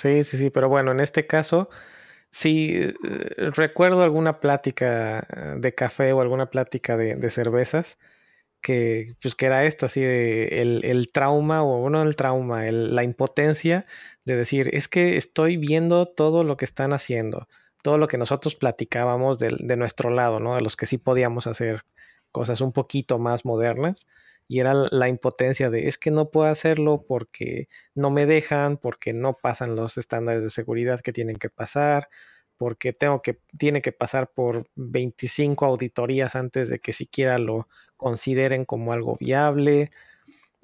sí, 0.00 0.22
sí, 0.24 0.36
sí, 0.38 0.50
pero 0.50 0.68
bueno, 0.68 0.92
en 0.92 1.00
este 1.00 1.26
caso 1.26 1.68
Sí, 2.30 2.70
eh, 2.74 2.94
recuerdo 3.56 4.02
alguna 4.04 4.40
plática 4.40 5.20
eh, 5.20 5.54
de 5.58 5.74
café 5.74 6.12
o 6.12 6.20
alguna 6.20 6.50
plática 6.50 6.96
de, 6.96 7.30
cervezas 7.30 7.98
que, 8.62 9.16
pues, 9.22 9.34
que 9.36 9.46
era 9.46 9.64
esto, 9.66 9.86
así 9.86 10.00
de 10.02 10.62
el, 10.62 11.12
trauma, 11.12 11.62
o 11.64 11.90
no 11.90 12.02
el 12.02 12.16
trauma, 12.16 12.64
la 12.70 13.04
impotencia 13.04 13.86
de 14.24 14.36
decir, 14.36 14.70
es 14.74 14.88
que 14.88 15.16
estoy 15.16 15.56
viendo 15.58 16.06
todo 16.06 16.44
lo 16.44 16.56
que 16.56 16.66
están 16.66 16.92
haciendo, 16.94 17.48
todo 17.82 17.98
lo 17.98 18.08
que 18.08 18.18
nosotros 18.18 18.56
platicábamos 18.56 19.38
de, 19.38 19.56
de 19.60 19.76
nuestro 19.76 20.10
lado, 20.10 20.40
¿no? 20.40 20.56
De 20.56 20.62
los 20.62 20.76
que 20.76 20.86
sí 20.86 20.98
podíamos 20.98 21.46
hacer 21.46 21.84
cosas 22.32 22.60
un 22.60 22.72
poquito 22.72 23.18
más 23.18 23.44
modernas 23.44 24.06
y 24.50 24.58
era 24.58 24.74
la 24.74 25.08
impotencia 25.08 25.70
de 25.70 25.86
es 25.86 25.96
que 25.96 26.10
no 26.10 26.32
puedo 26.32 26.48
hacerlo 26.48 27.04
porque 27.06 27.68
no 27.94 28.10
me 28.10 28.26
dejan, 28.26 28.78
porque 28.78 29.12
no 29.12 29.32
pasan 29.32 29.76
los 29.76 29.96
estándares 29.96 30.42
de 30.42 30.50
seguridad 30.50 30.98
que 31.02 31.12
tienen 31.12 31.36
que 31.36 31.50
pasar, 31.50 32.08
porque 32.56 32.92
tengo 32.92 33.22
que, 33.22 33.38
tiene 33.56 33.80
que 33.80 33.92
pasar 33.92 34.32
por 34.32 34.68
25 34.74 35.66
auditorías 35.66 36.34
antes 36.34 36.68
de 36.68 36.80
que 36.80 36.92
siquiera 36.92 37.38
lo 37.38 37.68
consideren 37.96 38.64
como 38.64 38.92
algo 38.92 39.16
viable. 39.20 39.92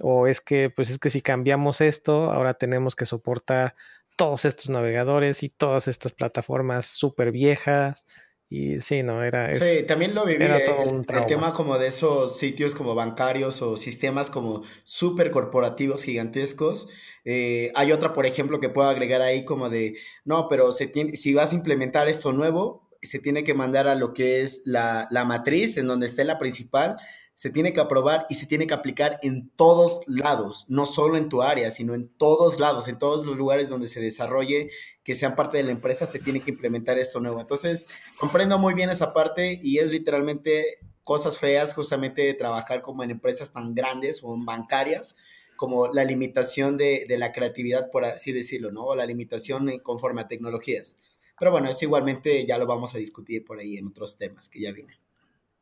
O 0.00 0.26
es 0.26 0.40
que, 0.40 0.68
pues 0.68 0.90
es 0.90 0.98
que 0.98 1.10
si 1.10 1.22
cambiamos 1.22 1.80
esto, 1.80 2.32
ahora 2.32 2.54
tenemos 2.54 2.96
que 2.96 3.06
soportar 3.06 3.76
todos 4.16 4.44
estos 4.46 4.68
navegadores 4.68 5.44
y 5.44 5.48
todas 5.48 5.86
estas 5.86 6.12
plataformas 6.12 6.86
súper 6.86 7.30
viejas. 7.30 8.04
Y 8.48 8.80
sí, 8.80 9.02
no, 9.02 9.24
era... 9.24 9.52
sí, 9.52 9.82
también 9.88 10.14
lo 10.14 10.24
viví, 10.24 10.44
eh, 10.44 10.66
el, 10.84 11.26
tema 11.26 11.52
como 11.52 11.78
de 11.78 11.88
esos 11.88 12.38
sitios 12.38 12.76
como 12.76 12.94
bancarios 12.94 13.60
o 13.60 13.76
sistemas 13.76 14.30
como 14.30 14.62
súper 14.84 15.32
corporativos 15.32 16.04
gigantescos. 16.04 16.88
Eh, 17.24 17.72
hay 17.74 17.90
otra, 17.90 18.12
por 18.12 18.24
ejemplo, 18.24 18.60
que 18.60 18.68
puedo 18.68 18.88
agregar 18.88 19.20
ahí 19.20 19.44
como 19.44 19.68
de, 19.68 19.96
no, 20.24 20.48
pero 20.48 20.70
se 20.70 20.86
tiene, 20.86 21.16
si 21.16 21.34
vas 21.34 21.52
a 21.52 21.56
implementar 21.56 22.08
esto 22.08 22.32
nuevo, 22.32 22.88
se 23.02 23.18
tiene 23.18 23.42
que 23.42 23.54
mandar 23.54 23.88
a 23.88 23.96
lo 23.96 24.14
que 24.14 24.42
es 24.42 24.62
la, 24.64 25.08
la 25.10 25.24
matriz, 25.24 25.76
en 25.76 25.88
donde 25.88 26.06
esté 26.06 26.24
la 26.24 26.38
principal, 26.38 26.98
se 27.36 27.50
tiene 27.50 27.74
que 27.74 27.80
aprobar 27.80 28.26
y 28.30 28.34
se 28.34 28.46
tiene 28.46 28.66
que 28.66 28.72
aplicar 28.72 29.18
en 29.22 29.50
todos 29.50 30.00
lados, 30.06 30.64
no 30.68 30.86
solo 30.86 31.18
en 31.18 31.28
tu 31.28 31.42
área, 31.42 31.70
sino 31.70 31.92
en 31.92 32.08
todos 32.08 32.58
lados, 32.58 32.88
en 32.88 32.98
todos 32.98 33.26
los 33.26 33.36
lugares 33.36 33.68
donde 33.68 33.88
se 33.88 34.00
desarrolle, 34.00 34.70
que 35.04 35.14
sean 35.14 35.36
parte 35.36 35.58
de 35.58 35.64
la 35.64 35.72
empresa, 35.72 36.06
se 36.06 36.18
tiene 36.18 36.40
que 36.40 36.52
implementar 36.52 36.96
esto 36.96 37.20
nuevo. 37.20 37.38
Entonces, 37.38 37.88
comprendo 38.18 38.58
muy 38.58 38.72
bien 38.72 38.88
esa 38.88 39.12
parte 39.12 39.60
y 39.62 39.78
es 39.78 39.88
literalmente 39.88 40.78
cosas 41.02 41.38
feas 41.38 41.74
justamente 41.74 42.22
de 42.22 42.32
trabajar 42.32 42.80
como 42.80 43.04
en 43.04 43.10
empresas 43.10 43.52
tan 43.52 43.74
grandes 43.74 44.22
o 44.24 44.34
bancarias, 44.38 45.14
como 45.56 45.88
la 45.88 46.04
limitación 46.04 46.78
de, 46.78 47.04
de 47.06 47.18
la 47.18 47.32
creatividad, 47.32 47.90
por 47.90 48.06
así 48.06 48.32
decirlo, 48.32 48.72
¿no? 48.72 48.84
O 48.84 48.94
la 48.94 49.04
limitación 49.04 49.78
conforme 49.80 50.22
a 50.22 50.28
tecnologías. 50.28 50.96
Pero 51.38 51.50
bueno, 51.50 51.68
eso 51.68 51.84
igualmente 51.84 52.46
ya 52.46 52.56
lo 52.56 52.66
vamos 52.66 52.94
a 52.94 52.98
discutir 52.98 53.44
por 53.44 53.60
ahí 53.60 53.76
en 53.76 53.88
otros 53.88 54.16
temas 54.16 54.48
que 54.48 54.60
ya 54.60 54.72
vienen. 54.72 54.96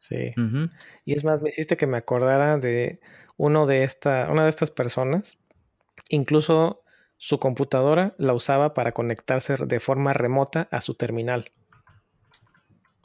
Sí. 0.05 0.35
Y 1.07 1.15
es 1.15 1.25
más, 1.25 1.41
me 1.41 1.49
hiciste 1.49 1.79
que 1.79 1.87
me 1.87 1.97
acordara 1.97 2.59
de 2.59 3.01
uno 3.39 3.65
de 3.65 3.85
esta, 3.85 4.29
una 4.31 4.43
de 4.45 4.51
estas 4.51 4.71
personas. 4.71 5.39
Incluso 6.11 6.83
su 7.17 7.39
computadora 7.39 8.15
la 8.19 8.35
usaba 8.35 8.75
para 8.75 8.93
conectarse 8.93 9.57
de 9.57 9.81
forma 9.81 10.13
remota 10.13 10.69
a 10.71 10.83
su 10.83 10.95
terminal. 10.95 11.47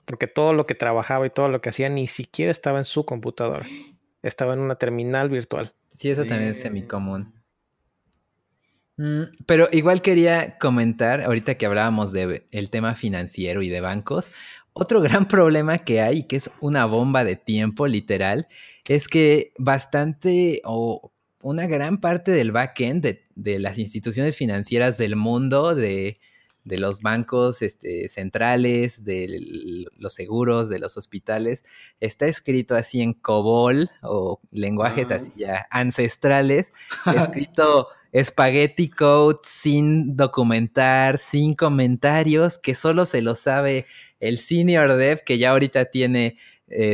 Porque 0.03 0.27
todo 0.27 0.51
lo 0.51 0.65
que 0.65 0.75
trabajaba 0.75 1.25
y 1.25 1.29
todo 1.29 1.47
lo 1.47 1.61
que 1.61 1.69
hacía 1.69 1.87
ni 1.87 2.05
siquiera 2.05 2.51
estaba 2.51 2.79
en 2.79 2.85
su 2.85 3.05
computadora. 3.05 3.65
Estaba 4.21 4.53
en 4.53 4.59
una 4.59 4.75
terminal 4.75 5.29
virtual. 5.29 5.71
Sí, 5.87 6.09
eso 6.09 6.25
también 6.25 6.51
es 6.51 6.59
semi 6.59 6.81
común. 6.83 7.33
Mm, 8.99 9.23
pero 9.45 9.69
igual 9.71 10.01
quería 10.01 10.57
comentar, 10.57 11.21
ahorita 11.21 11.55
que 11.55 11.65
hablábamos 11.65 12.11
del 12.11 12.69
tema 12.69 12.95
financiero 12.95 13.61
y 13.61 13.69
de 13.69 13.79
bancos, 13.79 14.33
otro 14.73 15.01
gran 15.01 15.27
problema 15.27 15.79
que 15.79 16.01
hay, 16.01 16.23
que 16.23 16.37
es 16.37 16.49
una 16.61 16.85
bomba 16.85 17.23
de 17.23 17.35
tiempo 17.35 17.87
literal, 17.87 18.47
es 18.87 19.07
que 19.07 19.53
bastante 19.57 20.61
o 20.63 21.11
una 21.41 21.67
gran 21.67 21.99
parte 21.99 22.31
del 22.31 22.51
backend 22.51 23.01
de, 23.01 23.23
de 23.35 23.59
las 23.59 23.77
instituciones 23.77 24.35
financieras 24.35 24.97
del 24.97 25.15
mundo, 25.15 25.75
de, 25.75 26.17
los 26.65 27.01
bancos 27.01 27.63
este, 27.63 28.07
centrales, 28.09 29.03
de 29.03 29.87
los 29.97 30.13
seguros, 30.13 30.69
de 30.69 30.77
los 30.77 30.97
hospitales, 30.97 31.63
está 31.99 32.27
escrito 32.27 32.75
así 32.75 33.01
en 33.01 33.13
COBOL 33.13 33.89
o 34.03 34.39
lenguajes 34.51 35.09
así 35.09 35.31
ya 35.35 35.65
ancestrales, 35.71 36.71
escrito 37.15 37.87
spaghetti 38.15 38.89
code 38.89 39.39
sin 39.43 40.15
documentar, 40.15 41.17
sin 41.17 41.55
comentarios, 41.55 42.57
que 42.57 42.75
solo 42.75 43.05
se 43.05 43.21
lo 43.21 43.33
sabe 43.33 43.85
el 44.19 44.37
senior 44.37 44.95
dev 44.95 45.23
que 45.23 45.37
ya 45.37 45.51
ahorita 45.51 45.85
tiene 45.85 46.37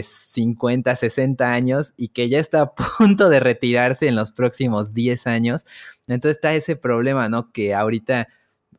50, 0.02 0.92
eh, 0.92 0.96
60 0.96 1.52
años 1.52 1.94
y 1.98 2.10
que 2.10 2.30
ya 2.30 2.40
está 2.40 2.62
a 2.62 2.76
punto 2.98 3.30
de 3.30 3.40
retirarse 3.40 4.08
en 4.08 4.16
los 4.16 4.32
próximos 4.32 4.94
10 4.94 5.28
años. 5.28 5.66
Entonces 6.08 6.38
está 6.38 6.54
ese 6.54 6.76
problema, 6.76 7.30
¿no? 7.30 7.52
Que 7.52 7.74
ahorita, 7.74 8.28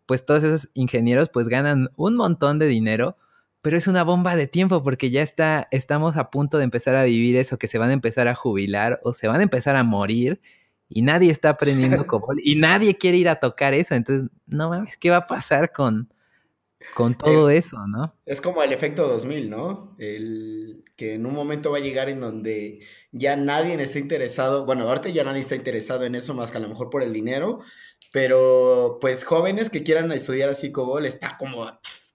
pues 0.06 0.24
todos 0.24 0.44
esos 0.44 0.70
ingenieros 0.74 1.28
pues 1.28 1.48
ganan 1.48 1.90
un 1.96 2.16
montón 2.16 2.58
de 2.58 2.66
dinero, 2.66 3.16
pero 3.62 3.76
es 3.76 3.88
una 3.88 4.04
bomba 4.04 4.36
de 4.36 4.46
tiempo 4.46 4.82
porque 4.82 5.10
ya 5.10 5.22
está, 5.22 5.68
estamos 5.70 6.16
a 6.16 6.30
punto 6.30 6.58
de 6.58 6.64
empezar 6.64 6.96
a 6.96 7.04
vivir 7.04 7.36
eso, 7.36 7.58
que 7.58 7.68
se 7.68 7.78
van 7.78 7.90
a 7.90 7.94
empezar 7.94 8.28
a 8.28 8.34
jubilar 8.34 9.00
o 9.02 9.12
se 9.12 9.28
van 9.28 9.40
a 9.40 9.42
empezar 9.42 9.76
a 9.76 9.82
morir 9.82 10.40
y 10.88 11.02
nadie 11.02 11.30
está 11.30 11.50
aprendiendo 11.50 12.06
COBOL 12.06 12.40
y 12.42 12.56
nadie 12.56 12.96
quiere 12.96 13.18
ir 13.18 13.28
a 13.28 13.36
tocar 13.36 13.74
eso. 13.74 13.94
Entonces, 13.94 14.30
no 14.46 14.70
mames, 14.70 14.96
¿qué 14.96 15.10
va 15.10 15.18
a 15.18 15.26
pasar 15.26 15.72
con, 15.72 16.08
con 16.94 17.16
todo 17.18 17.50
eso, 17.50 17.86
¿no? 17.86 18.14
Es 18.24 18.40
como 18.40 18.62
el 18.62 18.72
efecto 18.72 19.06
2000, 19.08 19.50
¿no? 19.50 19.94
El 19.98 20.84
que 20.96 21.14
en 21.14 21.26
un 21.26 21.34
momento 21.34 21.70
va 21.70 21.78
a 21.78 21.80
llegar 21.80 22.08
en 22.08 22.20
donde 22.20 22.80
ya 23.12 23.36
nadie 23.36 23.80
está 23.80 23.98
interesado, 23.98 24.64
bueno, 24.64 24.88
ahorita 24.88 25.10
ya 25.10 25.24
nadie 25.24 25.40
está 25.40 25.54
interesado 25.54 26.04
en 26.04 26.14
eso 26.14 26.34
más 26.34 26.50
que 26.50 26.58
a 26.58 26.60
lo 26.60 26.68
mejor 26.68 26.88
por 26.88 27.02
el 27.02 27.12
dinero, 27.12 27.60
pero 28.12 28.98
pues 29.00 29.24
jóvenes 29.24 29.68
que 29.68 29.82
quieran 29.82 30.10
estudiar 30.10 30.48
así 30.48 30.72
COBOL 30.72 31.04
está 31.04 31.36
como 31.38 31.66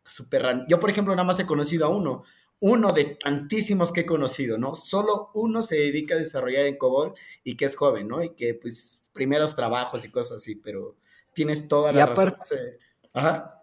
súper... 0.04 0.66
Yo, 0.68 0.80
por 0.80 0.90
ejemplo, 0.90 1.16
nada 1.16 1.26
más 1.26 1.40
he 1.40 1.46
conocido 1.46 1.86
a 1.86 1.90
uno, 1.90 2.24
uno 2.60 2.92
de 2.92 3.06
tantísimos 3.06 3.92
que 3.92 4.02
he 4.02 4.06
conocido, 4.06 4.58
¿no? 4.58 4.74
Solo 4.74 5.30
uno 5.36 5.62
se 5.62 5.76
dedica 5.76 6.16
a 6.16 6.18
desarrollar 6.18 6.66
en 6.66 6.78
COBOL 6.78 7.14
y 7.44 7.56
que 7.56 7.66
es 7.66 7.76
joven, 7.76 8.08
¿no? 8.08 8.24
Y 8.24 8.32
que 8.32 8.56
pues 8.56 9.02
primeros 9.14 9.56
trabajos 9.56 10.06
y 10.06 10.10
cosas 10.10 10.38
así, 10.38 10.56
pero 10.56 10.96
tienes 11.34 11.68
toda 11.68 11.92
la 11.92 12.08
razón. 12.08 12.36
Ajá. 13.14 13.61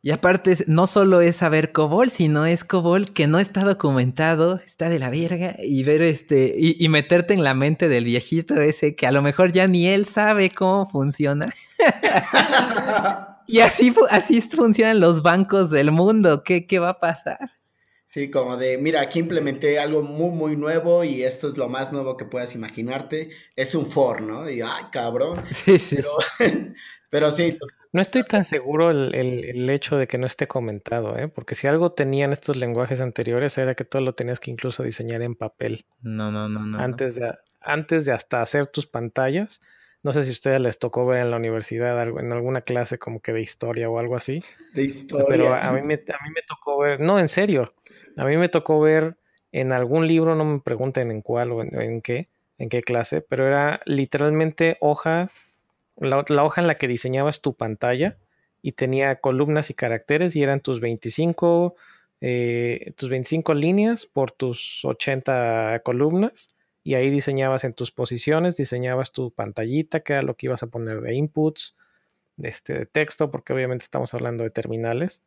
Y 0.00 0.12
aparte, 0.12 0.56
no 0.68 0.86
solo 0.86 1.20
es 1.20 1.36
saber 1.36 1.72
COBOL, 1.72 2.10
sino 2.10 2.46
es 2.46 2.62
COBOL 2.62 3.12
que 3.12 3.26
no 3.26 3.40
está 3.40 3.64
documentado, 3.64 4.60
está 4.64 4.88
de 4.88 5.00
la 5.00 5.10
verga, 5.10 5.56
y 5.58 5.82
ver 5.82 6.02
este, 6.02 6.54
y, 6.56 6.88
meterte 6.88 7.34
en 7.34 7.42
la 7.42 7.54
mente 7.54 7.88
del 7.88 8.04
viejito 8.04 8.54
ese 8.54 8.94
que 8.94 9.08
a 9.08 9.12
lo 9.12 9.22
mejor 9.22 9.50
ya 9.50 9.66
ni 9.66 9.88
él 9.88 10.06
sabe 10.06 10.50
cómo 10.50 10.88
funciona. 10.88 11.52
y 13.48 13.58
así, 13.58 13.92
así 14.10 14.40
funcionan 14.40 15.00
los 15.00 15.22
bancos 15.22 15.70
del 15.70 15.90
mundo. 15.90 16.44
¿Qué, 16.44 16.66
¿Qué 16.66 16.78
va 16.78 16.90
a 16.90 17.00
pasar? 17.00 17.58
Sí, 18.06 18.30
como 18.30 18.56
de, 18.56 18.78
mira, 18.78 19.02
aquí 19.02 19.18
implementé 19.18 19.78
algo 19.78 20.02
muy, 20.02 20.30
muy 20.30 20.56
nuevo 20.56 21.04
y 21.04 21.24
esto 21.24 21.46
es 21.48 21.58
lo 21.58 21.68
más 21.68 21.92
nuevo 21.92 22.16
que 22.16 22.24
puedas 22.24 22.54
imaginarte. 22.54 23.28
Es 23.54 23.74
un 23.74 23.84
for, 23.84 24.22
¿no? 24.22 24.48
Y, 24.48 24.62
ay, 24.62 24.84
cabrón. 24.90 25.44
Sí, 25.50 25.78
sí. 25.78 25.96
Pero, 25.96 26.08
sí. 27.30 27.58
No 27.92 28.02
estoy 28.02 28.22
tan 28.22 28.44
seguro 28.44 28.90
el, 28.90 29.70
hecho 29.70 29.96
de 29.96 30.06
que 30.06 30.18
no 30.18 30.26
esté 30.26 30.46
comentado, 30.46 31.16
¿eh? 31.18 31.28
Porque 31.28 31.54
si 31.54 31.66
algo 31.66 31.92
tenían 31.92 32.32
estos 32.32 32.56
lenguajes 32.56 33.00
anteriores 33.00 33.56
era 33.58 33.74
que 33.74 33.84
todo 33.84 34.02
lo 34.02 34.14
tenías 34.14 34.40
que 34.40 34.50
incluso 34.50 34.82
diseñar 34.82 35.22
en 35.22 35.34
papel. 35.34 35.86
No, 36.02 36.30
no, 36.30 36.48
no, 36.48 36.60
no. 36.60 36.78
Antes 36.78 37.14
de, 37.14 37.34
antes 37.60 38.04
de 38.04 38.12
hasta 38.12 38.42
hacer 38.42 38.66
tus 38.66 38.86
pantallas. 38.86 39.60
No 40.00 40.12
sé 40.12 40.22
si 40.22 40.28
a 40.28 40.32
ustedes 40.32 40.60
les 40.60 40.78
tocó 40.78 41.06
ver 41.06 41.22
en 41.22 41.32
la 41.32 41.38
universidad 41.38 42.00
en 42.00 42.32
alguna 42.32 42.60
clase 42.60 42.98
como 42.98 43.20
que 43.20 43.32
de 43.32 43.40
historia 43.40 43.90
o 43.90 43.98
algo 43.98 44.16
así. 44.16 44.44
De 44.72 44.84
historia. 44.84 45.26
Pero 45.28 45.52
a 45.52 45.72
mí 45.72 45.82
me, 45.82 45.94
a 45.94 46.24
mí 46.24 46.30
me 46.32 46.42
tocó 46.46 46.78
ver, 46.78 47.00
no, 47.00 47.18
en 47.18 47.26
serio, 47.26 47.74
a 48.16 48.24
mí 48.24 48.36
me 48.36 48.48
tocó 48.48 48.80
ver 48.80 49.16
en 49.52 49.72
algún 49.72 50.06
libro, 50.06 50.34
no 50.34 50.44
me 50.44 50.60
pregunten 50.60 51.10
en 51.10 51.22
cuál 51.22 51.52
o 51.52 51.62
en, 51.62 52.02
qué, 52.02 52.28
en 52.58 52.68
qué 52.68 52.82
clase, 52.82 53.20
pero 53.22 53.46
era 53.46 53.80
literalmente 53.86 54.76
hoja, 54.80 55.30
la, 56.00 56.44
hoja 56.44 56.60
en 56.60 56.66
la 56.66 56.76
que 56.76 56.88
diseñabas 56.88 57.40
tu 57.40 57.54
pantalla 57.54 58.16
y 58.62 58.72
tenía 58.72 59.16
columnas 59.16 59.70
y 59.70 59.74
caracteres 59.74 60.36
y 60.36 60.42
eran 60.42 60.60
tus 60.60 60.80
25, 60.80 61.76
eh, 62.20 62.92
tus 62.96 63.08
25 63.08 63.54
líneas 63.54 64.06
por 64.06 64.32
tus 64.32 64.84
80 64.84 65.80
columnas 65.84 66.54
y 66.84 66.94
ahí 66.94 67.10
diseñabas 67.10 67.64
en 67.64 67.74
tus 67.74 67.90
posiciones, 67.90 68.56
diseñabas 68.56 69.12
tu 69.12 69.30
pantallita, 69.30 70.00
que 70.00 70.14
era 70.14 70.22
lo 70.22 70.36
que 70.36 70.46
ibas 70.46 70.62
a 70.62 70.68
poner 70.68 71.00
de 71.00 71.14
inputs, 71.14 71.76
de, 72.36 72.48
este, 72.48 72.72
de 72.72 72.86
texto, 72.86 73.30
porque 73.30 73.52
obviamente 73.52 73.84
estamos 73.84 74.14
hablando 74.14 74.44
de 74.44 74.50
terminales. 74.50 75.22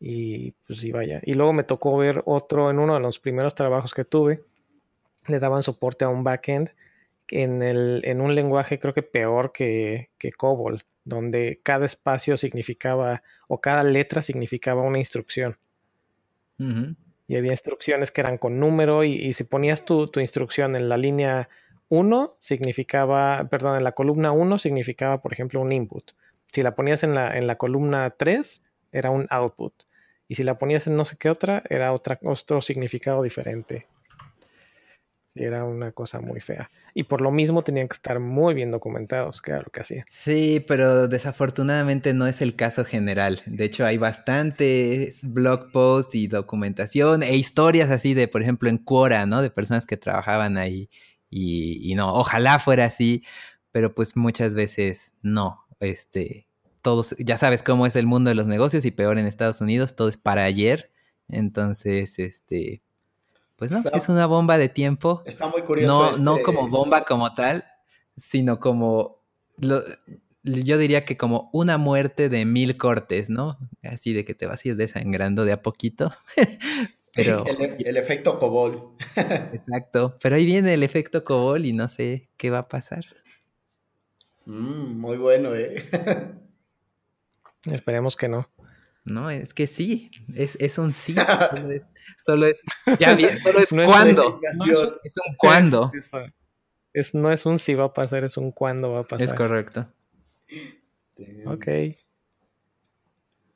Y 0.00 0.52
pues 0.66 0.80
sí, 0.80 0.90
vaya. 0.90 1.20
Y 1.22 1.34
luego 1.34 1.52
me 1.52 1.64
tocó 1.64 1.96
ver 1.96 2.22
otro 2.26 2.70
en 2.70 2.78
uno 2.78 2.94
de 2.94 3.00
los 3.00 3.20
primeros 3.20 3.54
trabajos 3.54 3.94
que 3.94 4.04
tuve. 4.04 4.42
Le 5.26 5.38
daban 5.38 5.62
soporte 5.62 6.04
a 6.04 6.08
un 6.08 6.24
backend 6.24 6.70
en, 7.30 7.62
el, 7.62 8.02
en 8.04 8.20
un 8.20 8.34
lenguaje 8.34 8.78
creo 8.78 8.94
que 8.94 9.02
peor 9.02 9.52
que, 9.52 10.10
que 10.18 10.32
COBOL, 10.32 10.82
donde 11.04 11.60
cada 11.62 11.86
espacio 11.86 12.36
significaba 12.36 13.22
o 13.48 13.60
cada 13.60 13.82
letra 13.82 14.22
significaba 14.22 14.82
una 14.82 14.98
instrucción. 14.98 15.56
Y 17.28 17.36
había 17.36 17.52
instrucciones 17.52 18.10
que 18.10 18.20
eran 18.20 18.36
con 18.36 18.58
número 18.58 19.04
y, 19.04 19.32
si 19.32 19.44
ponías 19.44 19.84
tu, 19.84 20.08
tu, 20.08 20.18
instrucción 20.18 20.74
en 20.74 20.88
la 20.88 20.96
línea 20.96 21.48
1, 21.88 22.36
significaba, 22.40 23.46
perdón, 23.48 23.76
en 23.76 23.84
la 23.84 23.92
columna 23.92 24.32
1 24.32 24.58
significaba, 24.58 25.22
por 25.22 25.32
ejemplo, 25.32 25.60
un 25.60 25.72
input. 25.72 26.12
Si 26.46 26.62
la 26.62 26.74
ponías 26.74 27.04
en 27.04 27.14
la, 27.14 27.36
en 27.36 27.46
la 27.46 27.56
columna 27.56 28.10
3, 28.10 28.62
era 28.90 29.10
un 29.10 29.28
output. 29.30 29.72
Y 30.26 30.34
si 30.34 30.42
la 30.42 30.58
ponías 30.58 30.86
en 30.86 30.96
no 30.96 31.04
sé 31.04 31.16
qué 31.16 31.30
otra, 31.30 31.62
era 31.70 31.92
otra, 31.92 32.18
otro 32.22 32.60
significado 32.60 33.22
diferente. 33.22 33.86
Era 35.38 35.64
una 35.64 35.92
cosa 35.92 36.20
muy 36.20 36.40
fea. 36.40 36.70
Y 36.94 37.04
por 37.04 37.20
lo 37.20 37.30
mismo 37.30 37.62
tenían 37.62 37.88
que 37.88 37.94
estar 37.94 38.18
muy 38.18 38.54
bien 38.54 38.70
documentados, 38.70 39.40
que 39.40 39.52
era 39.52 39.60
lo 39.60 39.70
que 39.70 39.80
hacía. 39.80 40.04
Sí, 40.08 40.64
pero 40.66 41.06
desafortunadamente 41.08 42.12
no 42.12 42.26
es 42.26 42.40
el 42.42 42.56
caso 42.56 42.84
general. 42.84 43.40
De 43.46 43.64
hecho, 43.64 43.86
hay 43.86 43.98
bastantes 43.98 45.22
blog 45.22 45.70
posts 45.70 46.14
y 46.14 46.26
documentación 46.26 47.22
e 47.22 47.36
historias 47.36 47.90
así 47.90 48.14
de, 48.14 48.26
por 48.28 48.42
ejemplo, 48.42 48.68
en 48.68 48.78
Quora, 48.78 49.26
¿no? 49.26 49.42
De 49.42 49.50
personas 49.50 49.86
que 49.86 49.96
trabajaban 49.96 50.56
ahí. 50.58 50.90
Y, 51.30 51.90
y 51.90 51.94
no, 51.94 52.12
ojalá 52.14 52.58
fuera 52.58 52.86
así, 52.86 53.22
pero 53.70 53.94
pues 53.94 54.16
muchas 54.16 54.54
veces 54.54 55.12
no. 55.22 55.66
Este, 55.80 56.48
todos, 56.82 57.14
ya 57.18 57.36
sabes 57.36 57.62
cómo 57.62 57.86
es 57.86 57.96
el 57.96 58.06
mundo 58.06 58.30
de 58.30 58.34
los 58.34 58.46
negocios 58.46 58.84
y 58.84 58.90
peor 58.90 59.18
en 59.18 59.26
Estados 59.26 59.60
Unidos, 59.60 59.94
todo 59.94 60.08
es 60.08 60.16
para 60.16 60.44
ayer. 60.44 60.90
Entonces, 61.28 62.18
este, 62.18 62.82
pues 63.58 63.72
no, 63.72 63.82
es 63.92 64.08
una 64.08 64.26
bomba 64.26 64.56
de 64.56 64.68
tiempo. 64.68 65.22
Está 65.26 65.48
muy 65.48 65.62
curioso. 65.62 66.12
No, 66.20 66.36
no 66.36 66.42
como 66.44 66.68
bomba 66.68 67.04
como 67.04 67.34
tal, 67.34 67.64
sino 68.16 68.60
como, 68.60 69.20
yo 69.58 70.78
diría 70.78 71.04
que 71.04 71.16
como 71.16 71.50
una 71.52 71.76
muerte 71.76 72.28
de 72.28 72.44
mil 72.44 72.76
cortes, 72.76 73.30
¿no? 73.30 73.58
Así 73.82 74.12
de 74.12 74.24
que 74.24 74.34
te 74.34 74.46
vas 74.46 74.64
a 74.64 74.68
ir 74.68 74.76
desangrando 74.76 75.44
de 75.44 75.52
a 75.52 75.62
poquito. 75.62 76.12
Pero, 77.14 77.42
el, 77.46 77.96
efecto 77.96 78.38
Cobol. 78.38 78.92
Exacto, 79.16 80.16
pero 80.22 80.36
ahí 80.36 80.46
viene 80.46 80.74
el 80.74 80.84
efecto 80.84 81.24
Cobol 81.24 81.66
y 81.66 81.72
no 81.72 81.88
sé 81.88 82.28
qué 82.36 82.50
va 82.50 82.58
a 82.58 82.68
pasar. 82.68 83.06
Mm, 84.44 85.00
muy 85.00 85.16
bueno, 85.16 85.52
¿eh? 85.52 85.84
Esperemos 87.64 88.14
que 88.14 88.28
no. 88.28 88.48
No, 89.08 89.30
es 89.30 89.54
que 89.54 89.66
sí, 89.66 90.10
es, 90.34 90.78
un 90.78 90.92
sí, 90.92 91.14
solo 91.14 91.70
es, 91.70 91.82
solo 92.24 92.46
es, 92.46 92.62
ya 92.98 93.14
bien, 93.14 93.38
solo 93.38 93.60
es 93.60 93.70
cuándo. 93.70 94.40
Es, 95.02 95.14
un 95.26 95.34
cuándo. 95.36 95.90
Es, 96.94 97.14
no 97.14 97.30
es 97.30 97.44
un 97.46 97.58
sí 97.58 97.74
va 97.74 97.84
a 97.84 97.92
pasar, 97.92 98.24
es 98.24 98.38
un 98.38 98.50
cuándo 98.50 98.90
va 98.90 99.00
a 99.00 99.02
pasar. 99.04 99.26
Es 99.28 99.34
correcto. 99.34 99.86
Ok. 101.46 101.68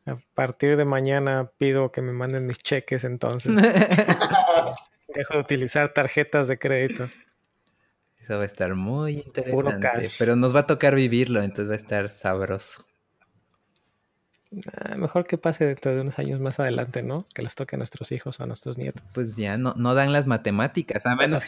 A 0.06 0.16
partir 0.34 0.76
de 0.76 0.84
mañana 0.84 1.50
pido 1.58 1.90
que 1.90 2.02
me 2.02 2.12
manden 2.12 2.46
mis 2.46 2.58
cheques 2.58 3.04
entonces. 3.04 3.56
Dejo 5.14 5.34
de 5.34 5.40
utilizar 5.40 5.92
tarjetas 5.92 6.46
de 6.46 6.58
crédito. 6.58 7.08
Eso 8.18 8.36
va 8.36 8.42
a 8.42 8.46
estar 8.46 8.74
muy 8.74 9.14
interesante. 9.26 10.10
Pero 10.18 10.36
nos 10.36 10.54
va 10.54 10.60
a 10.60 10.66
tocar 10.66 10.94
vivirlo, 10.94 11.42
entonces 11.42 11.68
va 11.68 11.74
a 11.74 11.76
estar 11.76 12.12
sabroso. 12.12 12.84
Ah, 14.76 14.96
mejor 14.96 15.24
que 15.24 15.38
pase 15.38 15.64
dentro 15.64 15.94
de 15.94 16.02
unos 16.02 16.18
años 16.18 16.38
más 16.40 16.60
adelante, 16.60 17.02
¿no? 17.02 17.24
Que 17.34 17.42
les 17.42 17.54
toque 17.54 17.76
a 17.76 17.78
nuestros 17.78 18.12
hijos 18.12 18.38
o 18.38 18.44
a 18.44 18.46
nuestros 18.46 18.76
nietos. 18.76 19.02
Pues 19.14 19.36
ya 19.36 19.56
no, 19.56 19.74
no 19.76 19.94
dan 19.94 20.12
las 20.12 20.26
matemáticas, 20.26 21.06
a 21.06 21.16
menos. 21.16 21.42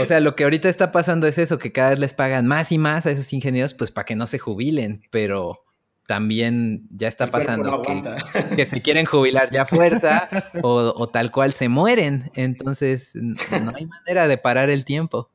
O 0.00 0.04
sea, 0.04 0.20
lo 0.20 0.34
que 0.34 0.44
ahorita 0.44 0.68
está 0.68 0.90
pasando 0.90 1.26
es 1.26 1.38
eso, 1.38 1.58
que 1.58 1.70
cada 1.70 1.90
vez 1.90 1.98
les 2.00 2.14
pagan 2.14 2.46
más 2.46 2.72
y 2.72 2.78
más 2.78 3.06
a 3.06 3.10
esos 3.12 3.32
ingenieros, 3.32 3.74
pues 3.74 3.92
para 3.92 4.04
que 4.04 4.16
no 4.16 4.26
se 4.26 4.38
jubilen, 4.38 5.02
pero 5.10 5.64
también 6.06 6.88
ya 6.90 7.06
está 7.06 7.28
pasando 7.28 7.80
que, 8.56 8.66
se 8.66 8.82
quieren 8.82 9.06
jubilar 9.06 9.50
ya 9.50 9.64
fuerza 9.64 10.28
o, 10.62 11.08
tal 11.08 11.30
cual 11.30 11.52
se 11.52 11.68
mueren. 11.68 12.30
Entonces, 12.34 13.14
no 13.14 13.72
hay 13.74 13.86
manera 13.86 14.26
de 14.26 14.36
parar 14.36 14.68
el 14.68 14.84
tiempo. 14.84 15.30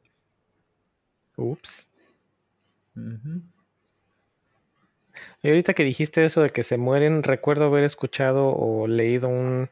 Ups. 1.38 1.88
Y 5.43 5.49
ahorita 5.49 5.73
que 5.73 5.83
dijiste 5.83 6.25
eso 6.25 6.41
de 6.41 6.49
que 6.49 6.63
se 6.63 6.77
mueren, 6.77 7.23
recuerdo 7.23 7.65
haber 7.65 7.83
escuchado 7.83 8.49
o 8.55 8.88
leído 8.88 9.29
un, 9.29 9.69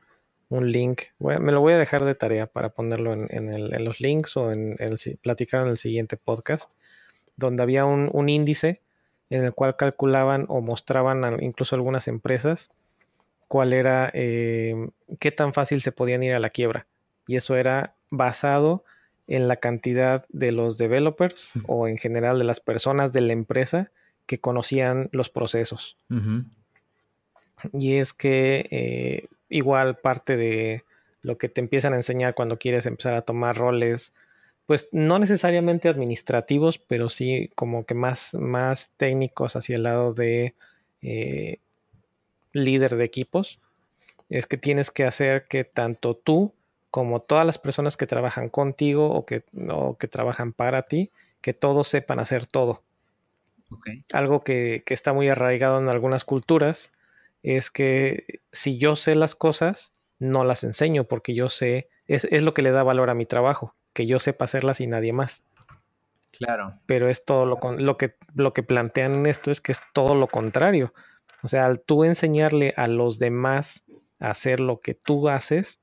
link. 0.50 1.02
me 1.20 1.52
lo 1.52 1.60
voy 1.60 1.74
a 1.74 1.78
dejar 1.78 2.06
de 2.06 2.16
tarea 2.16 2.48
para 2.48 2.70
ponerlo 2.70 3.14
en, 3.14 3.84
los 3.84 4.00
links 4.00 4.38
o 4.38 4.54
en 4.54 4.78
el, 4.80 4.98
platicar 5.22 5.64
en 5.64 5.70
el 5.70 5.78
siguiente 5.78 6.16
podcast, 6.16 6.72
donde 7.36 7.64
había 7.64 7.84
un, 7.86 8.30
índice 8.30 8.82
en 9.30 9.44
el 9.44 9.54
cual 9.54 9.76
calculaban 9.76 10.46
o 10.48 10.62
mostraban 10.62 11.44
incluso 11.44 11.76
algunas 11.76 12.08
empresas 12.08 12.70
cuál 13.48 13.74
era, 13.74 14.12
eh, 14.14 14.90
qué 15.20 15.32
tan 15.32 15.54
fácil 15.54 15.82
se 15.82 15.92
podían 15.92 16.24
ir 16.24 16.34
a 16.34 16.40
la 16.40 16.50
quiebra. 16.50 16.88
Y 17.28 17.36
eso 17.36 17.56
era 17.56 17.96
basado 18.10 18.84
en 19.28 19.48
la 19.48 19.56
cantidad 19.58 20.26
de 20.30 20.52
los 20.52 20.78
developers 20.78 21.52
o 21.68 21.88
en 21.88 21.98
general 21.98 22.40
de 22.40 22.46
las 22.46 22.60
personas 22.60 23.14
de 23.14 23.22
la 23.22 23.34
empresa 23.34 23.92
que 24.26 24.40
conocían 24.40 25.10
los 25.12 25.30
procesos. 25.30 25.98
Y 27.74 27.96
es 27.96 28.14
que 28.14 28.68
eh, 28.72 29.28
igual 29.50 29.98
parte 29.98 30.36
de 30.38 30.84
lo 31.22 31.38
que 31.38 31.50
te 31.50 31.62
empiezan 31.62 31.94
a 31.94 31.98
enseñar 31.98 32.36
cuando 32.36 32.60
quieres 32.60 32.86
empezar 32.86 33.16
a 33.16 33.22
tomar 33.22 33.58
roles, 33.58 34.14
pues 34.66 34.88
no 34.92 35.20
necesariamente 35.20 35.90
administrativos, 35.90 36.78
pero 36.80 37.10
sí 37.10 37.52
como 37.56 37.86
que 37.86 37.94
más, 37.94 38.34
más 38.36 38.92
técnicos 38.98 39.56
hacia 39.56 39.76
el 39.76 39.84
lado 39.84 40.14
de 40.14 40.54
eh, 41.02 41.60
líder 42.54 42.96
de 42.96 43.06
equipos, 43.06 43.60
es 44.30 44.48
que 44.48 44.58
tienes 44.58 44.92
que 44.92 45.04
hacer 45.04 45.46
que 45.48 45.64
tanto 45.64 46.16
tú 46.16 46.54
como 46.90 47.22
todas 47.22 47.46
las 47.46 47.60
personas 47.60 47.98
que 47.98 48.08
trabajan 48.08 48.50
contigo 48.50 49.12
o 49.12 49.26
que, 49.26 49.44
o 49.70 49.98
que 49.98 50.08
trabajan 50.08 50.54
para 50.54 50.84
ti, 50.84 51.12
que 51.42 51.54
todos 51.54 51.90
sepan 51.90 52.20
hacer 52.20 52.46
todo. 52.46 52.82
Algo 54.14 54.42
que, 54.42 54.84
está 54.88 55.14
muy 55.14 55.30
arraigado 55.30 55.80
en 55.80 55.90
algunas 55.90 56.24
culturas 56.24 56.92
es 57.44 57.70
que 57.72 58.42
si 58.52 58.78
yo 58.78 58.96
sé 58.96 59.16
las 59.16 59.36
cosas, 59.36 59.94
no 60.20 60.44
las 60.44 60.64
enseño 60.64 61.06
porque 61.06 61.36
yo 61.36 61.50
sé, 61.50 61.90
es, 62.08 62.30
lo 62.44 62.54
que 62.54 62.62
le 62.62 62.72
da 62.72 62.84
valor 62.84 63.10
a 63.10 63.16
mi 63.16 63.26
trabajo, 63.26 63.76
que 63.94 64.08
yo 64.08 64.20
sepa 64.20 64.46
hacerlas 64.46 64.82
y 64.82 64.88
nadie 64.88 65.14
más. 65.14 65.44
Claro. 66.32 66.80
Pero 66.86 67.10
es 67.10 67.24
todo 67.24 67.46
lo, 67.46 67.60
lo, 67.78 67.98
que, 67.98 68.16
lo 68.34 68.54
que 68.54 68.64
plantean 68.64 69.14
en 69.14 69.26
esto 69.26 69.52
es 69.52 69.62
que 69.62 69.72
es 69.72 69.80
todo 69.94 70.16
lo 70.16 70.28
contrario. 70.28 70.94
O 71.44 71.48
sea, 71.48 71.66
al 71.66 71.80
tú 71.82 72.04
enseñarle 72.04 72.74
a 72.76 72.88
los 72.88 73.20
demás 73.20 73.86
a 74.20 74.32
hacer 74.32 74.60
lo 74.60 74.80
que 74.80 74.96
tú 74.96 75.30
haces, 75.30 75.80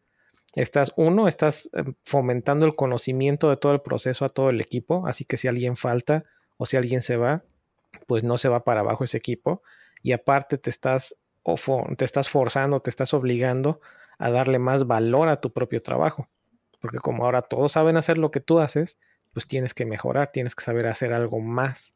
estás, 0.55 0.93
uno, 0.97 1.29
estás 1.29 1.71
em, 1.73 1.95
fomentando 2.05 2.67
el 2.67 2.75
conocimiento 2.75 3.49
de 3.49 3.57
todo 3.57 3.73
el 3.73 3.81
proceso 3.81 4.25
a 4.25 4.29
todo 4.29 4.51
el 4.51 4.61
equipo, 4.61 5.07
así 5.07 5.25
que 5.25 5.37
si 5.37 5.49
alguien 5.49 5.77
falta 5.77 6.25
o 6.57 6.67
si 6.67 6.77
alguien 6.77 7.03
se 7.03 7.17
va, 7.17 7.45
pues 8.07 8.25
no 8.25 8.39
se 8.39 8.49
va 8.49 8.65
para 8.65 8.81
abajo 8.81 9.05
ese 9.05 9.19
equipo 9.19 9.63
y 10.03 10.13
aparte 10.13 10.59
te 10.59 10.71
estás, 10.71 11.19
te 11.97 12.05
estás 12.05 12.29
forzando, 12.29 12.81
te 12.81 12.91
estás 12.91 13.15
obligando 13.15 13.81
a 14.19 14.31
darle 14.31 14.59
más 14.59 14.87
valor 14.87 15.29
a 15.29 15.41
tu 15.41 15.53
propio 15.53 15.81
trabajo. 15.81 16.29
Porque 16.81 16.99
como 16.99 17.25
ahora 17.25 17.43
todos 17.43 17.73
saben 17.73 17.97
hacer 17.97 18.19
lo 18.19 18.31
que 18.31 18.41
tú 18.41 18.59
haces, 18.59 18.99
pues 19.33 19.47
tienes 19.47 19.75
que 19.75 19.87
mejorar, 19.87 20.31
tienes 20.33 20.55
que 20.55 20.65
saber 20.65 20.87
hacer 20.87 21.13
algo 21.13 21.41
más. 21.41 21.95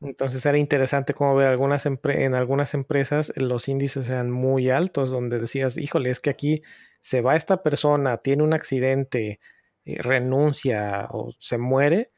Entonces 0.00 0.44
era 0.46 0.56
interesante 0.56 1.12
como 1.12 1.34
ver 1.34 1.48
algunas 1.48 1.84
en 1.86 2.34
algunas 2.34 2.72
empresas 2.74 3.32
los 3.36 3.68
índices 3.68 4.08
eran 4.08 4.30
muy 4.30 4.70
altos, 4.70 5.10
donde 5.10 5.38
decías, 5.38 5.76
híjole, 5.76 6.10
es 6.10 6.20
que 6.20 6.30
aquí 6.30 6.62
se 7.00 7.20
va 7.20 7.36
esta 7.36 7.62
persona, 7.62 8.18
tiene 8.18 8.42
un 8.42 8.54
accidente, 8.54 9.40
eh, 9.84 9.96
renuncia 10.00 11.08
o 11.10 11.32
se 11.38 11.58
muere, 11.58 12.10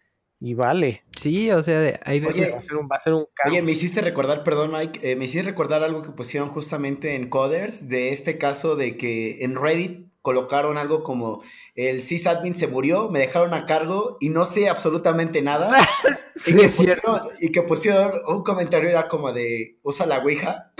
y 0.44 0.54
vale. 0.54 1.04
Sí, 1.16 1.52
o 1.52 1.62
sea, 1.62 2.00
hay 2.04 2.18
veces... 2.18 2.48
Oye, 2.48 2.50
va, 2.50 2.58
a 2.58 2.62
ser 2.62 2.74
un, 2.74 2.88
va 2.90 2.96
a 2.96 3.00
ser 3.00 3.12
un 3.12 3.26
Oye, 3.44 3.62
me 3.62 3.70
hiciste 3.70 4.00
recordar, 4.00 4.42
perdón 4.42 4.72
Mike, 4.72 4.98
eh, 5.08 5.14
me 5.14 5.26
hiciste 5.26 5.48
recordar 5.48 5.84
algo 5.84 6.02
que 6.02 6.10
pusieron 6.10 6.48
justamente 6.48 7.14
en 7.14 7.28
Coders, 7.28 7.88
de 7.88 8.10
este 8.10 8.38
caso 8.38 8.74
de 8.74 8.96
que 8.96 9.44
en 9.44 9.54
Reddit 9.54 10.08
colocaron 10.20 10.78
algo 10.78 11.04
como 11.04 11.42
el 11.76 12.02
sysadmin 12.02 12.56
se 12.56 12.66
murió, 12.66 13.08
me 13.08 13.20
dejaron 13.20 13.54
a 13.54 13.66
cargo 13.66 14.16
y 14.20 14.30
no 14.30 14.44
sé 14.44 14.68
absolutamente 14.68 15.42
nada. 15.42 15.70
y, 16.46 16.56
que 16.56 16.68
pusieron, 16.68 17.20
y, 17.40 17.52
que 17.52 17.62
pusieron, 17.62 18.12
un 18.26 18.42
comentario 18.42 18.90
era 18.90 19.06
como 19.06 19.32
de 19.32 19.78
usa 19.82 20.06
la 20.06 20.18
Ouija. 20.18 20.71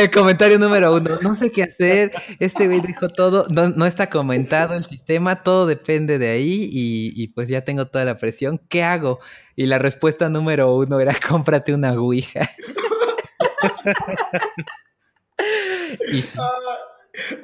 El 0.00 0.10
comentario 0.10 0.58
número 0.58 0.94
uno, 0.94 1.18
no 1.22 1.34
sé 1.34 1.50
qué 1.50 1.64
hacer, 1.64 2.12
este 2.38 2.66
güey 2.66 2.80
dijo 2.80 3.08
todo, 3.08 3.46
no, 3.48 3.86
está 3.86 4.10
comentado 4.10 4.74
el 4.74 4.84
sistema, 4.84 5.42
todo 5.42 5.66
depende 5.66 6.18
de 6.18 6.30
ahí 6.30 6.68
y, 6.70 7.12
y, 7.14 7.28
pues 7.28 7.48
ya 7.48 7.64
tengo 7.64 7.86
toda 7.86 8.04
la 8.04 8.18
presión, 8.18 8.60
¿qué 8.68 8.82
hago? 8.82 9.18
Y 9.56 9.66
la 9.66 9.78
respuesta 9.78 10.28
número 10.28 10.74
uno 10.74 11.00
era 11.00 11.16
cómprate 11.28 11.74
una 11.74 11.92
Ouija. 11.92 12.48
y 16.12 16.22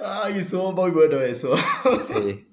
Ay, 0.03 0.39
estuvo 0.39 0.72
muy 0.72 0.91
bueno 0.91 1.20
eso. 1.20 1.55
Sí. 2.07 2.49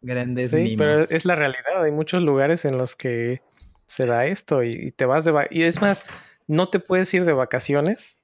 Grandes 0.00 0.50
sí, 0.50 0.76
pero 0.76 1.00
es 1.00 1.24
la 1.24 1.34
realidad. 1.34 1.82
Hay 1.82 1.92
muchos 1.92 2.22
lugares 2.22 2.64
en 2.64 2.78
los 2.78 2.96
que 2.96 3.42
se 3.86 4.06
da 4.06 4.26
esto 4.26 4.62
y, 4.62 4.92
te 4.92 5.06
vas 5.06 5.24
de... 5.24 5.46
Y 5.50 5.62
es 5.62 5.80
más, 5.80 6.02
no 6.46 6.68
te 6.68 6.80
puedes 6.80 7.12
ir 7.14 7.24
de 7.24 7.32
vacaciones 7.32 8.20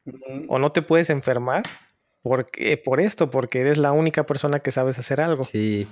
o 0.49 0.59
no 0.59 0.73
te 0.73 0.83
puedes 0.83 1.11
enfermar 1.11 1.63
porque, 2.23 2.77
por 2.77 3.01
esto, 3.01 3.31
porque 3.31 3.61
eres 3.61 3.79
la 3.79 3.93
única 3.93 4.27
persona 4.27 4.61
que 4.61 4.73
sabes 4.73 4.99
hacer 4.99 5.21
algo. 5.21 5.45
Sí. 5.45 5.87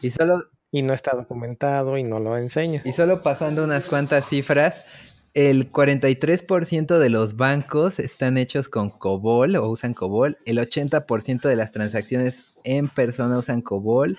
Y 0.00 0.10
solo... 0.10 0.44
Y 0.74 0.80
no 0.80 0.94
está 0.94 1.14
documentado 1.14 1.98
y 1.98 2.02
no 2.02 2.18
lo 2.18 2.38
enseñas. 2.38 2.86
Y 2.86 2.92
solo 2.92 3.20
pasando 3.20 3.62
unas 3.62 3.84
cuantas 3.84 4.26
cifras, 4.26 4.86
el 5.34 5.70
43% 5.70 6.98
de 6.98 7.10
los 7.10 7.36
bancos 7.36 7.98
están 7.98 8.38
hechos 8.38 8.70
con 8.70 8.88
COBOL 8.88 9.56
o 9.56 9.68
usan 9.68 9.92
COBOL. 9.92 10.38
El 10.46 10.56
80% 10.56 11.42
de 11.42 11.56
las 11.56 11.72
transacciones 11.72 12.54
en 12.64 12.88
persona 12.88 13.36
usan 13.36 13.60
COBOL. 13.60 14.18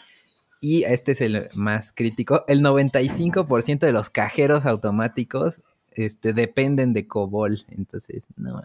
Y 0.61 0.83
este 0.83 1.13
es 1.13 1.21
el 1.21 1.47
más 1.55 1.91
crítico. 1.91 2.45
El 2.47 2.61
95% 2.61 3.79
de 3.79 3.91
los 3.91 4.11
cajeros 4.11 4.67
automáticos 4.67 5.61
este, 5.95 6.33
dependen 6.33 6.93
de 6.93 7.07
COBOL. 7.07 7.65
Entonces, 7.69 8.27
no. 8.35 8.63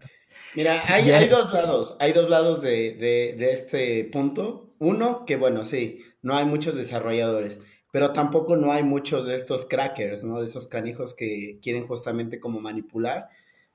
Mira, 0.54 0.80
hay, 0.88 1.28
dos 1.28 1.52
lados. 1.52 1.96
Hay 2.00 2.12
dos 2.12 2.28
lados 2.28 2.62
de, 2.62 2.94
de 3.38 3.52
este 3.52 4.04
punto. 4.04 4.74
Uno, 4.78 5.24
que 5.24 5.36
bueno, 5.36 5.64
sí, 5.64 6.02
no 6.22 6.36
hay 6.36 6.44
muchos 6.44 6.74
desarrolladores 6.74 7.60
pero 7.90 8.12
tampoco 8.12 8.56
no 8.56 8.72
hay 8.72 8.82
muchos 8.82 9.26
de 9.26 9.34
estos 9.34 9.64
crackers, 9.64 10.24
¿no? 10.24 10.40
De 10.40 10.44
esos 10.44 10.66
canijos 10.66 11.14
que 11.14 11.58
quieren 11.62 11.86
justamente 11.86 12.38
como 12.38 12.60
manipular, 12.60 13.28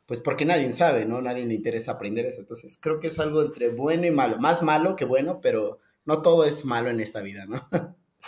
pues 0.06 0.22
porque 0.22 0.46
nadie 0.46 0.72
sabe, 0.74 1.06
¿no? 1.06 1.22
Nadie 1.22 1.46
le 1.46 1.56
interesa 1.56 1.94
aprender 1.94 2.26
eso. 2.26 2.42
Entonces, 2.42 2.80
creo 2.82 3.00
que 3.00 3.08
es 3.08 3.20
algo 3.20 3.42
entre 3.42 3.70
bueno 3.70 4.06
y 4.06 4.12
malo, 4.12 4.38
más 4.38 4.62
malo 4.62 4.96
que 4.96 5.06
bueno, 5.06 5.40
pero 5.42 5.80
no 6.06 6.22
todo 6.22 6.46
es 6.46 6.66
malo 6.66 6.90
en 6.90 7.00
esta 7.00 7.22
vida, 7.22 7.46
¿no? 7.48 7.62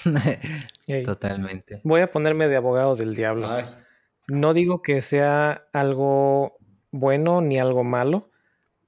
Totalmente. 1.06 1.82
Voy 1.84 2.02
a 2.02 2.12
ponerme 2.12 2.48
de 2.48 2.56
abogado 2.56 2.96
del 2.96 3.16
diablo. 3.16 3.48
No 4.28 4.54
digo 4.54 4.82
que 4.82 5.02
sea 5.02 5.68
algo 5.72 6.58
bueno 6.92 7.42
ni 7.42 7.60
algo 7.60 7.84
malo, 7.84 8.32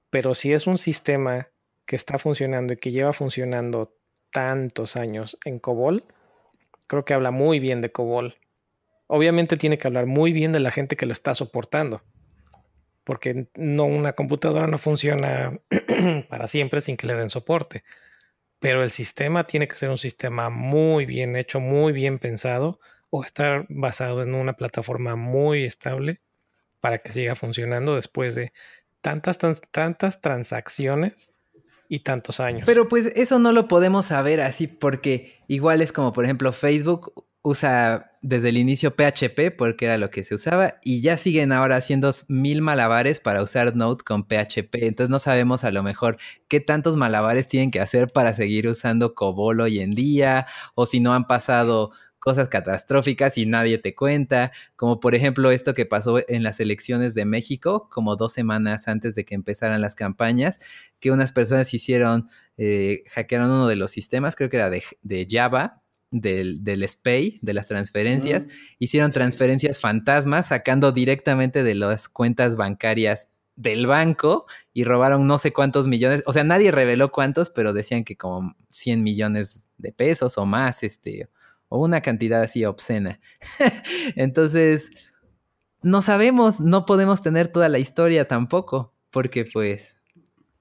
pero 0.10 0.34
si 0.34 0.54
es 0.54 0.68
un 0.68 0.78
sistema 0.78 1.50
que 1.86 1.96
está 1.96 2.18
funcionando 2.18 2.74
y 2.74 2.78
que 2.78 2.92
lleva 2.92 3.14
funcionando 3.14 3.96
tantos 4.32 4.96
años 4.96 5.38
en 5.46 5.60
COBOL, 5.60 6.04
creo 6.88 7.06
que 7.06 7.14
habla 7.14 7.32
muy 7.32 7.60
bien 7.60 7.82
de 7.82 7.92
COBOL. 7.92 8.36
Obviamente 9.08 9.58
tiene 9.58 9.78
que 9.78 9.88
hablar 9.88 10.06
muy 10.06 10.34
bien 10.34 10.52
de 10.52 10.60
la 10.60 10.72
gente 10.72 10.98
que 10.98 11.06
lo 11.06 11.14
está 11.14 11.34
soportando. 11.34 12.02
Porque 13.04 13.48
no, 13.56 13.86
una 13.86 14.14
computadora 14.14 14.68
no 14.68 14.78
funciona 14.78 15.58
para 16.30 16.48
siempre 16.48 16.82
sin 16.82 16.98
que 16.98 17.08
le 17.08 17.16
den 17.16 17.30
soporte. 17.30 17.84
Pero 18.60 18.84
el 18.84 18.92
sistema 18.92 19.46
tiene 19.46 19.68
que 19.68 19.76
ser 19.76 19.90
un 19.90 19.98
sistema 19.98 20.50
muy 20.50 21.06
bien 21.06 21.36
hecho, 21.36 21.60
muy 21.60 21.94
bien 21.94 22.20
pensado, 22.20 22.80
o 23.18 23.24
estar 23.24 23.65
basado 23.70 24.22
en 24.22 24.36
una 24.36 24.53
plataforma 24.53 25.15
muy 25.15 25.63
estable 25.63 26.22
para 26.80 26.99
que 26.99 27.11
siga 27.11 27.36
funcionando 27.36 27.95
después 27.95 28.36
de 28.36 28.53
tantas, 29.01 29.39
tantas 29.72 30.22
transacciones 30.22 31.34
y 31.89 32.01
tantos 32.01 32.39
años. 32.39 32.63
Pero 32.65 32.88
pues 32.88 33.07
eso 33.07 33.39
no 33.39 33.51
lo 33.51 33.68
podemos 33.68 34.05
saber 34.07 34.41
así 34.41 34.68
porque 34.68 35.41
igual 35.47 35.82
es 35.82 35.91
como 35.91 36.13
por 36.13 36.26
ejemplo 36.26 36.51
Facebook 36.51 37.26
usa 37.41 38.11
desde 38.22 38.49
el 38.49 38.57
inicio 38.57 38.93
PHP 38.93 39.55
porque 39.57 39.86
era 39.86 39.97
lo 39.97 40.09
que 40.09 40.24
se 40.24 40.36
usaba 40.36 40.76
y 40.84 41.01
ya 41.01 41.15
siguen 41.15 41.53
ahora 41.53 41.78
haciendo 41.78 42.11
mil 42.28 42.61
malabares 42.61 43.20
para 43.20 43.41
usar 43.41 43.76
Node 43.76 44.03
con 44.03 44.26
PHP. 44.26 44.84
Entonces 44.84 45.09
no 45.09 45.18
sabemos 45.18 45.63
a 45.63 45.72
lo 45.72 45.82
mejor 45.82 46.18
qué 46.49 46.59
tantos 46.59 46.97
malabares 46.97 47.47
tienen 47.47 47.72
que 47.72 47.80
hacer 47.80 48.09
para 48.09 48.34
seguir 48.34 48.68
usando 48.68 49.15
COBOL 49.15 49.61
hoy 49.61 49.80
en 49.80 49.91
día 49.91 50.45
o 50.76 50.86
si 50.86 50.99
no 50.99 51.13
han 51.13 51.26
pasado 51.26 51.91
cosas 52.28 52.49
catastróficas 52.49 53.38
y 53.38 53.45
nadie 53.45 53.78
te 53.78 53.95
cuenta, 53.95 54.51
como 54.75 54.99
por 54.99 55.15
ejemplo 55.15 55.49
esto 55.49 55.73
que 55.73 55.86
pasó 55.86 56.19
en 56.28 56.43
las 56.43 56.59
elecciones 56.59 57.13
de 57.13 57.23
México, 57.23 57.88
como 57.89 58.17
dos 58.17 58.34
semanas 58.34 58.89
antes 58.89 59.15
de 59.15 59.23
que 59.23 59.34
empezaran 59.34 59.80
las 59.80 59.95
campañas, 59.95 60.59
que 60.99 61.09
unas 61.11 61.32
personas 61.32 61.73
hicieron, 61.73 62.28
eh, 62.57 63.05
hackearon 63.11 63.49
uno 63.49 63.69
de 63.69 63.78
los 63.78 63.91
sistemas, 63.91 64.36
creo 64.36 64.49
que 64.49 64.57
era 64.57 64.69
de, 64.69 65.28
Java, 65.30 65.82
del, 66.11 66.65
del, 66.65 66.86
SPAY, 66.86 67.39
de 67.41 67.53
las 67.53 67.67
transferencias, 67.67 68.47
hicieron 68.78 69.13
transferencias 69.13 69.80
fantasmas 69.80 70.47
sacando 70.47 70.91
directamente 70.91 71.63
de 71.63 71.75
las 71.75 72.09
cuentas 72.09 72.57
bancarias 72.57 73.30
del 73.55 73.88
banco 73.88 74.47
y 74.73 74.84
robaron 74.84 75.28
no 75.28 75.38
sé 75.38 75.53
cuántos 75.53 75.88
millones, 75.88 76.23
o 76.25 76.34
sea, 76.34 76.43
nadie 76.43 76.71
reveló 76.71 77.09
cuántos, 77.09 77.49
pero 77.49 77.71
decían 77.71 78.03
que 78.03 78.17
como 78.17 78.53
100 78.71 79.01
millones 79.01 79.69
de 79.78 79.93
pesos 79.93 80.38
o 80.38 80.45
más, 80.45 80.84
este, 80.84 81.30
o 81.70 81.84
una 81.84 82.01
cantidad 82.01 82.41
así 82.41 82.65
obscena. 82.65 83.20
Entonces, 84.15 84.91
no 85.82 86.01
sabemos, 86.01 86.59
no 86.59 86.86
podemos 86.86 87.22
tener 87.22 87.47
toda 87.47 87.70
la 87.70 87.80
historia 87.80 88.28
tampoco, 88.28 88.93
porque 89.11 89.45
pues, 89.45 89.97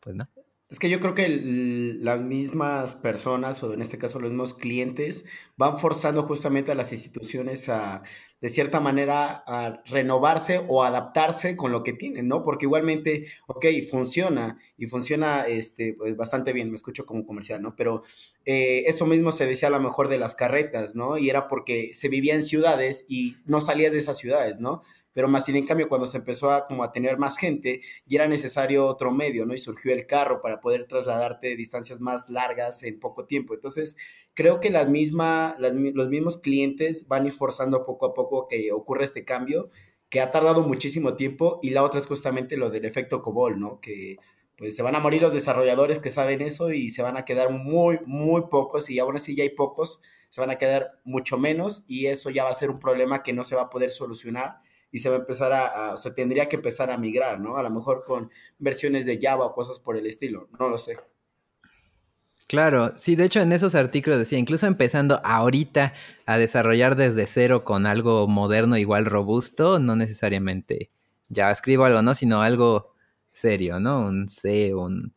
pues 0.00 0.16
no. 0.16 0.28
Es 0.68 0.80
que 0.80 0.90
yo 0.90 0.98
creo 0.98 1.14
que 1.14 1.28
las 1.28 2.20
mismas 2.20 2.96
personas, 2.96 3.62
o 3.62 3.72
en 3.72 3.82
este 3.82 3.98
caso 3.98 4.18
los 4.18 4.30
mismos 4.30 4.52
clientes, 4.52 5.24
van 5.56 5.78
forzando 5.78 6.24
justamente 6.24 6.72
a 6.72 6.74
las 6.74 6.90
instituciones 6.90 7.68
a, 7.68 8.02
de 8.40 8.48
cierta 8.48 8.80
manera, 8.80 9.44
a 9.46 9.80
renovarse 9.86 10.60
o 10.66 10.82
adaptarse 10.82 11.54
con 11.54 11.70
lo 11.70 11.84
que 11.84 11.92
tienen, 11.92 12.26
¿no? 12.26 12.42
Porque 12.42 12.66
igualmente, 12.66 13.28
ok, 13.46 13.64
funciona 13.88 14.58
y 14.76 14.86
funciona 14.86 15.42
este, 15.46 15.94
pues, 15.94 16.16
bastante 16.16 16.52
bien, 16.52 16.70
me 16.70 16.74
escucho 16.74 17.06
como 17.06 17.24
comercial, 17.24 17.62
¿no? 17.62 17.76
Pero 17.76 18.02
eh, 18.44 18.82
eso 18.86 19.06
mismo 19.06 19.30
se 19.30 19.46
decía 19.46 19.68
a 19.68 19.70
lo 19.70 19.80
mejor 19.80 20.08
de 20.08 20.18
las 20.18 20.34
carretas, 20.34 20.96
¿no? 20.96 21.16
Y 21.16 21.30
era 21.30 21.46
porque 21.46 21.92
se 21.94 22.08
vivía 22.08 22.34
en 22.34 22.44
ciudades 22.44 23.06
y 23.08 23.34
no 23.44 23.60
salías 23.60 23.92
de 23.92 24.00
esas 24.00 24.18
ciudades, 24.18 24.58
¿no? 24.58 24.82
Pero 25.16 25.28
más 25.28 25.46
sin 25.46 25.56
en 25.56 25.64
cambio 25.64 25.88
cuando 25.88 26.06
se 26.06 26.18
empezó 26.18 26.50
a, 26.50 26.66
como 26.66 26.84
a 26.84 26.92
tener 26.92 27.16
más 27.16 27.38
gente 27.38 27.80
y 28.06 28.16
era 28.16 28.28
necesario 28.28 28.84
otro 28.84 29.10
medio, 29.10 29.46
¿no? 29.46 29.54
Y 29.54 29.58
surgió 29.58 29.94
el 29.94 30.06
carro 30.06 30.42
para 30.42 30.60
poder 30.60 30.84
trasladarte 30.84 31.56
distancias 31.56 32.00
más 32.00 32.28
largas 32.28 32.82
en 32.82 33.00
poco 33.00 33.24
tiempo. 33.24 33.54
Entonces, 33.54 33.96
creo 34.34 34.60
que 34.60 34.68
las 34.68 34.90
misma, 34.90 35.56
los 35.58 36.08
mismos 36.10 36.36
clientes 36.36 37.08
van 37.08 37.24
a 37.24 37.28
ir 37.28 37.32
forzando 37.32 37.86
poco 37.86 38.04
a 38.04 38.12
poco 38.12 38.46
que 38.46 38.70
ocurra 38.72 39.04
este 39.04 39.24
cambio, 39.24 39.70
que 40.10 40.20
ha 40.20 40.30
tardado 40.30 40.60
muchísimo 40.60 41.16
tiempo 41.16 41.60
y 41.62 41.70
la 41.70 41.82
otra 41.82 41.98
es 41.98 42.06
justamente 42.06 42.58
lo 42.58 42.68
del 42.68 42.84
efecto 42.84 43.22
COBOL, 43.22 43.58
¿no? 43.58 43.80
Que 43.80 44.18
pues 44.58 44.76
se 44.76 44.82
van 44.82 44.96
a 44.96 45.00
morir 45.00 45.22
los 45.22 45.32
desarrolladores 45.32 45.98
que 45.98 46.10
saben 46.10 46.42
eso 46.42 46.72
y 46.72 46.90
se 46.90 47.00
van 47.00 47.16
a 47.16 47.24
quedar 47.24 47.48
muy, 47.48 48.00
muy 48.04 48.42
pocos 48.50 48.90
y 48.90 48.98
aún 48.98 49.16
así 49.16 49.34
ya 49.34 49.44
hay 49.44 49.50
pocos, 49.50 50.02
se 50.28 50.42
van 50.42 50.50
a 50.50 50.58
quedar 50.58 51.00
mucho 51.04 51.38
menos 51.38 51.86
y 51.88 52.04
eso 52.04 52.28
ya 52.28 52.44
va 52.44 52.50
a 52.50 52.54
ser 52.54 52.68
un 52.68 52.78
problema 52.78 53.22
que 53.22 53.32
no 53.32 53.44
se 53.44 53.56
va 53.56 53.62
a 53.62 53.70
poder 53.70 53.90
solucionar 53.90 54.65
y 54.90 54.98
se 54.98 55.08
va 55.08 55.16
a 55.16 55.18
empezar 55.18 55.52
a, 55.52 55.94
o 55.94 55.96
sea, 55.96 56.14
tendría 56.14 56.48
que 56.48 56.56
empezar 56.56 56.90
a 56.90 56.98
migrar, 56.98 57.40
¿no? 57.40 57.56
A 57.56 57.62
lo 57.62 57.70
mejor 57.70 58.04
con 58.04 58.30
versiones 58.58 59.06
de 59.06 59.18
Java 59.20 59.46
o 59.46 59.54
cosas 59.54 59.78
por 59.78 59.96
el 59.96 60.06
estilo, 60.06 60.48
no 60.58 60.68
lo 60.68 60.78
sé. 60.78 60.96
Claro, 62.46 62.92
sí, 62.96 63.16
de 63.16 63.24
hecho 63.24 63.40
en 63.40 63.50
esos 63.52 63.74
artículos 63.74 64.20
decía, 64.20 64.38
incluso 64.38 64.66
empezando 64.66 65.20
ahorita 65.24 65.94
a 66.26 66.38
desarrollar 66.38 66.94
desde 66.94 67.26
cero 67.26 67.64
con 67.64 67.86
algo 67.86 68.28
moderno 68.28 68.76
igual 68.76 69.04
robusto, 69.04 69.80
no 69.80 69.96
necesariamente 69.96 70.90
ya 71.28 71.50
escribo 71.50 71.84
algo, 71.84 72.02
¿no? 72.02 72.14
Sino 72.14 72.42
algo 72.42 72.94
serio, 73.32 73.80
¿no? 73.80 74.06
Un 74.06 74.28
C, 74.28 74.74
un, 74.74 75.12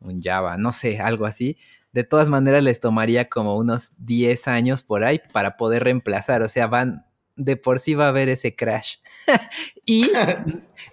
un 0.00 0.22
Java, 0.22 0.58
no 0.58 0.70
sé, 0.70 0.98
algo 1.00 1.24
así. 1.24 1.56
De 1.92 2.04
todas 2.04 2.28
maneras 2.28 2.62
les 2.62 2.78
tomaría 2.78 3.30
como 3.30 3.56
unos 3.56 3.94
10 3.96 4.46
años 4.48 4.82
por 4.82 5.02
ahí 5.02 5.20
para 5.32 5.56
poder 5.56 5.84
reemplazar, 5.84 6.42
o 6.42 6.48
sea, 6.48 6.66
van 6.66 7.05
de 7.36 7.56
por 7.56 7.78
sí 7.78 7.94
va 7.94 8.06
a 8.06 8.08
haber 8.08 8.28
ese 8.28 8.56
crash. 8.56 8.96
y, 9.84 10.10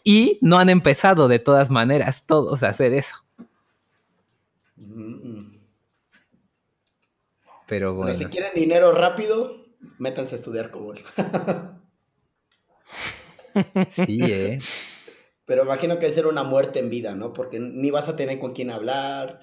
y 0.04 0.38
no 0.42 0.60
han 0.60 0.70
empezado 0.70 1.28
de 1.28 1.40
todas 1.40 1.72
maneras 1.72 2.24
todos 2.26 2.64
a 2.64 2.70
hacer 2.70 2.94
eso. 2.94 3.16
Pero 7.68 7.96
bueno. 7.96 8.14
si 8.14 8.26
quieren 8.26 8.52
dinero 8.54 8.92
rápido, 8.92 9.66
métanse 9.98 10.36
a 10.36 10.38
estudiar 10.38 10.70
COBOL. 10.70 11.00
sí, 13.90 14.20
eh. 14.22 14.60
Pero 15.46 15.64
imagino 15.64 15.98
que 15.98 16.06
va 16.06 16.12
a 16.12 16.16
ser 16.16 16.28
una 16.28 16.44
muerte 16.44 16.80
en 16.80 16.90
vida, 16.90 17.16
¿no? 17.16 17.34
Porque 17.34 17.60
ni 17.60 17.92
vas 17.92 18.10
a 18.10 18.16
tener 18.16 18.40
con 18.40 18.54
quién 18.54 18.70
hablar, 18.70 19.42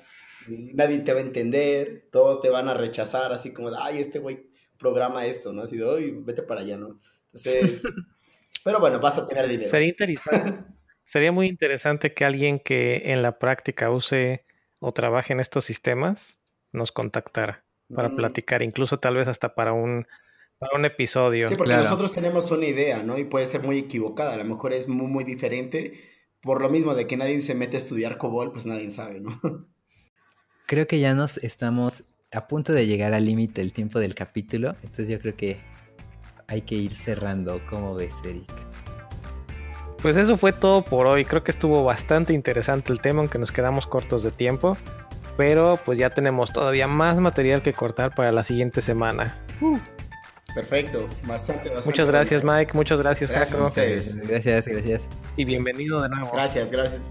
nadie 0.48 0.98
te 0.98 1.12
va 1.12 1.18
a 1.18 1.22
entender, 1.22 2.08
todos 2.10 2.40
te 2.40 2.50
van 2.50 2.68
a 2.68 2.74
rechazar, 2.74 3.32
así 3.32 3.52
como, 3.52 3.70
ay, 3.78 3.98
este 3.98 4.18
güey 4.18 4.49
programa 4.80 5.26
esto, 5.26 5.52
¿no? 5.52 5.62
Así 5.62 5.76
de, 5.76 5.84
oye, 5.84 6.12
vete 6.16 6.42
para 6.42 6.62
allá, 6.62 6.76
¿no? 6.76 6.98
Entonces, 7.26 7.84
pero 8.64 8.80
bueno, 8.80 8.98
vas 8.98 9.18
a 9.18 9.26
tener 9.26 9.46
dinero. 9.46 9.70
Sería 9.70 9.88
interesante. 9.88 10.64
Sería 11.04 11.32
muy 11.32 11.48
interesante 11.48 12.14
que 12.14 12.24
alguien 12.24 12.60
que 12.60 13.02
en 13.06 13.22
la 13.22 13.38
práctica 13.38 13.90
use 13.90 14.44
o 14.78 14.92
trabaje 14.92 15.32
en 15.32 15.40
estos 15.40 15.64
sistemas 15.64 16.40
nos 16.72 16.92
contactara 16.92 17.64
para 17.92 18.08
mm. 18.08 18.16
platicar, 18.16 18.62
incluso 18.62 18.98
tal 18.98 19.16
vez 19.16 19.28
hasta 19.28 19.54
para 19.54 19.72
un, 19.72 20.06
para 20.58 20.76
un 20.76 20.84
episodio. 20.84 21.48
Sí, 21.48 21.56
porque 21.56 21.74
nosotros 21.74 22.12
tenemos 22.12 22.50
una 22.50 22.66
idea, 22.66 23.02
¿no? 23.02 23.18
Y 23.18 23.24
puede 23.24 23.46
ser 23.46 23.62
muy 23.62 23.78
equivocada, 23.78 24.34
a 24.34 24.36
lo 24.36 24.44
mejor 24.44 24.72
es 24.72 24.88
muy, 24.88 25.08
muy 25.08 25.24
diferente. 25.24 26.00
Por 26.40 26.62
lo 26.62 26.70
mismo 26.70 26.94
de 26.94 27.06
que 27.06 27.16
nadie 27.16 27.40
se 27.40 27.54
mete 27.54 27.76
a 27.76 27.80
estudiar 27.80 28.16
COBOL, 28.16 28.52
pues 28.52 28.64
nadie 28.64 28.90
sabe, 28.90 29.20
¿no? 29.20 29.38
Creo 30.66 30.86
que 30.86 31.00
ya 31.00 31.14
nos 31.14 31.38
estamos 31.38 32.04
a 32.32 32.46
punto 32.46 32.72
de 32.72 32.86
llegar 32.86 33.12
al 33.12 33.24
límite 33.24 33.60
del 33.60 33.72
tiempo 33.72 33.98
del 33.98 34.14
capítulo, 34.14 34.74
entonces 34.82 35.08
yo 35.08 35.18
creo 35.18 35.36
que 35.36 35.58
hay 36.46 36.62
que 36.62 36.76
ir 36.76 36.94
cerrando. 36.94 37.60
¿Cómo 37.68 37.94
ves, 37.94 38.14
Eric? 38.24 38.50
Pues 40.02 40.16
eso 40.16 40.36
fue 40.36 40.52
todo 40.52 40.82
por 40.82 41.06
hoy. 41.06 41.24
Creo 41.24 41.44
que 41.44 41.50
estuvo 41.50 41.84
bastante 41.84 42.32
interesante 42.32 42.92
el 42.92 43.00
tema, 43.00 43.20
aunque 43.20 43.38
nos 43.38 43.52
quedamos 43.52 43.86
cortos 43.86 44.22
de 44.22 44.30
tiempo. 44.30 44.76
Pero 45.36 45.78
pues 45.84 45.98
ya 45.98 46.10
tenemos 46.10 46.52
todavía 46.52 46.86
más 46.86 47.18
material 47.18 47.62
que 47.62 47.72
cortar 47.72 48.14
para 48.14 48.32
la 48.32 48.42
siguiente 48.42 48.80
semana. 48.80 49.38
Uh. 49.60 49.78
Perfecto, 50.54 51.08
bastante, 51.26 51.68
bastante. 51.68 51.86
Muchas 51.86 52.08
gracias, 52.08 52.42
Mike. 52.42 52.72
Muchas 52.74 53.00
gracias, 53.00 53.30
gracias 53.30 53.74
Gracias, 54.26 54.66
gracias. 54.66 55.08
Y 55.36 55.44
bienvenido 55.44 56.02
de 56.02 56.08
nuevo. 56.08 56.30
Gracias, 56.32 56.72
gracias. 56.72 57.10